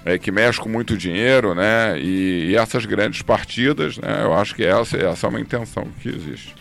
é, 0.04 0.18
que 0.18 0.30
mexe 0.30 0.60
com 0.60 0.68
muito 0.68 0.96
dinheiro, 0.96 1.54
né? 1.54 1.98
E, 1.98 2.50
e, 2.50 2.56
essas 2.56 2.86
grandes 2.86 3.22
partidas, 3.22 3.98
né? 3.98 4.22
Eu 4.22 4.34
acho 4.34 4.54
que 4.54 4.64
essa, 4.64 4.96
essa 4.96 5.26
é 5.26 5.30
uma 5.30 5.40
intenção 5.40 5.86
que 6.00 6.08
existe. 6.08 6.54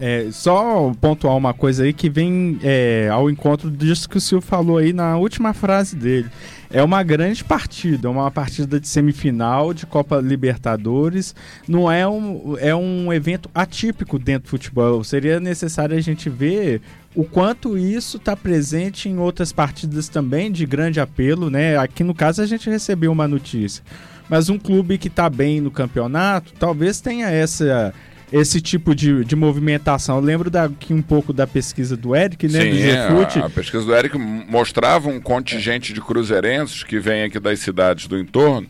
É, 0.00 0.28
só 0.32 0.92
pontuar 1.00 1.36
uma 1.36 1.54
coisa 1.54 1.84
aí 1.84 1.92
que 1.92 2.10
vem 2.10 2.58
é, 2.62 3.08
ao 3.12 3.30
encontro 3.30 3.70
disso 3.70 4.08
que 4.08 4.18
o 4.18 4.20
Silvio 4.20 4.46
falou 4.46 4.78
aí 4.78 4.92
na 4.92 5.16
última 5.16 5.54
frase 5.54 5.94
dele. 5.94 6.28
É 6.68 6.82
uma 6.82 7.04
grande 7.04 7.44
partida, 7.44 8.10
uma 8.10 8.28
partida 8.32 8.80
de 8.80 8.88
semifinal 8.88 9.72
de 9.72 9.86
Copa 9.86 10.16
Libertadores. 10.16 11.32
Não 11.68 11.90
é 11.90 12.06
um, 12.08 12.56
é 12.58 12.74
um 12.74 13.12
evento 13.12 13.48
atípico 13.54 14.18
dentro 14.18 14.48
do 14.48 14.50
futebol. 14.50 15.04
Seria 15.04 15.38
necessário 15.38 15.96
a 15.96 16.00
gente 16.00 16.28
ver 16.28 16.80
o 17.14 17.22
quanto 17.22 17.78
isso 17.78 18.16
está 18.16 18.36
presente 18.36 19.08
em 19.08 19.18
outras 19.18 19.52
partidas 19.52 20.08
também 20.08 20.50
de 20.50 20.66
grande 20.66 20.98
apelo, 20.98 21.48
né? 21.48 21.76
Aqui 21.76 22.02
no 22.02 22.12
caso 22.12 22.42
a 22.42 22.46
gente 22.46 22.68
recebeu 22.68 23.12
uma 23.12 23.28
notícia. 23.28 23.84
Mas 24.28 24.48
um 24.48 24.58
clube 24.58 24.98
que 24.98 25.06
está 25.06 25.30
bem 25.30 25.60
no 25.60 25.70
campeonato, 25.70 26.52
talvez 26.58 27.00
tenha 27.00 27.30
essa 27.30 27.94
esse 28.32 28.60
tipo 28.60 28.94
de, 28.94 29.24
de 29.24 29.36
movimentação. 29.36 30.16
Eu 30.16 30.22
lembro 30.22 30.50
daqui 30.50 30.92
um 30.92 31.02
pouco 31.02 31.32
da 31.32 31.46
pesquisa 31.46 31.96
do 31.96 32.14
Eric, 32.14 32.48
né? 32.48 32.60
Sim, 32.60 32.70
do 32.70 32.76
Gefute. 32.76 33.38
A, 33.38 33.46
a 33.46 33.50
pesquisa 33.50 33.84
do 33.84 33.94
Eric 33.94 34.18
mostrava 34.18 35.08
um 35.08 35.20
contingente 35.20 35.92
de 35.92 36.00
cruzeirenses 36.00 36.82
que 36.82 36.98
vem 36.98 37.24
aqui 37.24 37.38
das 37.38 37.60
cidades 37.60 38.06
do 38.06 38.18
entorno. 38.18 38.68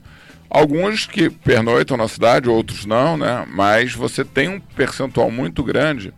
Alguns 0.51 1.07
que 1.07 1.29
pernoitam 1.29 1.97
na 1.97 2.07
cidade, 2.07 2.49
outros 2.49 2.87
não, 2.87 3.17
né? 3.17 3.45
Mas 3.51 3.93
você 3.93 4.25
tem 4.25 4.49
um 4.49 4.61
percentual 4.61 5.31
muito 5.31 5.63
grande 5.65 6.13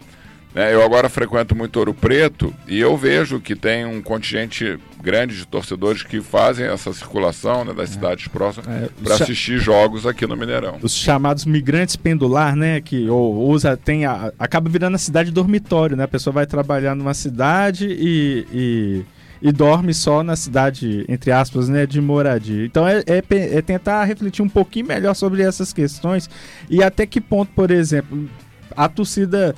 né? 0.56 0.72
Eu 0.72 0.82
agora 0.82 1.10
frequento 1.10 1.54
muito 1.54 1.76
Ouro 1.76 1.92
Preto 1.92 2.52
e 2.66 2.80
eu 2.80 2.96
vejo 2.96 3.38
que 3.38 3.54
tem 3.54 3.84
um 3.84 4.00
contingente 4.00 4.78
grande 5.02 5.36
de 5.36 5.46
torcedores 5.46 6.02
que 6.02 6.22
fazem 6.22 6.66
essa 6.66 6.94
circulação 6.94 7.62
né, 7.62 7.74
das 7.74 7.90
é. 7.90 7.92
cidades 7.92 8.26
próximas 8.26 8.66
é, 8.66 8.88
para 9.04 9.16
assistir 9.16 9.58
jogos 9.58 10.06
aqui 10.06 10.26
no 10.26 10.34
Mineirão. 10.34 10.78
Os 10.80 10.94
chamados 10.94 11.44
migrantes 11.44 11.94
pendular, 11.94 12.56
né? 12.56 12.80
Que 12.80 13.06
ou, 13.06 13.50
usa, 13.50 13.76
tem 13.76 14.06
a, 14.06 14.32
acaba 14.38 14.70
virando 14.70 14.94
a 14.94 14.98
cidade 14.98 15.30
dormitório, 15.30 15.94
né? 15.94 16.04
A 16.04 16.08
pessoa 16.08 16.32
vai 16.32 16.46
trabalhar 16.46 16.94
numa 16.94 17.12
cidade 17.12 17.86
e, 17.90 18.46
e 18.50 19.04
e 19.42 19.52
dorme 19.52 19.92
só 19.92 20.22
na 20.22 20.34
cidade, 20.34 21.04
entre 21.06 21.30
aspas, 21.30 21.68
né, 21.68 21.84
de 21.84 22.00
moradia. 22.00 22.64
Então 22.64 22.88
é, 22.88 23.02
é, 23.06 23.22
é, 23.28 23.60
tentar 23.60 24.02
refletir 24.04 24.40
um 24.40 24.48
pouquinho 24.48 24.86
melhor 24.86 25.14
sobre 25.14 25.42
essas 25.42 25.74
questões 25.74 26.28
e 26.70 26.82
até 26.82 27.04
que 27.04 27.20
ponto, 27.20 27.52
por 27.54 27.70
exemplo, 27.70 28.28
a 28.74 28.88
torcida 28.88 29.54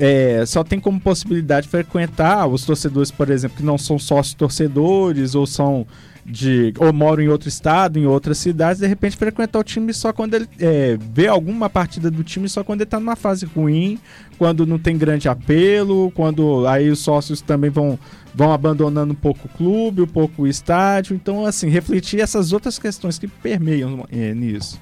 é, 0.00 0.46
só 0.46 0.64
tem 0.64 0.80
como 0.80 0.98
possibilidade 0.98 1.68
frequentar 1.68 2.46
os 2.46 2.64
torcedores, 2.64 3.10
por 3.10 3.28
exemplo, 3.28 3.58
que 3.58 3.62
não 3.62 3.76
são 3.76 3.98
sócios 3.98 4.32
torcedores 4.32 5.34
ou 5.34 5.46
são 5.46 5.86
de 6.24 6.72
ou 6.78 6.92
moram 6.92 7.22
em 7.22 7.28
outro 7.28 7.48
estado, 7.48 7.98
em 7.98 8.06
outras 8.06 8.38
cidades, 8.38 8.80
de 8.80 8.86
repente 8.86 9.16
frequentar 9.16 9.58
o 9.58 9.64
time 9.64 9.92
só 9.92 10.12
quando 10.12 10.34
ele 10.34 10.48
é, 10.58 10.96
vê 11.12 11.26
alguma 11.26 11.68
partida 11.68 12.10
do 12.10 12.22
time 12.24 12.48
só 12.48 12.64
quando 12.64 12.80
ele 12.80 12.86
está 12.86 12.98
numa 12.98 13.16
fase 13.16 13.44
ruim, 13.44 13.98
quando 14.38 14.66
não 14.66 14.78
tem 14.78 14.96
grande 14.96 15.28
apelo, 15.28 16.10
quando 16.12 16.66
aí 16.66 16.88
os 16.88 17.00
sócios 17.00 17.42
também 17.42 17.68
vão 17.70 17.98
vão 18.34 18.52
abandonando 18.52 19.12
um 19.12 19.16
pouco 19.16 19.46
o 19.46 19.56
clube, 19.56 20.02
um 20.02 20.06
pouco 20.06 20.42
o 20.42 20.46
estádio. 20.46 21.14
Então, 21.14 21.44
assim, 21.44 21.68
refletir 21.68 22.20
essas 22.20 22.52
outras 22.52 22.78
questões 22.78 23.18
que 23.18 23.26
permeiam 23.26 24.06
é, 24.10 24.32
nisso. 24.32 24.80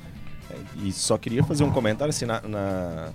E 0.82 0.92
só 0.92 1.18
queria 1.18 1.42
fazer 1.42 1.64
um 1.64 1.72
comentário 1.72 2.10
assim 2.10 2.24
na, 2.24 2.40
na, 2.42 3.10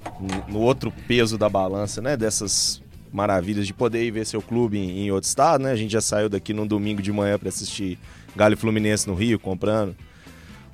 no 0.47 0.59
outro 0.59 0.91
peso 1.07 1.38
da 1.38 1.47
balança, 1.47 2.01
né? 2.01 2.18
Dessas 2.18 2.82
maravilhas 3.11 3.66
de 3.66 3.74
poder 3.74 4.03
ir 4.03 4.11
ver 4.11 4.26
seu 4.26 4.41
clube 4.41 4.78
em, 4.78 5.05
em 5.05 5.11
outro 5.11 5.28
estado, 5.28 5.64
né? 5.64 5.72
A 5.72 5.76
gente 5.76 5.91
já 5.91 6.01
saiu 6.01 6.28
daqui 6.28 6.53
num 6.53 6.68
domingo 6.68 7.01
de 7.01 7.11
manhã 7.11 7.38
para 7.38 7.49
assistir 7.49 7.97
Galo 8.36 8.57
Fluminense 8.57 9.07
no 9.07 9.14
Rio, 9.14 9.39
comprando. 9.39 9.95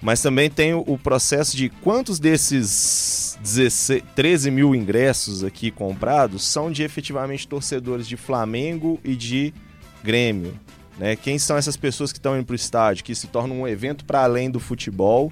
Mas 0.01 0.21
também 0.21 0.49
tem 0.49 0.73
o, 0.73 0.83
o 0.87 0.97
processo 0.97 1.55
de 1.55 1.69
quantos 1.69 2.19
desses 2.19 3.37
16, 3.41 4.01
13 4.15 4.49
mil 4.49 4.73
ingressos 4.73 5.43
aqui 5.43 5.69
comprados 5.69 6.43
são 6.47 6.71
de 6.71 6.83
efetivamente 6.83 7.47
torcedores 7.47 8.07
de 8.07 8.15
Flamengo 8.15 8.99
e 9.03 9.15
de 9.15 9.53
Grêmio. 10.01 10.57
Né? 10.97 11.15
Quem 11.17 11.37
são 11.37 11.57
essas 11.57 11.75
pessoas 11.77 12.11
que 12.11 12.17
estão 12.17 12.37
indo 12.37 12.45
para 12.45 12.53
o 12.53 12.55
estádio, 12.55 13.03
que 13.03 13.13
se 13.13 13.27
torna 13.27 13.53
um 13.53 13.67
evento 13.67 14.05
para 14.05 14.23
além 14.23 14.49
do 14.49 14.59
futebol 14.59 15.31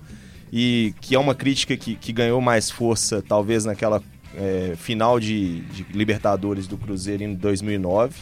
e 0.51 0.93
que 1.01 1.15
é 1.15 1.19
uma 1.19 1.35
crítica 1.35 1.75
que, 1.75 1.95
que 1.95 2.13
ganhou 2.13 2.39
mais 2.41 2.69
força, 2.69 3.23
talvez, 3.27 3.65
naquela 3.65 4.01
é, 4.35 4.73
final 4.77 5.19
de, 5.19 5.61
de, 5.61 5.85
Libertadores 5.91 6.67
do 6.67 6.77
Cruzeiro 6.77 7.23
em 7.23 7.33
2009, 7.33 8.15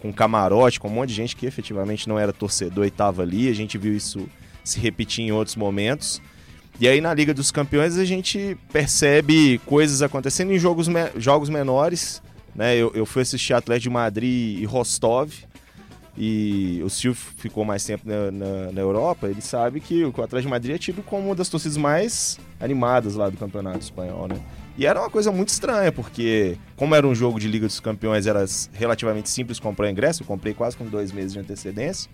com 0.00 0.12
camarote, 0.12 0.80
com 0.80 0.88
um 0.88 0.92
monte 0.92 1.10
de 1.10 1.14
gente 1.14 1.36
que 1.36 1.46
efetivamente 1.46 2.08
não 2.08 2.18
era 2.18 2.32
torcedor 2.32 2.84
e 2.84 2.88
estava 2.88 3.22
ali. 3.22 3.48
A 3.48 3.54
gente 3.54 3.76
viu 3.76 3.94
isso 3.94 4.26
se 4.64 4.80
repetir 4.80 5.24
em 5.24 5.32
outros 5.32 5.56
momentos. 5.56 6.20
E 6.80 6.88
aí 6.88 7.00
na 7.00 7.12
Liga 7.12 7.34
dos 7.34 7.50
Campeões 7.50 7.98
a 7.98 8.04
gente 8.04 8.56
percebe 8.72 9.60
coisas 9.66 10.00
acontecendo 10.00 10.52
em 10.52 10.58
jogos, 10.58 10.88
me 10.88 11.10
jogos 11.16 11.50
menores. 11.50 12.22
Né? 12.54 12.76
Eu, 12.76 12.90
eu 12.94 13.04
fui 13.04 13.22
assistir 13.22 13.52
Atlético 13.52 13.90
de 13.90 13.90
Madrid 13.90 14.60
e 14.60 14.64
Rostov 14.64 15.30
e 16.22 16.82
o 16.84 16.90
Silvio 16.90 17.18
ficou 17.38 17.64
mais 17.64 17.82
tempo 17.82 18.06
na, 18.06 18.30
na, 18.30 18.72
na, 18.72 18.80
Europa, 18.82 19.26
ele 19.26 19.40
sabe 19.40 19.80
que 19.80 20.04
o 20.04 20.08
Atlético 20.08 20.42
de 20.42 20.48
Madrid 20.48 20.74
é 20.74 20.78
tido 20.78 21.02
como 21.02 21.28
uma 21.28 21.34
das 21.34 21.48
torcidas 21.48 21.78
mais 21.78 22.38
animadas 22.60 23.14
lá 23.14 23.30
do 23.30 23.38
campeonato 23.38 23.78
espanhol, 23.78 24.28
né? 24.28 24.36
E 24.76 24.84
era 24.84 25.00
uma 25.00 25.08
coisa 25.08 25.32
muito 25.32 25.48
estranha, 25.48 25.90
porque 25.90 26.58
como 26.76 26.94
era 26.94 27.08
um 27.08 27.14
jogo 27.14 27.40
de 27.40 27.48
Liga 27.48 27.66
dos 27.66 27.80
Campeões, 27.80 28.26
era 28.26 28.44
relativamente 28.74 29.30
simples 29.30 29.58
comprar 29.58 29.90
ingresso, 29.90 30.22
eu 30.22 30.26
comprei 30.26 30.52
quase 30.52 30.76
com 30.76 30.84
dois 30.84 31.10
meses 31.10 31.32
de 31.32 31.38
antecedência. 31.38 32.10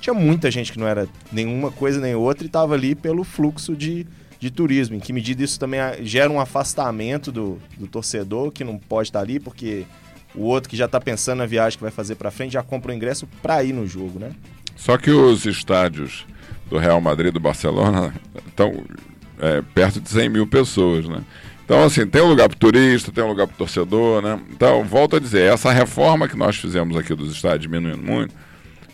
Tinha 0.00 0.14
muita 0.14 0.50
gente 0.50 0.72
que 0.72 0.78
não 0.78 0.88
era 0.88 1.06
nenhuma 1.30 1.70
coisa 1.70 2.00
nem 2.00 2.14
outra 2.14 2.44
e 2.44 2.46
estava 2.46 2.72
ali 2.72 2.94
pelo 2.94 3.24
fluxo 3.24 3.76
de, 3.76 4.06
de 4.40 4.50
turismo. 4.50 4.96
Em 4.96 5.00
que 5.00 5.12
medida 5.12 5.44
isso 5.44 5.60
também 5.60 5.80
gera 6.00 6.30
um 6.30 6.40
afastamento 6.40 7.30
do, 7.30 7.58
do 7.76 7.86
torcedor 7.86 8.50
que 8.50 8.64
não 8.64 8.78
pode 8.78 9.10
estar 9.10 9.20
ali, 9.20 9.38
porque 9.38 9.84
o 10.34 10.42
outro 10.42 10.68
que 10.68 10.76
já 10.76 10.86
está 10.86 11.00
pensando 11.00 11.38
na 11.38 11.46
viagem 11.46 11.76
que 11.78 11.82
vai 11.82 11.92
fazer 11.92 12.16
para 12.16 12.30
frente 12.30 12.52
já 12.52 12.62
compra 12.62 12.92
o 12.92 12.94
ingresso 12.94 13.26
para 13.42 13.62
ir 13.62 13.72
no 13.72 13.86
jogo, 13.86 14.18
né? 14.18 14.32
Só 14.76 14.98
que 14.98 15.10
os 15.10 15.46
estádios 15.46 16.26
do 16.68 16.78
Real 16.78 17.00
Madrid 17.00 17.28
e 17.28 17.32
do 17.32 17.40
Barcelona 17.40 18.12
estão 18.46 18.82
é, 19.38 19.62
perto 19.74 20.00
de 20.00 20.08
100 20.08 20.28
mil 20.28 20.46
pessoas, 20.46 21.08
né? 21.08 21.22
Então, 21.64 21.82
assim, 21.82 22.06
tem 22.06 22.20
um 22.20 22.28
lugar 22.28 22.46
para 22.48 22.58
turista, 22.58 23.10
tem 23.10 23.24
um 23.24 23.28
lugar 23.28 23.46
para 23.46 23.56
torcedor, 23.56 24.20
né? 24.20 24.38
Então, 24.50 24.84
volto 24.84 25.16
a 25.16 25.20
dizer, 25.20 25.50
essa 25.50 25.72
reforma 25.72 26.28
que 26.28 26.36
nós 26.36 26.56
fizemos 26.56 26.94
aqui 26.94 27.14
dos 27.14 27.32
estádios, 27.32 27.62
diminuindo 27.62 28.02
muito, 28.02 28.34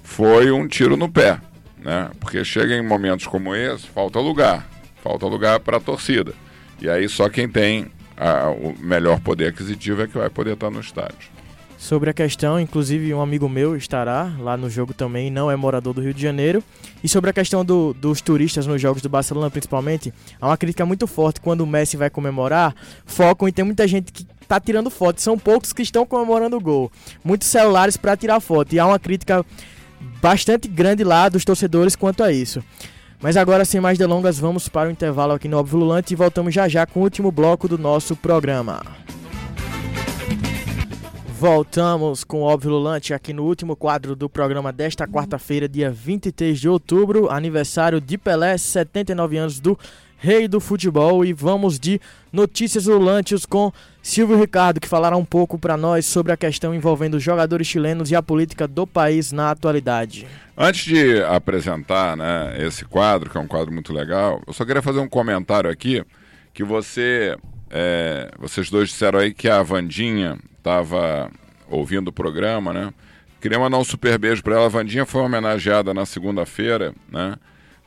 foi 0.04 0.52
um 0.52 0.68
tiro 0.68 0.96
no 0.96 1.08
pé, 1.08 1.40
né? 1.78 2.10
Porque 2.20 2.44
chega 2.44 2.76
em 2.76 2.86
momentos 2.86 3.26
como 3.26 3.56
esse, 3.56 3.88
falta 3.88 4.20
lugar, 4.20 4.68
falta 5.02 5.26
lugar 5.26 5.58
para 5.58 5.78
a 5.78 5.80
torcida. 5.80 6.32
E 6.80 6.88
aí 6.88 7.08
só 7.08 7.28
quem 7.28 7.48
tem 7.48 7.90
a, 8.20 8.50
o 8.50 8.74
melhor 8.78 9.18
poder 9.20 9.46
aquisitivo 9.46 10.02
é 10.02 10.06
que 10.06 10.18
vai 10.18 10.28
poder 10.28 10.52
estar 10.52 10.70
no 10.70 10.80
estádio. 10.80 11.40
Sobre 11.78 12.10
a 12.10 12.12
questão, 12.12 12.60
inclusive 12.60 13.14
um 13.14 13.22
amigo 13.22 13.48
meu 13.48 13.74
estará 13.74 14.30
lá 14.38 14.54
no 14.54 14.68
jogo 14.68 14.92
também, 14.92 15.30
não 15.30 15.50
é 15.50 15.56
morador 15.56 15.94
do 15.94 16.02
Rio 16.02 16.12
de 16.12 16.20
Janeiro. 16.20 16.62
E 17.02 17.08
sobre 17.08 17.30
a 17.30 17.32
questão 17.32 17.64
do, 17.64 17.94
dos 17.94 18.20
turistas 18.20 18.66
nos 18.66 18.78
jogos 18.78 19.00
do 19.00 19.08
Barcelona, 19.08 19.50
principalmente, 19.50 20.12
há 20.38 20.48
uma 20.48 20.58
crítica 20.58 20.84
muito 20.84 21.06
forte 21.06 21.40
quando 21.40 21.62
o 21.62 21.66
Messi 21.66 21.96
vai 21.96 22.10
comemorar, 22.10 22.74
focam 23.06 23.48
e 23.48 23.52
tem 23.52 23.64
muita 23.64 23.88
gente 23.88 24.12
que 24.12 24.26
está 24.42 24.60
tirando 24.60 24.90
foto. 24.90 25.22
São 25.22 25.38
poucos 25.38 25.72
que 25.72 25.80
estão 25.80 26.04
comemorando 26.04 26.54
o 26.54 26.60
gol. 26.60 26.92
Muitos 27.24 27.48
celulares 27.48 27.96
para 27.96 28.14
tirar 28.14 28.40
foto. 28.40 28.74
E 28.74 28.78
há 28.78 28.86
uma 28.86 28.98
crítica 28.98 29.42
bastante 30.20 30.68
grande 30.68 31.02
lá 31.02 31.30
dos 31.30 31.46
torcedores 31.46 31.96
quanto 31.96 32.22
a 32.22 32.30
isso. 32.30 32.62
Mas 33.22 33.36
agora, 33.36 33.66
sem 33.66 33.82
mais 33.82 33.98
delongas, 33.98 34.38
vamos 34.38 34.66
para 34.66 34.88
o 34.88 34.92
intervalo 34.92 35.32
aqui 35.32 35.46
no 35.46 35.58
Óbvio 35.58 35.78
Lulante 35.78 36.14
e 36.14 36.16
voltamos 36.16 36.54
já 36.54 36.66
já 36.66 36.86
com 36.86 37.00
o 37.00 37.02
último 37.02 37.30
bloco 37.30 37.68
do 37.68 37.76
nosso 37.76 38.16
programa. 38.16 38.80
Voltamos 41.38 42.24
com 42.24 42.40
o 42.40 42.44
Óbvio 42.44 42.70
Lulante 42.70 43.12
aqui 43.12 43.34
no 43.34 43.44
último 43.44 43.76
quadro 43.76 44.16
do 44.16 44.28
programa 44.28 44.72
desta 44.72 45.06
quarta-feira, 45.06 45.68
dia 45.68 45.90
23 45.90 46.58
de 46.58 46.68
outubro, 46.68 47.30
aniversário 47.30 48.00
de 48.00 48.16
Pelé, 48.16 48.56
79 48.56 49.36
anos 49.36 49.60
do 49.60 49.78
rei 50.16 50.48
do 50.48 50.58
futebol 50.58 51.22
e 51.22 51.34
vamos 51.34 51.78
de 51.78 52.00
notícias 52.32 52.86
lulantes 52.86 53.44
com 53.44 53.70
Silvio 54.02 54.38
Ricardo, 54.38 54.80
que 54.80 54.88
falará 54.88 55.16
um 55.16 55.24
pouco 55.24 55.58
para 55.58 55.76
nós 55.76 56.06
sobre 56.06 56.32
a 56.32 56.36
questão 56.36 56.74
envolvendo 56.74 57.14
os 57.14 57.22
jogadores 57.22 57.66
chilenos 57.66 58.10
e 58.10 58.16
a 58.16 58.22
política 58.22 58.66
do 58.66 58.86
país 58.86 59.30
na 59.30 59.50
atualidade. 59.50 60.26
Antes 60.56 60.84
de 60.84 61.22
apresentar 61.22 62.16
né, 62.16 62.56
esse 62.66 62.84
quadro, 62.84 63.28
que 63.28 63.36
é 63.36 63.40
um 63.40 63.46
quadro 63.46 63.72
muito 63.72 63.92
legal, 63.92 64.42
eu 64.46 64.52
só 64.52 64.64
queria 64.64 64.82
fazer 64.82 65.00
um 65.00 65.08
comentário 65.08 65.70
aqui 65.70 66.02
que 66.52 66.64
você, 66.64 67.36
é, 67.70 68.30
vocês 68.38 68.70
dois 68.70 68.88
disseram 68.88 69.18
aí 69.18 69.32
que 69.32 69.48
a 69.48 69.62
Vandinha 69.62 70.38
estava 70.58 71.30
ouvindo 71.68 72.08
o 72.08 72.12
programa, 72.12 72.72
né? 72.72 72.92
Queria 73.40 73.58
mandar 73.58 73.78
um 73.78 73.84
super 73.84 74.18
beijo 74.18 74.42
para 74.42 74.56
ela. 74.56 74.66
A 74.66 74.68
Vandinha 74.68 75.06
foi 75.06 75.22
homenageada 75.22 75.94
na 75.94 76.04
segunda-feira, 76.04 76.92
né? 77.10 77.36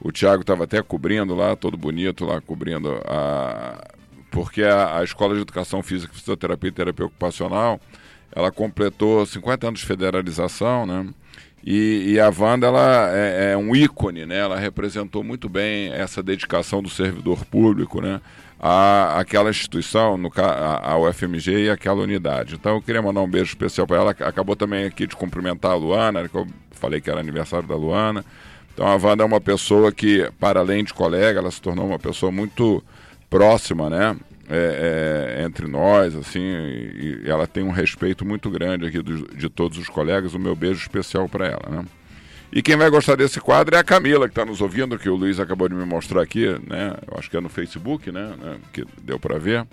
O 0.02 0.12
Thiago 0.12 0.42
estava 0.42 0.64
até 0.64 0.82
cobrindo 0.82 1.36
lá, 1.36 1.56
todo 1.56 1.78
bonito 1.78 2.26
lá, 2.26 2.42
cobrindo 2.42 3.00
a. 3.06 3.82
Porque 4.34 4.64
a, 4.64 4.98
a 4.98 5.04
Escola 5.04 5.36
de 5.36 5.42
Educação 5.42 5.84
Física, 5.84 6.12
Fisioterapia 6.12 6.68
e 6.68 6.72
Terapia 6.72 7.06
Ocupacional, 7.06 7.80
ela 8.32 8.52
completou 8.52 9.24
50 9.24 9.68
anos 9.68 9.80
de 9.82 9.86
federalização, 9.86 10.88
né? 10.88 11.08
E, 11.64 12.14
e 12.14 12.20
a 12.20 12.30
Wanda, 12.30 12.66
ela 12.66 13.10
é, 13.16 13.52
é, 13.52 13.58
um 13.58 13.76
ícone, 13.76 14.26
né? 14.26 14.40
Ela 14.40 14.58
representou 14.58 15.24
muito 15.24 15.48
bem 15.48 15.94
essa 15.94 16.24
dedicação 16.24 16.82
do 16.82 16.90
servidor 16.90 17.46
público, 17.46 18.02
né? 18.02 18.20
a 18.60 19.20
aquela 19.20 19.50
instituição, 19.50 20.18
no, 20.18 20.32
a, 20.38 20.92
a 20.92 20.98
UFMG 20.98 21.66
e 21.66 21.70
aquela 21.70 22.02
unidade. 22.02 22.56
Então 22.56 22.76
eu 22.76 22.82
queria 22.82 23.02
mandar 23.02 23.22
um 23.22 23.30
beijo 23.30 23.50
especial 23.50 23.86
para 23.86 23.98
ela. 23.98 24.12
Acabou 24.12 24.56
também 24.56 24.86
aqui 24.86 25.06
de 25.06 25.16
cumprimentar 25.16 25.72
a 25.72 25.76
Luana, 25.76 26.28
que 26.28 26.36
eu 26.36 26.48
falei 26.72 27.00
que 27.00 27.10
era 27.10 27.20
aniversário 27.20 27.68
da 27.68 27.76
Luana. 27.76 28.26
Então 28.74 28.88
a 28.88 28.96
Wanda 28.96 29.22
é 29.22 29.26
uma 29.26 29.42
pessoa 29.42 29.92
que, 29.92 30.32
para 30.40 30.62
além 30.62 30.84
de 30.84 30.94
colega, 30.94 31.40
ela 31.40 31.52
se 31.52 31.62
tornou 31.62 31.86
uma 31.86 32.00
pessoa 32.00 32.32
muito 32.32 32.84
próxima, 33.38 33.90
né? 33.90 34.16
É, 34.50 35.38
é, 35.40 35.44
entre 35.44 35.68
nós, 35.68 36.16
assim, 36.16 36.42
e, 36.42 37.22
ela 37.26 37.48
tem 37.48 37.64
um 37.64 37.72
respeito 37.72 38.26
muito 38.26 38.50
grande 38.52 38.86
aqui 38.86 39.02
de 39.02 39.50
todos 39.50 39.78
os 39.78 39.88
colegas. 39.88 40.34
O 40.34 40.40
meu 40.40 40.56
beijo 40.56 40.82
especial 40.82 41.28
para 41.28 41.48
ela, 41.48 41.70
né? 41.70 41.86
E 42.52 42.62
quem 42.62 42.76
vai 42.76 42.88
gostar 42.92 43.16
desse 43.16 43.40
quadro 43.42 43.76
é 43.76 43.80
a 43.80 43.84
Camila, 43.84 44.28
que 44.28 44.32
está 44.34 44.46
nos 44.46 44.62
ouvindo, 44.62 45.00
que 45.00 45.10
o 45.10 45.16
Luiz 45.16 45.40
acabou 45.40 45.68
de 45.68 45.74
me 45.74 45.86
mostrar 45.86 46.22
aqui, 46.22 46.48
né? 46.68 46.96
Eu 47.10 47.18
acho 47.18 47.28
que 47.28 47.36
é 47.36 47.42
no 47.42 47.50
Facebook, 47.50 48.12
né? 48.12 48.36
né? 48.40 48.58
Que 48.72 48.86
deu 49.02 49.18
para 49.18 49.40
ver. 49.40 49.66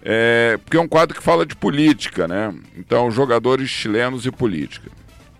É, 0.00 0.56
porque 0.62 0.76
é 0.76 0.80
um 0.80 0.86
quadro 0.86 1.16
que 1.16 1.22
fala 1.22 1.44
de 1.44 1.56
política, 1.56 2.28
né? 2.28 2.54
Então, 2.76 3.10
jogadores 3.10 3.68
chilenos 3.68 4.26
e 4.26 4.30
política. 4.30 4.88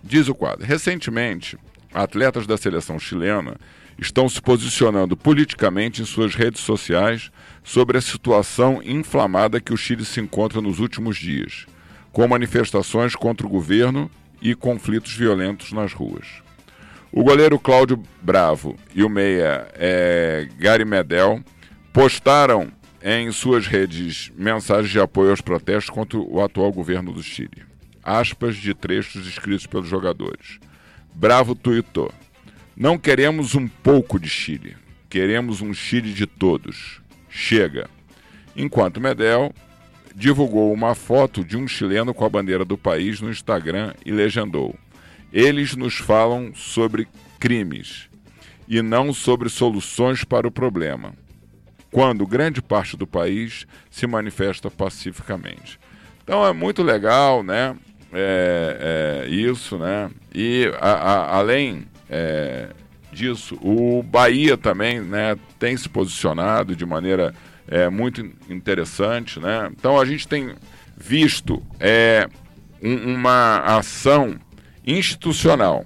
Diz 0.03 0.27
o 0.27 0.35
quadro. 0.35 0.65
Recentemente, 0.65 1.57
atletas 1.93 2.45
da 2.45 2.57
seleção 2.57 2.99
chilena 2.99 3.55
estão 3.97 4.27
se 4.27 4.41
posicionando 4.41 5.15
politicamente 5.15 6.01
em 6.01 6.05
suas 6.05 6.35
redes 6.35 6.61
sociais 6.61 7.31
sobre 7.63 7.97
a 7.97 8.01
situação 8.01 8.81
inflamada 8.83 9.61
que 9.61 9.73
o 9.73 9.77
Chile 9.77 10.05
se 10.05 10.19
encontra 10.19 10.61
nos 10.61 10.79
últimos 10.79 11.17
dias, 11.17 11.65
com 12.11 12.27
manifestações 12.27 13.15
contra 13.15 13.47
o 13.47 13.49
governo 13.49 14.09
e 14.41 14.53
conflitos 14.53 15.13
violentos 15.13 15.71
nas 15.71 15.93
ruas. 15.93 16.27
O 17.11 17.23
goleiro 17.23 17.57
Cláudio 17.57 18.03
Bravo 18.21 18.75
e 18.93 19.03
o 19.03 19.09
meia 19.09 19.67
é, 19.73 20.49
Gary 20.59 20.83
Medel 20.83 21.41
postaram 21.93 22.71
em 23.01 23.31
suas 23.31 23.67
redes 23.67 24.31
mensagens 24.35 24.89
de 24.91 24.99
apoio 24.99 25.29
aos 25.29 25.39
protestos 25.39 25.89
contra 25.89 26.19
o 26.19 26.41
atual 26.41 26.73
governo 26.73 27.13
do 27.13 27.23
Chile. 27.23 27.63
Aspas 28.03 28.55
de 28.57 28.73
trechos 28.73 29.25
escritos 29.27 29.65
pelos 29.65 29.87
jogadores. 29.87 30.59
Bravo 31.13 31.55
tuitou: 31.55 32.11
Não 32.77 32.97
queremos 32.97 33.55
um 33.55 33.69
pouco 33.69 34.19
de 34.19 34.27
Chile, 34.27 34.75
queremos 35.09 35.61
um 35.61 35.73
Chile 35.73 36.11
de 36.11 36.25
todos. 36.25 37.01
Chega. 37.29 37.89
Enquanto 38.53 38.99
Medel 38.99 39.53
divulgou 40.13 40.73
uma 40.73 40.93
foto 40.93 41.43
de 41.43 41.55
um 41.55 41.67
chileno 41.67 42.13
com 42.13 42.25
a 42.25 42.29
bandeira 42.29 42.65
do 42.65 42.77
país 42.77 43.21
no 43.21 43.29
Instagram 43.29 43.93
e 44.05 44.11
legendou: 44.11 44.75
eles 45.31 45.73
nos 45.75 45.95
falam 45.95 46.53
sobre 46.53 47.07
crimes 47.39 48.09
e 48.67 48.81
não 48.81 49.13
sobre 49.13 49.47
soluções 49.47 50.25
para 50.25 50.45
o 50.45 50.51
problema, 50.51 51.13
quando 51.89 52.27
grande 52.27 52.61
parte 52.61 52.97
do 52.97 53.07
país 53.07 53.65
se 53.89 54.05
manifesta 54.05 54.69
pacificamente. 54.69 55.79
Então 56.23 56.45
é 56.45 56.51
muito 56.51 56.83
legal, 56.83 57.41
né? 57.41 57.73
É, 58.11 59.25
é, 59.27 59.29
isso, 59.29 59.77
né? 59.77 60.11
E 60.33 60.69
a, 60.81 60.91
a, 60.91 61.37
além 61.37 61.85
é, 62.09 62.69
disso, 63.11 63.57
o 63.61 64.03
Bahia 64.03 64.57
também, 64.57 64.99
né? 64.99 65.37
Tem 65.57 65.75
se 65.75 65.89
posicionado 65.89 66.75
de 66.75 66.85
maneira 66.85 67.33
é, 67.67 67.89
muito 67.89 68.21
interessante, 68.49 69.39
né? 69.39 69.69
Então 69.71 69.99
a 69.99 70.05
gente 70.05 70.27
tem 70.27 70.53
visto 70.95 71.63
é, 71.79 72.27
um, 72.81 73.15
uma 73.15 73.59
ação 73.59 74.35
institucional. 74.85 75.85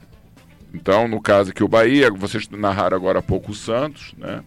Então, 0.74 1.08
no 1.08 1.22
caso 1.22 1.52
aqui, 1.52 1.64
o 1.64 1.68
Bahia, 1.68 2.12
vocês 2.12 2.48
narraram 2.50 2.96
agora 2.96 3.20
há 3.20 3.24
pouco 3.24 3.52
o 3.52 3.56
Santos, 3.56 4.14
né? 4.18 4.44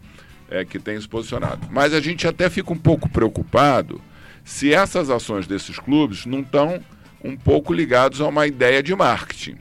É, 0.51 0.65
que 0.65 0.79
tem 0.79 1.01
se 1.01 1.09
posicionado. 1.09 1.67
Mas 1.71 1.95
a 1.95 2.01
gente 2.01 2.29
até 2.29 2.51
fica 2.51 2.73
um 2.73 2.79
pouco 2.79 3.09
preocupado 3.09 4.01
se 4.45 4.73
essas 4.75 5.09
ações 5.09 5.47
desses 5.47 5.79
clubes 5.79 6.27
não 6.27 6.41
estão 6.41 6.79
um 7.25 7.37
pouco 7.37 7.73
ligados 7.73 8.21
a 8.21 8.27
uma 8.27 8.47
ideia 8.47 8.83
de 8.83 8.95
marketing. 8.95 9.57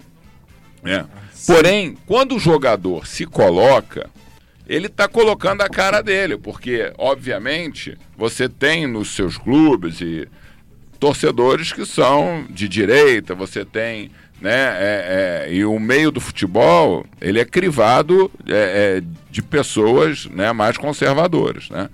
Né? 0.83 1.05
Porém, 1.47 1.97
quando 2.05 2.35
o 2.35 2.39
jogador 2.39 3.07
se 3.07 3.25
coloca, 3.25 4.09
ele 4.67 4.87
está 4.87 5.07
colocando 5.07 5.61
a 5.61 5.69
cara 5.69 6.01
dele, 6.01 6.37
porque, 6.37 6.93
obviamente, 6.97 7.97
você 8.17 8.47
tem 8.47 8.87
nos 8.87 9.15
seus 9.15 9.37
clubes 9.37 10.01
e 10.01 10.27
torcedores 10.99 11.73
que 11.73 11.85
são 11.85 12.45
de 12.49 12.67
direita, 12.67 13.33
você 13.33 13.65
tem 13.65 14.11
né? 14.41 14.49
É, 14.49 15.45
é, 15.47 15.53
e 15.53 15.63
o 15.63 15.79
meio 15.79 16.11
do 16.11 16.19
futebol 16.19 17.05
ele 17.21 17.39
é 17.39 17.45
crivado 17.45 18.31
é, 18.47 18.97
é, 18.97 19.03
de 19.29 19.41
pessoas 19.43 20.25
né, 20.25 20.51
mais 20.51 20.77
conservadoras, 20.77 21.69
né? 21.69 21.89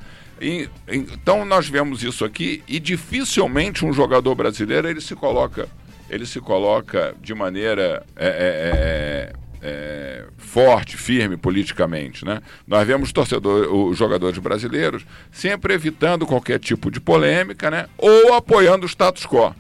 Então 0.88 1.44
nós 1.44 1.68
vemos 1.68 2.04
isso 2.04 2.24
aqui 2.24 2.64
e 2.68 2.80
dificilmente 2.80 3.84
um 3.84 3.92
jogador 3.92 4.36
brasileiro 4.36 4.88
ele 4.88 5.02
se 5.02 5.16
coloca 5.16 5.68
ele 6.10 6.26
se 6.26 6.40
coloca 6.40 7.16
de 7.22 7.34
maneira 7.34 8.06
é, 8.16 9.34
é, 9.62 10.26
forte, 10.38 10.98
firme 10.98 11.38
politicamente, 11.38 12.24
né? 12.24 12.42
Nós 12.66 12.88
vemos 12.88 13.12
torcedor, 13.12 13.74
os 13.74 13.98
jogadores 13.98 14.38
brasileiros 14.40 15.06
sempre 15.32 15.74
evitando 15.74 16.26
qualquer 16.26 16.60
tipo 16.60 16.90
de 16.90 17.00
polêmica, 17.00 17.70
né? 17.70 17.88
Ou 17.98 18.34
apoiando 18.34 18.86
o 18.86 18.90
status 18.90 19.26
quo 19.26 19.54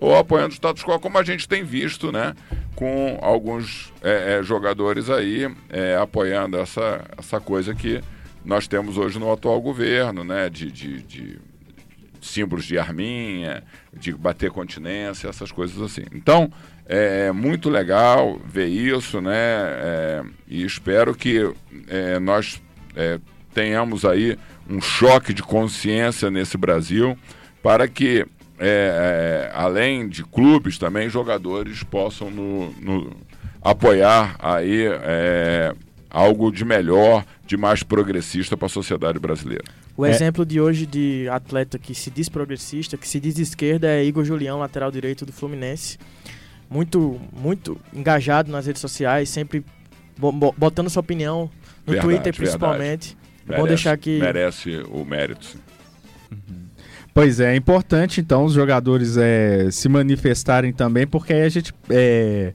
ou 0.00 0.16
apoiando 0.16 0.52
o 0.52 0.54
status 0.54 0.82
quo, 0.82 0.98
como 0.98 1.18
a 1.18 1.22
gente 1.22 1.46
tem 1.46 1.62
visto, 1.62 2.10
né? 2.10 2.34
Com 2.74 3.18
alguns 3.20 3.92
é, 4.02 4.38
é, 4.38 4.42
jogadores 4.42 5.10
aí 5.10 5.46
é, 5.68 5.96
apoiando 5.96 6.56
essa, 6.56 7.04
essa 7.18 7.38
coisa 7.38 7.74
que 7.74 8.00
nós 8.42 8.66
temos 8.66 8.96
hoje 8.96 9.18
no 9.18 9.30
atual 9.30 9.60
governo, 9.60 10.24
né? 10.24 10.48
De, 10.48 10.72
de, 10.72 11.02
de 11.02 11.38
símbolos 12.20 12.64
de 12.64 12.78
arminha, 12.78 13.62
de 13.92 14.12
bater 14.12 14.50
continência, 14.50 15.28
essas 15.28 15.50
coisas 15.50 15.80
assim. 15.80 16.04
Então, 16.12 16.52
é, 16.86 17.26
é 17.28 17.32
muito 17.32 17.70
legal 17.70 18.40
ver 18.44 18.66
isso, 18.66 19.20
né? 19.20 19.32
É, 19.32 20.22
e 20.48 20.64
espero 20.64 21.14
que 21.14 21.52
é, 21.88 22.18
nós 22.18 22.60
é, 22.96 23.18
tenhamos 23.54 24.04
aí 24.04 24.36
um 24.68 24.80
choque 24.80 25.32
de 25.32 25.42
consciência 25.42 26.30
nesse 26.30 26.56
Brasil 26.56 27.16
para 27.62 27.88
que 27.88 28.26
é, 28.58 29.48
é, 29.48 29.52
além 29.54 30.08
de 30.08 30.22
clubes, 30.22 30.78
também 30.78 31.08
jogadores 31.08 31.82
possam 31.82 32.30
no, 32.30 32.70
no 32.72 33.16
apoiar 33.62 34.36
aí 34.38 34.86
algo 36.10 36.50
de 36.50 36.64
melhor, 36.64 37.24
de 37.46 37.56
mais 37.56 37.82
progressista 37.82 38.56
para 38.56 38.66
a 38.66 38.68
sociedade 38.68 39.18
brasileira. 39.18 39.64
O 39.96 40.04
é. 40.04 40.10
exemplo 40.10 40.44
de 40.44 40.60
hoje 40.60 40.86
de 40.86 41.28
atleta 41.30 41.78
que 41.78 41.94
se 41.94 42.10
diz 42.10 42.28
progressista, 42.28 42.96
que 42.96 43.06
se 43.06 43.20
diz 43.20 43.34
de 43.34 43.42
esquerda, 43.42 43.88
é 43.88 44.04
Igor 44.04 44.24
Julião, 44.24 44.58
lateral 44.58 44.90
direito 44.90 45.24
do 45.24 45.32
Fluminense. 45.32 45.98
Muito, 46.68 47.20
muito 47.32 47.78
engajado 47.92 48.50
nas 48.50 48.66
redes 48.66 48.80
sociais, 48.80 49.28
sempre 49.28 49.64
botando 50.56 50.88
sua 50.88 51.00
opinião 51.00 51.50
no 51.86 51.92
verdade, 51.92 52.14
Twitter 52.14 52.34
principalmente. 52.34 53.16
Merece, 53.46 53.68
deixar 53.68 53.92
aqui. 53.92 54.18
Merece 54.20 54.82
o 54.88 55.04
mérito. 55.04 55.58
Uhum. 56.30 56.60
Pois 57.12 57.40
é, 57.40 57.52
é 57.52 57.56
importante 57.56 58.20
então 58.20 58.44
os 58.44 58.52
jogadores 58.52 59.16
é, 59.16 59.68
se 59.70 59.88
manifestarem 59.88 60.72
também, 60.72 61.06
porque 61.06 61.32
aí 61.32 61.42
a 61.42 61.48
gente 61.48 61.74
é, 61.88 62.52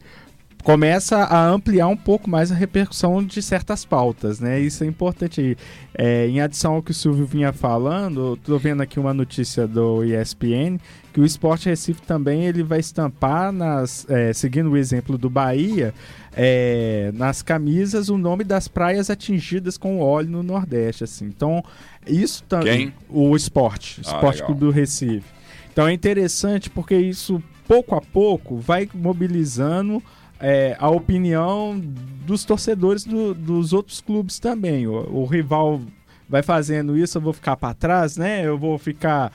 começa 0.65 1.17
a 1.17 1.47
ampliar 1.47 1.87
um 1.87 1.95
pouco 1.95 2.27
mais 2.27 2.51
a 2.51 2.55
repercussão 2.55 3.23
de 3.23 3.39
certas 3.39 3.85
pautas, 3.85 4.39
né? 4.39 4.59
Isso 4.59 4.83
é 4.83 4.87
importante. 4.87 5.55
É, 5.93 6.27
em 6.27 6.41
adição 6.41 6.73
ao 6.73 6.81
que 6.81 6.89
o 6.89 6.93
Silvio 6.93 7.23
vinha 7.23 7.53
falando, 7.53 8.33
estou 8.33 8.57
vendo 8.57 8.81
aqui 8.81 8.99
uma 8.99 9.13
notícia 9.13 9.67
do 9.67 10.03
ESPN 10.03 10.79
que 11.13 11.21
o 11.21 11.25
Esporte 11.25 11.69
Recife 11.69 12.01
também 12.01 12.45
ele 12.45 12.63
vai 12.63 12.79
estampar, 12.79 13.51
nas, 13.51 14.07
é, 14.09 14.33
seguindo 14.33 14.71
o 14.71 14.75
exemplo 14.75 15.19
do 15.19 15.29
Bahia, 15.29 15.93
é, 16.35 17.11
nas 17.13 17.43
camisas 17.43 18.09
o 18.09 18.17
nome 18.17 18.43
das 18.43 18.67
praias 18.67 19.11
atingidas 19.11 19.77
com 19.77 20.01
óleo 20.01 20.31
no 20.31 20.41
Nordeste. 20.43 21.03
Assim. 21.03 21.25
Então, 21.25 21.63
isso 22.07 22.43
também. 22.49 22.91
O 23.07 23.35
esporte, 23.35 24.01
ah, 24.03 24.15
Esporte 24.15 24.43
Clube 24.43 24.61
do 24.61 24.71
Recife. 24.71 25.27
Então 25.71 25.87
é 25.87 25.93
interessante 25.93 26.71
porque 26.71 26.95
isso, 26.95 27.41
pouco 27.67 27.93
a 27.93 28.01
pouco, 28.01 28.57
vai 28.57 28.89
mobilizando 28.93 30.01
é, 30.39 30.75
a 30.79 30.89
opinião 30.89 31.79
dos 32.25 32.43
torcedores 32.43 33.03
do, 33.03 33.33
dos 33.33 33.73
outros 33.73 34.01
clubes 34.01 34.39
também. 34.39 34.87
O, 34.87 35.21
o, 35.21 35.25
rival 35.25 35.81
vai 36.27 36.41
fazendo 36.41 36.97
isso, 36.97 37.17
eu 37.17 37.21
vou 37.21 37.33
ficar 37.33 37.55
para 37.55 37.73
trás, 37.73 38.17
né? 38.17 38.45
Eu 38.45 38.57
vou 38.57 38.77
ficar. 38.77 39.31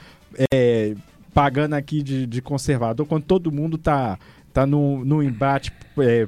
É, 0.53 0.95
pagando 1.33 1.75
aqui 1.75 2.03
de, 2.03 2.27
de 2.27 2.43
conservador, 2.43 3.07
quando 3.07 3.23
todo 3.23 3.53
mundo 3.53 3.79
tá 3.79 4.19
tá 4.53 4.67
no, 4.67 5.05
no 5.05 5.23
embate 5.23 5.73
é, 5.99 6.27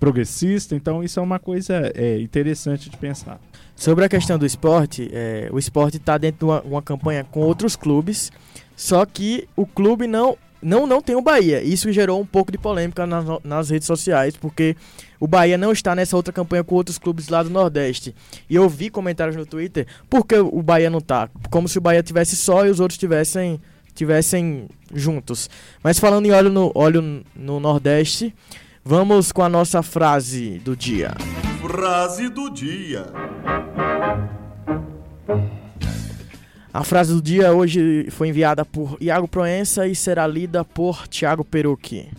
progressista, 0.00 0.74
então 0.74 1.02
isso 1.02 1.20
é 1.20 1.22
uma 1.22 1.38
coisa 1.38 1.92
é, 1.94 2.20
interessante 2.20 2.90
de 2.90 2.96
pensar. 2.96 3.40
Sobre 3.74 4.04
a 4.04 4.08
questão 4.08 4.38
do 4.38 4.46
esporte, 4.46 5.08
é, 5.12 5.48
o 5.52 5.58
esporte 5.58 5.96
está 5.96 6.18
dentro 6.18 6.38
de 6.38 6.44
uma, 6.44 6.60
uma, 6.62 6.82
campanha 6.82 7.24
com 7.24 7.40
outros 7.40 7.76
clubes, 7.76 8.32
só 8.74 9.04
que 9.04 9.48
o 9.54 9.66
clube 9.66 10.06
não, 10.06 10.36
não, 10.66 10.84
não 10.84 11.00
tem 11.00 11.14
o 11.14 11.22
Bahia. 11.22 11.62
Isso 11.62 11.92
gerou 11.92 12.20
um 12.20 12.26
pouco 12.26 12.50
de 12.50 12.58
polêmica 12.58 13.06
nas, 13.06 13.24
nas 13.44 13.70
redes 13.70 13.86
sociais, 13.86 14.36
porque 14.36 14.76
o 15.20 15.28
Bahia 15.28 15.56
não 15.56 15.70
está 15.70 15.94
nessa 15.94 16.16
outra 16.16 16.32
campanha 16.32 16.64
com 16.64 16.74
outros 16.74 16.98
clubes 16.98 17.28
lá 17.28 17.40
do 17.40 17.48
Nordeste. 17.48 18.12
E 18.50 18.56
eu 18.56 18.68
vi 18.68 18.90
comentários 18.90 19.36
no 19.36 19.46
Twitter, 19.46 19.86
por 20.10 20.26
que 20.26 20.34
o 20.34 20.60
Bahia 20.62 20.90
não 20.90 20.98
está? 20.98 21.30
Como 21.50 21.68
se 21.68 21.78
o 21.78 21.80
Bahia 21.80 22.02
tivesse 22.02 22.34
só 22.34 22.66
e 22.66 22.70
os 22.70 22.80
outros 22.80 22.98
tivessem 22.98 23.60
tivessem 23.94 24.68
juntos. 24.92 25.48
Mas 25.82 26.00
falando 26.00 26.26
em 26.26 26.32
óleo 26.32 26.50
no, 26.50 26.72
óleo 26.74 27.24
no 27.34 27.60
Nordeste, 27.60 28.34
vamos 28.84 29.30
com 29.30 29.42
a 29.42 29.48
nossa 29.48 29.84
frase 29.84 30.58
do 30.58 30.76
dia. 30.76 31.12
Frase 31.62 32.28
do 32.28 32.50
dia. 32.50 33.06
A 36.76 36.84
frase 36.84 37.14
do 37.14 37.22
dia 37.22 37.54
hoje 37.54 38.08
foi 38.10 38.28
enviada 38.28 38.62
por 38.62 38.98
Iago 39.00 39.26
Proença 39.26 39.88
e 39.88 39.94
será 39.94 40.26
lida 40.26 40.62
por 40.62 41.08
Thiago 41.08 41.42
Perucchi. 41.42 42.10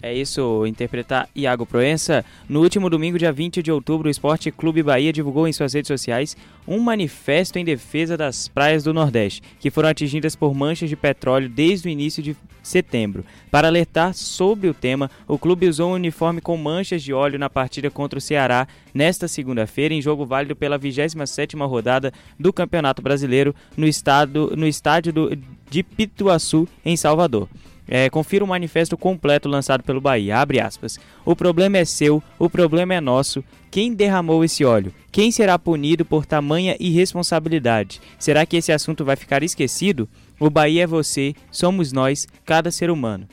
É 0.00 0.14
isso, 0.14 0.64
interpretar 0.64 1.28
Iago 1.34 1.66
Proença. 1.66 2.24
No 2.48 2.62
último 2.62 2.88
domingo, 2.88 3.18
dia 3.18 3.32
20 3.32 3.60
de 3.60 3.72
outubro, 3.72 4.06
o 4.06 4.10
Esporte 4.10 4.48
Clube 4.52 4.80
Bahia 4.80 5.12
divulgou 5.12 5.48
em 5.48 5.52
suas 5.52 5.72
redes 5.72 5.88
sociais 5.88 6.36
um 6.68 6.78
manifesto 6.78 7.58
em 7.58 7.64
defesa 7.64 8.16
das 8.16 8.46
praias 8.46 8.84
do 8.84 8.94
Nordeste, 8.94 9.42
que 9.58 9.72
foram 9.72 9.88
atingidas 9.88 10.36
por 10.36 10.54
manchas 10.54 10.88
de 10.88 10.94
petróleo 10.94 11.48
desde 11.48 11.88
o 11.88 11.90
início 11.90 12.22
de 12.22 12.36
setembro. 12.62 13.24
Para 13.50 13.66
alertar 13.66 14.14
sobre 14.14 14.68
o 14.68 14.74
tema, 14.74 15.10
o 15.26 15.36
clube 15.36 15.66
usou 15.66 15.90
um 15.90 15.94
uniforme 15.94 16.40
com 16.40 16.56
manchas 16.56 17.02
de 17.02 17.12
óleo 17.12 17.38
na 17.38 17.50
partida 17.50 17.90
contra 17.90 18.20
o 18.20 18.22
Ceará 18.22 18.68
nesta 18.94 19.26
segunda-feira, 19.26 19.94
em 19.94 20.02
jogo 20.02 20.24
válido 20.24 20.54
pela 20.54 20.78
27ª 20.78 21.68
rodada 21.68 22.12
do 22.38 22.52
Campeonato 22.52 23.02
Brasileiro 23.02 23.52
no, 23.76 23.86
estado, 23.86 24.52
no 24.56 24.66
estádio 24.66 25.12
do, 25.12 25.38
de 25.68 25.82
Pituaçu, 25.82 26.68
em 26.84 26.96
Salvador. 26.96 27.48
É, 27.88 28.10
confira 28.10 28.44
o 28.44 28.48
manifesto 28.48 28.96
completo 28.96 29.48
lançado 29.48 29.82
pelo 29.82 30.00
Bahia. 30.00 30.38
Abre 30.38 30.60
aspas. 30.60 30.98
O 31.24 31.34
problema 31.34 31.78
é 31.78 31.84
seu, 31.84 32.22
o 32.38 32.50
problema 32.50 32.94
é 32.94 33.00
nosso. 33.00 33.42
Quem 33.70 33.94
derramou 33.94 34.44
esse 34.44 34.64
óleo? 34.64 34.92
Quem 35.10 35.30
será 35.30 35.58
punido 35.58 36.04
por 36.04 36.26
tamanha 36.26 36.76
irresponsabilidade? 36.78 38.00
Será 38.18 38.44
que 38.44 38.56
esse 38.56 38.72
assunto 38.72 39.04
vai 39.04 39.16
ficar 39.16 39.42
esquecido? 39.42 40.08
O 40.38 40.50
Bahia 40.50 40.84
é 40.84 40.86
você, 40.86 41.34
somos 41.50 41.92
nós, 41.92 42.26
cada 42.44 42.70
ser 42.70 42.90
humano. 42.90 43.26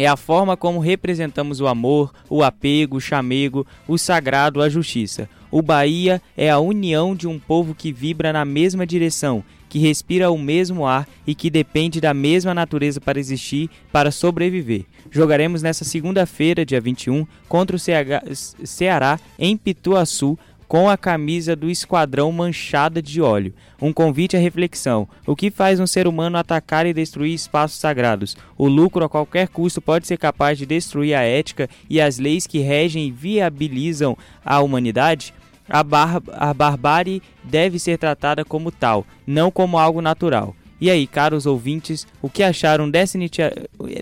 É 0.00 0.06
a 0.06 0.16
forma 0.16 0.56
como 0.56 0.80
representamos 0.80 1.60
o 1.60 1.66
amor, 1.66 2.10
o 2.30 2.42
apego, 2.42 2.96
o 2.96 3.00
chamego, 3.02 3.66
o 3.86 3.98
sagrado, 3.98 4.62
a 4.62 4.68
justiça. 4.70 5.28
O 5.50 5.60
Bahia 5.60 6.22
é 6.34 6.48
a 6.48 6.58
união 6.58 7.14
de 7.14 7.28
um 7.28 7.38
povo 7.38 7.74
que 7.74 7.92
vibra 7.92 8.32
na 8.32 8.42
mesma 8.42 8.86
direção 8.86 9.44
que 9.70 9.78
respira 9.78 10.32
o 10.32 10.36
mesmo 10.36 10.84
ar 10.84 11.08
e 11.24 11.32
que 11.32 11.48
depende 11.48 12.00
da 12.00 12.12
mesma 12.12 12.52
natureza 12.52 13.00
para 13.00 13.20
existir, 13.20 13.70
para 13.92 14.10
sobreviver. 14.10 14.84
Jogaremos 15.10 15.62
nesta 15.62 15.84
segunda-feira, 15.84 16.66
dia 16.66 16.80
21, 16.80 17.24
contra 17.48 17.76
o 17.76 17.78
Ceará 17.78 19.20
em 19.38 19.56
Pituaçu, 19.56 20.36
com 20.70 20.88
a 20.88 20.96
camisa 20.96 21.56
do 21.56 21.68
esquadrão 21.68 22.30
manchada 22.30 23.02
de 23.02 23.20
óleo. 23.20 23.52
Um 23.82 23.92
convite 23.92 24.36
à 24.36 24.38
reflexão. 24.38 25.08
O 25.26 25.34
que 25.34 25.50
faz 25.50 25.80
um 25.80 25.86
ser 25.86 26.06
humano 26.06 26.38
atacar 26.38 26.86
e 26.86 26.94
destruir 26.94 27.34
espaços 27.34 27.80
sagrados? 27.80 28.36
O 28.56 28.68
lucro 28.68 29.04
a 29.04 29.08
qualquer 29.08 29.48
custo 29.48 29.82
pode 29.82 30.06
ser 30.06 30.16
capaz 30.16 30.56
de 30.56 30.64
destruir 30.64 31.14
a 31.14 31.22
ética 31.22 31.68
e 31.88 32.00
as 32.00 32.20
leis 32.20 32.46
que 32.46 32.60
regem 32.60 33.08
e 33.08 33.10
viabilizam 33.10 34.16
a 34.44 34.60
humanidade? 34.60 35.34
a, 35.68 35.82
bar 35.82 36.22
a 36.32 36.54
barbárie 36.54 37.20
deve 37.42 37.80
ser 37.80 37.98
tratada 37.98 38.44
como 38.44 38.70
tal, 38.70 39.04
não 39.26 39.50
como 39.50 39.76
algo 39.76 40.00
natural. 40.00 40.54
E 40.80 40.88
aí, 40.88 41.04
caros 41.04 41.46
ouvintes, 41.46 42.06
o 42.22 42.30
que 42.30 42.44
acharam 42.44 42.88
dessa, 42.88 43.18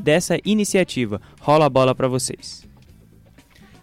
dessa 0.03 0.39
iniciativa? 0.45 1.21
Rola 1.41 1.64
a 1.64 1.71
bola 1.71 1.95
para 1.95 2.09
vocês. 2.09 2.68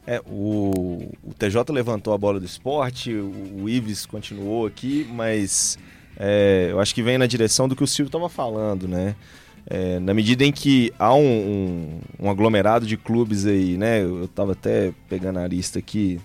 É, 0.08 0.22
o, 0.28 1.10
o, 1.24 1.34
TJ 1.34 1.72
levantou 1.74 2.14
a 2.14 2.18
bola 2.18 2.39
do 2.39 2.45
esporte, 2.45 3.12
o, 3.12 3.64
o 3.64 3.70
Ives 3.70 4.06
continuou 4.06 4.68
aqui, 4.68 5.08
mas 5.12 5.80
é, 6.16 6.68
eu 6.70 6.80
acho 6.80 6.93
que 6.93 7.01
vem 7.01 7.18
na 7.18 7.26
direção 7.26 7.68
do 7.68 7.76
que 7.76 7.84
o 7.84 7.88
Silvio 7.88 8.10
estava 8.10 8.30
falando, 8.30 8.88
né? 8.88 9.16
É, 9.68 9.99
na 9.99 10.14
medida 10.14 10.45
em 10.45 10.51
que 10.51 10.93
há 10.99 11.12
um, 11.16 11.26
um, 11.26 11.99
um, 12.20 12.30
aglomerado 12.30 12.86
de 12.86 12.95
clubes 12.95 13.47
aí, 13.47 13.78
né? 13.78 14.03
Eu 14.03 14.26
estava 14.26 14.51
até 14.51 14.93
pegando 15.10 15.39
a 15.39 15.47
lista 15.47 15.80
aqui, 15.80 16.22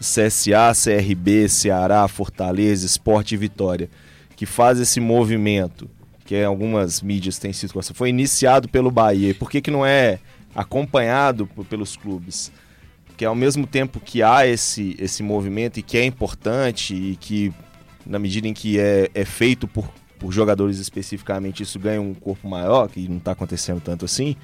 CSA, 0.00 0.72
CRB, 0.72 1.50
Ceará, 1.50 2.08
Fortaleza, 2.08 2.86
Esporte 2.86 3.34
e 3.34 3.36
Vitória, 3.36 3.90
que 4.34 4.46
faz 4.46 4.80
esse 4.80 5.00
movimento, 5.00 5.86
que 6.24 6.34
em 6.34 6.44
algumas 6.44 7.02
mídias 7.02 7.38
tem 7.38 7.52
sido 7.52 7.74
foi 7.92 8.08
iniciado 8.08 8.68
pelo 8.68 8.90
Bahia. 8.90 9.34
Por 9.34 9.50
que, 9.50 9.60
que 9.60 9.70
não 9.70 9.84
é 9.84 10.18
acompanhado 10.54 11.46
pelos 11.68 11.94
clubes? 11.94 12.50
Porque 13.18 13.24
ao 13.24 13.34
mesmo 13.34 13.66
tempo 13.66 13.98
que 13.98 14.22
há 14.22 14.46
esse, 14.46 14.94
esse 14.96 15.24
movimento 15.24 15.80
e 15.80 15.82
que 15.82 15.98
é 15.98 16.04
importante 16.04 16.94
e 16.94 17.16
que, 17.16 17.52
na 18.06 18.16
medida 18.16 18.46
em 18.46 18.54
que 18.54 18.78
é, 18.78 19.10
é 19.12 19.24
feito 19.24 19.66
por, 19.66 19.92
por 20.20 20.30
jogadores 20.30 20.78
especificamente, 20.78 21.64
isso 21.64 21.80
ganha 21.80 22.00
um 22.00 22.14
corpo 22.14 22.48
maior, 22.48 22.88
que 22.88 23.08
não 23.08 23.16
está 23.16 23.32
acontecendo 23.32 23.80
tanto 23.80 24.04
assim, 24.04 24.36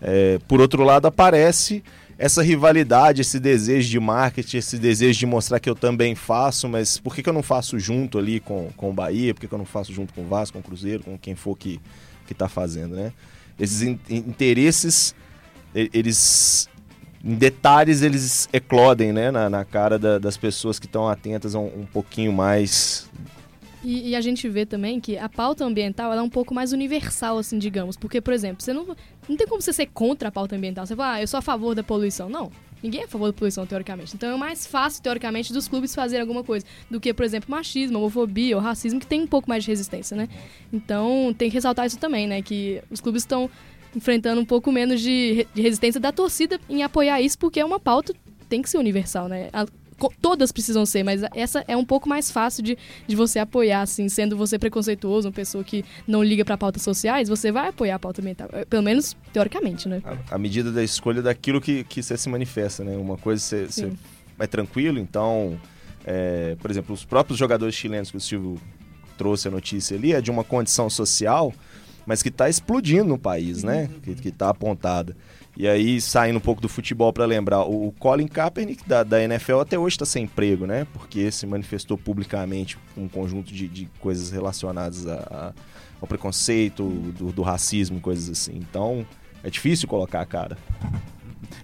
é, 0.00 0.38
por 0.48 0.58
outro 0.58 0.82
lado 0.84 1.04
aparece 1.04 1.84
essa 2.16 2.42
rivalidade, 2.42 3.20
esse 3.20 3.38
desejo 3.38 3.90
de 3.90 4.00
marketing, 4.00 4.56
esse 4.56 4.78
desejo 4.78 5.18
de 5.18 5.26
mostrar 5.26 5.60
que 5.60 5.68
eu 5.68 5.74
também 5.74 6.14
faço, 6.14 6.66
mas 6.66 6.96
por 6.96 7.14
que, 7.14 7.22
que 7.22 7.28
eu 7.28 7.34
não 7.34 7.42
faço 7.42 7.78
junto 7.78 8.18
ali 8.18 8.40
com, 8.40 8.70
com 8.74 8.88
o 8.88 8.92
Bahia? 8.94 9.34
Por 9.34 9.42
que, 9.42 9.48
que 9.48 9.54
eu 9.54 9.58
não 9.58 9.66
faço 9.66 9.92
junto 9.92 10.14
com 10.14 10.22
o 10.22 10.26
Vasco, 10.26 10.54
com 10.54 10.60
o 10.60 10.62
Cruzeiro, 10.62 11.02
com 11.02 11.18
quem 11.18 11.34
for 11.34 11.58
que, 11.58 11.78
que 12.26 12.32
tá 12.32 12.48
fazendo, 12.48 12.96
né? 12.96 13.12
Esses 13.58 13.82
in 13.82 13.98
interesses, 14.08 15.14
eles 15.74 16.70
em 17.24 17.34
detalhes 17.34 18.02
eles 18.02 18.48
eclodem 18.52 19.12
né, 19.12 19.30
na, 19.30 19.48
na 19.48 19.64
cara 19.64 19.98
da, 19.98 20.18
das 20.18 20.36
pessoas 20.36 20.78
que 20.78 20.86
estão 20.86 21.08
atentas 21.08 21.54
um, 21.54 21.64
um 21.64 21.86
pouquinho 21.90 22.32
mais 22.32 23.08
e, 23.84 24.10
e, 24.10 24.16
a 24.16 24.20
gente 24.22 24.48
vê 24.48 24.64
também 24.64 24.98
que 24.98 25.18
a 25.18 25.28
pauta 25.28 25.62
ambiental 25.62 26.10
é 26.10 26.22
um 26.22 26.28
pouco 26.28 26.54
mais 26.54 26.72
universal, 26.72 27.36
assim, 27.36 27.58
digamos. 27.58 27.98
Porque, 27.98 28.18
por 28.18 28.32
exemplo, 28.32 28.64
você 28.64 28.72
não, 28.72 28.96
não 29.28 29.36
tem 29.36 29.46
como 29.46 29.60
você 29.60 29.74
ser 29.74 29.86
contra 29.92 30.30
a 30.30 30.32
pauta 30.32 30.56
ambiental. 30.56 30.86
Você 30.86 30.96
fala, 30.96 31.16
ah, 31.16 31.20
eu 31.20 31.28
sou 31.28 31.36
a 31.36 31.42
favor 31.42 31.74
da 31.74 31.82
poluição. 31.82 32.30
Não. 32.30 32.50
Ninguém 32.82 33.02
é 33.02 33.04
a 33.04 33.08
favor 33.08 33.26
da 33.26 33.32
poluição, 33.34 33.66
teoricamente. 33.66 34.14
Então 34.14 34.30
é 34.30 34.36
mais 34.38 34.66
fácil, 34.66 35.02
teoricamente, 35.02 35.52
dos 35.52 35.68
clubes 35.68 35.94
fazerem 35.94 36.22
alguma 36.22 36.42
coisa 36.42 36.64
do 36.90 36.98
que, 36.98 37.12
por 37.12 37.24
exemplo, 37.24 37.50
machismo, 37.50 37.98
homofobia 37.98 38.56
ou 38.56 38.62
racismo, 38.62 38.98
que 38.98 39.06
tem 39.06 39.20
um 39.20 39.26
pouco 39.26 39.50
mais 39.50 39.64
de 39.64 39.70
resistência, 39.70 40.16
né? 40.16 40.30
Então 40.72 41.34
tem 41.36 41.50
que 41.50 41.54
ressaltar 41.54 41.86
isso 41.86 41.98
também, 41.98 42.26
né? 42.26 42.40
Que 42.40 42.82
os 42.90 43.00
clubes 43.00 43.22
estão 43.22 43.50
enfrentando 43.94 44.40
um 44.40 44.44
pouco 44.44 44.72
menos 44.72 45.00
de, 45.00 45.46
de 45.54 45.62
resistência 45.62 46.00
da 46.00 46.12
torcida 46.12 46.60
em 46.68 46.82
apoiar 46.82 47.20
isso, 47.20 47.38
porque 47.38 47.60
é 47.60 47.64
uma 47.64 47.80
pauta 47.80 48.14
tem 48.48 48.62
que 48.62 48.68
ser 48.68 48.78
universal, 48.78 49.28
né? 49.28 49.48
A, 49.52 49.66
todas 50.20 50.52
precisam 50.52 50.84
ser, 50.84 51.02
mas 51.02 51.22
essa 51.34 51.64
é 51.68 51.76
um 51.76 51.84
pouco 51.84 52.08
mais 52.08 52.30
fácil 52.30 52.62
de, 52.62 52.76
de 53.06 53.16
você 53.16 53.38
apoiar, 53.38 53.82
assim, 53.82 54.08
sendo 54.08 54.36
você 54.36 54.58
preconceituoso, 54.58 55.28
uma 55.28 55.32
pessoa 55.32 55.62
que 55.62 55.84
não 56.06 56.22
liga 56.22 56.44
para 56.44 56.56
pautas 56.56 56.82
sociais, 56.82 57.28
você 57.28 57.52
vai 57.52 57.68
apoiar 57.68 57.96
a 57.96 57.98
pauta 57.98 58.20
ambiental, 58.20 58.48
eh, 58.52 58.64
pelo 58.64 58.82
menos 58.82 59.16
teoricamente, 59.32 59.88
né? 59.88 60.02
A, 60.04 60.34
a 60.34 60.38
medida 60.38 60.70
da 60.70 60.82
escolha 60.82 61.22
daquilo 61.22 61.60
que, 61.60 61.84
que 61.84 62.02
você 62.02 62.16
se 62.16 62.28
manifesta, 62.28 62.84
né? 62.84 62.96
Uma 62.96 63.16
coisa 63.16 63.40
você, 63.40 63.66
você 63.66 63.92
é 64.38 64.46
tranquilo, 64.46 64.98
então, 64.98 65.58
é, 66.04 66.56
por 66.60 66.70
exemplo, 66.70 66.94
os 66.94 67.04
próprios 67.04 67.38
jogadores 67.38 67.74
chilenos 67.74 68.10
que 68.10 68.16
o 68.16 68.20
Silvio 68.20 68.60
trouxe 69.16 69.48
a 69.48 69.50
notícia 69.50 69.96
ali 69.96 70.12
é 70.12 70.20
de 70.20 70.30
uma 70.30 70.42
condição 70.42 70.90
social, 70.90 71.52
mas 72.06 72.22
que 72.22 72.28
está 72.28 72.48
explodindo 72.48 73.04
no 73.04 73.18
país, 73.18 73.62
né? 73.62 73.88
Que 74.02 74.28
está 74.28 74.50
apontada. 74.50 75.16
E 75.56 75.68
aí, 75.68 76.00
saindo 76.00 76.38
um 76.38 76.40
pouco 76.40 76.60
do 76.60 76.68
futebol 76.68 77.12
para 77.12 77.24
lembrar, 77.24 77.62
o 77.62 77.92
Colin 77.98 78.26
Kaepernick 78.26 78.88
da, 78.88 79.04
da 79.04 79.22
NFL 79.22 79.60
até 79.60 79.78
hoje 79.78 79.94
está 79.94 80.04
sem 80.04 80.24
emprego, 80.24 80.66
né? 80.66 80.84
Porque 80.92 81.30
se 81.30 81.46
manifestou 81.46 81.96
publicamente 81.96 82.76
um 82.96 83.06
conjunto 83.06 83.52
de, 83.52 83.68
de 83.68 83.88
coisas 84.00 84.32
relacionadas 84.32 85.06
a, 85.06 85.14
a, 85.14 85.52
ao 86.00 86.08
preconceito, 86.08 86.88
do, 86.88 87.32
do 87.32 87.42
racismo, 87.42 88.00
coisas 88.00 88.28
assim. 88.28 88.56
Então, 88.56 89.06
é 89.44 89.50
difícil 89.50 89.86
colocar 89.86 90.20
a 90.22 90.26
cara. 90.26 90.58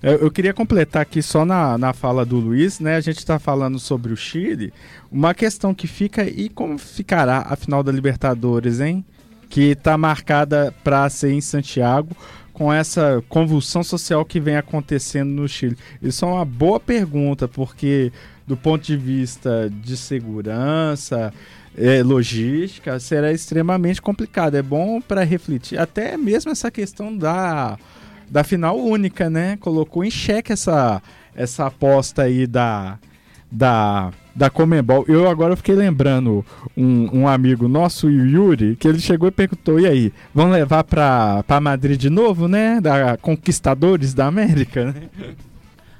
Eu, 0.01 0.13
eu, 0.19 0.31
queria 0.31 0.55
completar 0.55 1.03
aqui 1.03 1.21
só 1.21 1.45
na, 1.45 1.77
na 1.77 1.93
fala 1.93 2.25
do 2.25 2.37
Luiz, 2.37 2.79
né? 2.79 2.95
A 2.95 3.01
gente 3.01 3.19
está 3.19 3.41
falando 3.41 3.79
sobre 3.79 4.13
o 4.13 4.17
Chile. 4.17 4.73
Uma 5.11 5.35
questão 5.35 5.75
que 5.75 5.89
fica 5.89 6.25
e 6.25 6.49
como 6.49 6.79
ficará 6.79 7.45
a 7.49 7.57
final 7.57 7.83
da 7.83 7.91
Libertadores, 7.91 8.81
hein? 8.81 9.05
Que 9.51 9.73
está 9.73 9.99
marcada 9.99 10.75
para 10.83 11.11
ser 11.11 11.33
em 11.33 11.41
Santiago 11.43 12.17
com 12.55 12.73
essa 12.73 13.23
convulsão 13.29 13.83
social 13.83 14.25
que 14.25 14.41
vem 14.41 14.57
acontecendo 14.57 15.29
no 15.31 15.47
Chile? 15.47 15.77
Isso 16.01 16.25
é 16.25 16.29
uma 16.29 16.45
boa 16.47 16.81
pergunta, 16.81 17.47
porque 17.47 18.11
do 18.47 18.57
ponto 18.57 18.85
de 18.85 18.97
vista 18.97 19.71
de 19.71 19.97
segurança, 19.97 21.33
é, 21.77 22.03
logística, 22.03 22.99
será 22.99 23.33
extremamente 23.33 24.01
complicado. 24.01 24.57
É 24.57 24.63
bom 24.63 25.01
para 25.01 25.23
refletir, 25.23 25.79
até 25.79 26.17
mesmo 26.17 26.51
essa 26.51 26.71
questão 26.71 27.17
da, 27.17 27.79
da 28.29 28.43
final 28.43 28.79
única, 28.79 29.31
né? 29.31 29.57
Colocou 29.59 30.05
em 30.05 30.11
xeque 30.11 30.53
essa, 30.53 31.03
essa 31.35 31.67
aposta 31.67 32.23
aí 32.23 32.47
da, 32.47 32.99
da, 33.51 34.13
da 34.35 34.49
Comembol. 34.49 35.05
Eu 35.09 35.29
agora 35.29 35.57
fiquei 35.57 35.75
lembrando 35.75 36.45
um, 36.77 37.21
um 37.21 37.29
amigo 37.29 37.67
nosso, 37.67 38.07
o 38.07 38.11
Yuri, 38.11 38.77
que 38.77 38.87
ele 38.87 39.01
chegou 39.01 39.29
e 39.29 39.33
perguntou: 39.33 39.81
e 39.81 39.87
aí, 39.87 40.13
vão 40.35 40.51
levar 40.51 40.85
para 40.85 41.61
Madrid 41.61 41.99
de 41.99 42.11
novo, 42.11 42.47
né? 42.47 42.81
Da 42.81 43.17
Conquistadores 43.17 44.15
da 44.15 44.27
América, 44.27 44.93
né? 44.93 45.09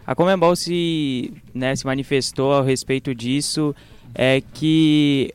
A 0.07 0.15
Comembol 0.15 0.57
se, 0.57 1.33
né, 1.55 1.77
se 1.77 1.87
manifestou 1.87 2.55
a 2.55 2.65
respeito 2.65 3.15
disso, 3.15 3.75
é 4.13 4.43
que 4.55 5.33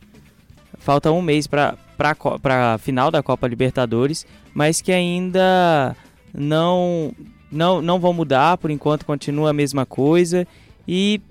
falta 0.78 1.12
um 1.12 1.22
mês 1.22 1.48
para 1.48 1.78
a 2.44 2.78
final 2.78 3.10
da 3.10 3.24
Copa 3.24 3.48
Libertadores, 3.48 4.26
mas 4.54 4.82
que 4.82 4.92
ainda 4.92 5.96
não, 6.34 7.14
não, 7.50 7.82
não 7.82 8.00
vão 8.02 8.12
mudar, 8.12 8.58
por 8.58 8.70
enquanto 8.70 9.06
continua 9.06 9.52
a 9.52 9.54
mesma 9.54 9.86
coisa. 9.86 10.46
E 10.86 11.22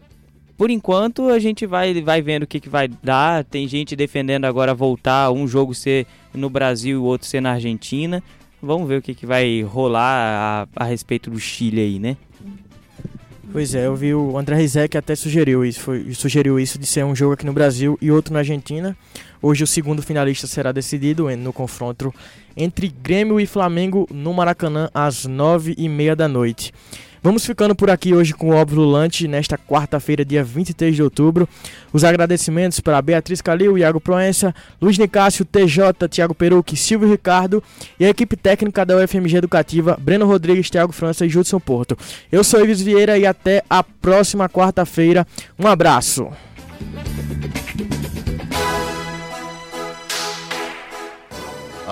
por 0.57 0.71
enquanto 0.71 1.29
a 1.29 1.39
gente 1.39 1.67
vai, 1.67 2.01
vai 2.03 2.23
vendo 2.23 2.45
o 2.45 2.47
que, 2.47 2.61
que 2.61 2.69
vai 2.69 2.89
dar. 2.89 3.45
Tem 3.45 3.67
gente 3.67 3.97
defendendo 3.97 4.45
agora 4.45 4.75
voltar 4.75 5.31
um 5.31 5.47
jogo 5.47 5.75
ser 5.75 6.07
no 6.33 6.49
Brasil 6.49 6.97
e 6.97 7.01
o 7.01 7.05
outro 7.05 7.27
ser 7.27 7.41
na 7.41 7.53
Argentina. 7.53 8.23
Vamos 8.63 8.89
ver 8.89 8.99
o 8.99 9.03
que, 9.03 9.15
que 9.15 9.27
vai 9.27 9.63
rolar 9.63 10.67
a, 10.77 10.85
a 10.85 10.85
respeito 10.85 11.31
do 11.31 11.39
Chile 11.39 11.81
aí, 11.81 11.99
né? 11.99 12.17
Pois 13.53 13.75
é, 13.75 13.87
eu 13.87 13.95
vi 13.95 14.13
o 14.13 14.37
André 14.37 14.57
Rizek 14.57 14.97
até 14.97 15.15
sugeriu 15.15 15.65
isso, 15.65 15.79
foi, 15.79 16.13
sugeriu 16.13 16.59
isso 16.59 16.77
de 16.77 16.87
ser 16.87 17.05
um 17.05 17.15
jogo 17.15 17.35
aqui 17.35 17.47
no 17.47 17.53
Brasil 17.53 17.97
e 18.01 18.11
outro 18.11 18.33
na 18.33 18.41
Argentina. 18.41 18.97
Hoje 19.41 19.63
o 19.63 19.67
segundo 19.67 20.03
finalista 20.03 20.47
será 20.47 20.73
decidido 20.73 21.29
no 21.37 21.53
confronto 21.53 22.13
entre 22.57 22.89
Grêmio 22.89 23.39
e 23.39 23.47
Flamengo 23.47 24.09
no 24.11 24.33
Maracanã 24.33 24.91
às 24.93 25.25
nove 25.25 25.75
e 25.79 25.89
meia 25.89 26.17
da 26.17 26.27
noite. 26.27 26.73
Vamos 27.25 27.47
ficando 27.47 27.75
por 27.75 27.89
aqui 27.89 28.13
hoje 28.13 28.35
com 28.35 28.51
o 28.51 28.55
Óbvio 28.55 28.83
Lulante, 28.83 29.27
nesta 29.27 29.57
quarta-feira, 29.57 30.27
dia 30.27 30.45
23 30.45 30.95
de 30.95 31.03
outubro. 31.03 31.49
Os 31.91 32.05
agradecimentos 32.05 32.81
para 32.81 33.01
Beatriz 33.01 33.41
Calil, 33.41 33.79
Iago 33.79 33.99
Proença, 33.99 34.55
Luiz 34.79 34.99
Nicásio, 34.99 35.43
TJ, 35.43 36.07
Thiago 36.07 36.35
Peruque, 36.35 36.77
Silvio 36.77 37.09
Ricardo 37.09 37.65
e 37.99 38.05
a 38.05 38.11
equipe 38.11 38.37
técnica 38.37 38.85
da 38.85 38.99
UFMG 38.99 39.39
Educativa, 39.39 39.97
Breno 39.99 40.27
Rodrigues, 40.27 40.69
Thiago 40.69 40.93
França 40.93 41.25
e 41.25 41.31
Judson 41.31 41.59
Porto. 41.59 41.97
Eu 42.31 42.45
sou 42.45 42.63
Ives 42.63 42.83
Vieira 42.83 43.17
e 43.17 43.25
até 43.25 43.65
a 43.71 43.83
próxima 43.83 44.47
quarta-feira. 44.47 45.27
Um 45.59 45.67
abraço. 45.67 46.29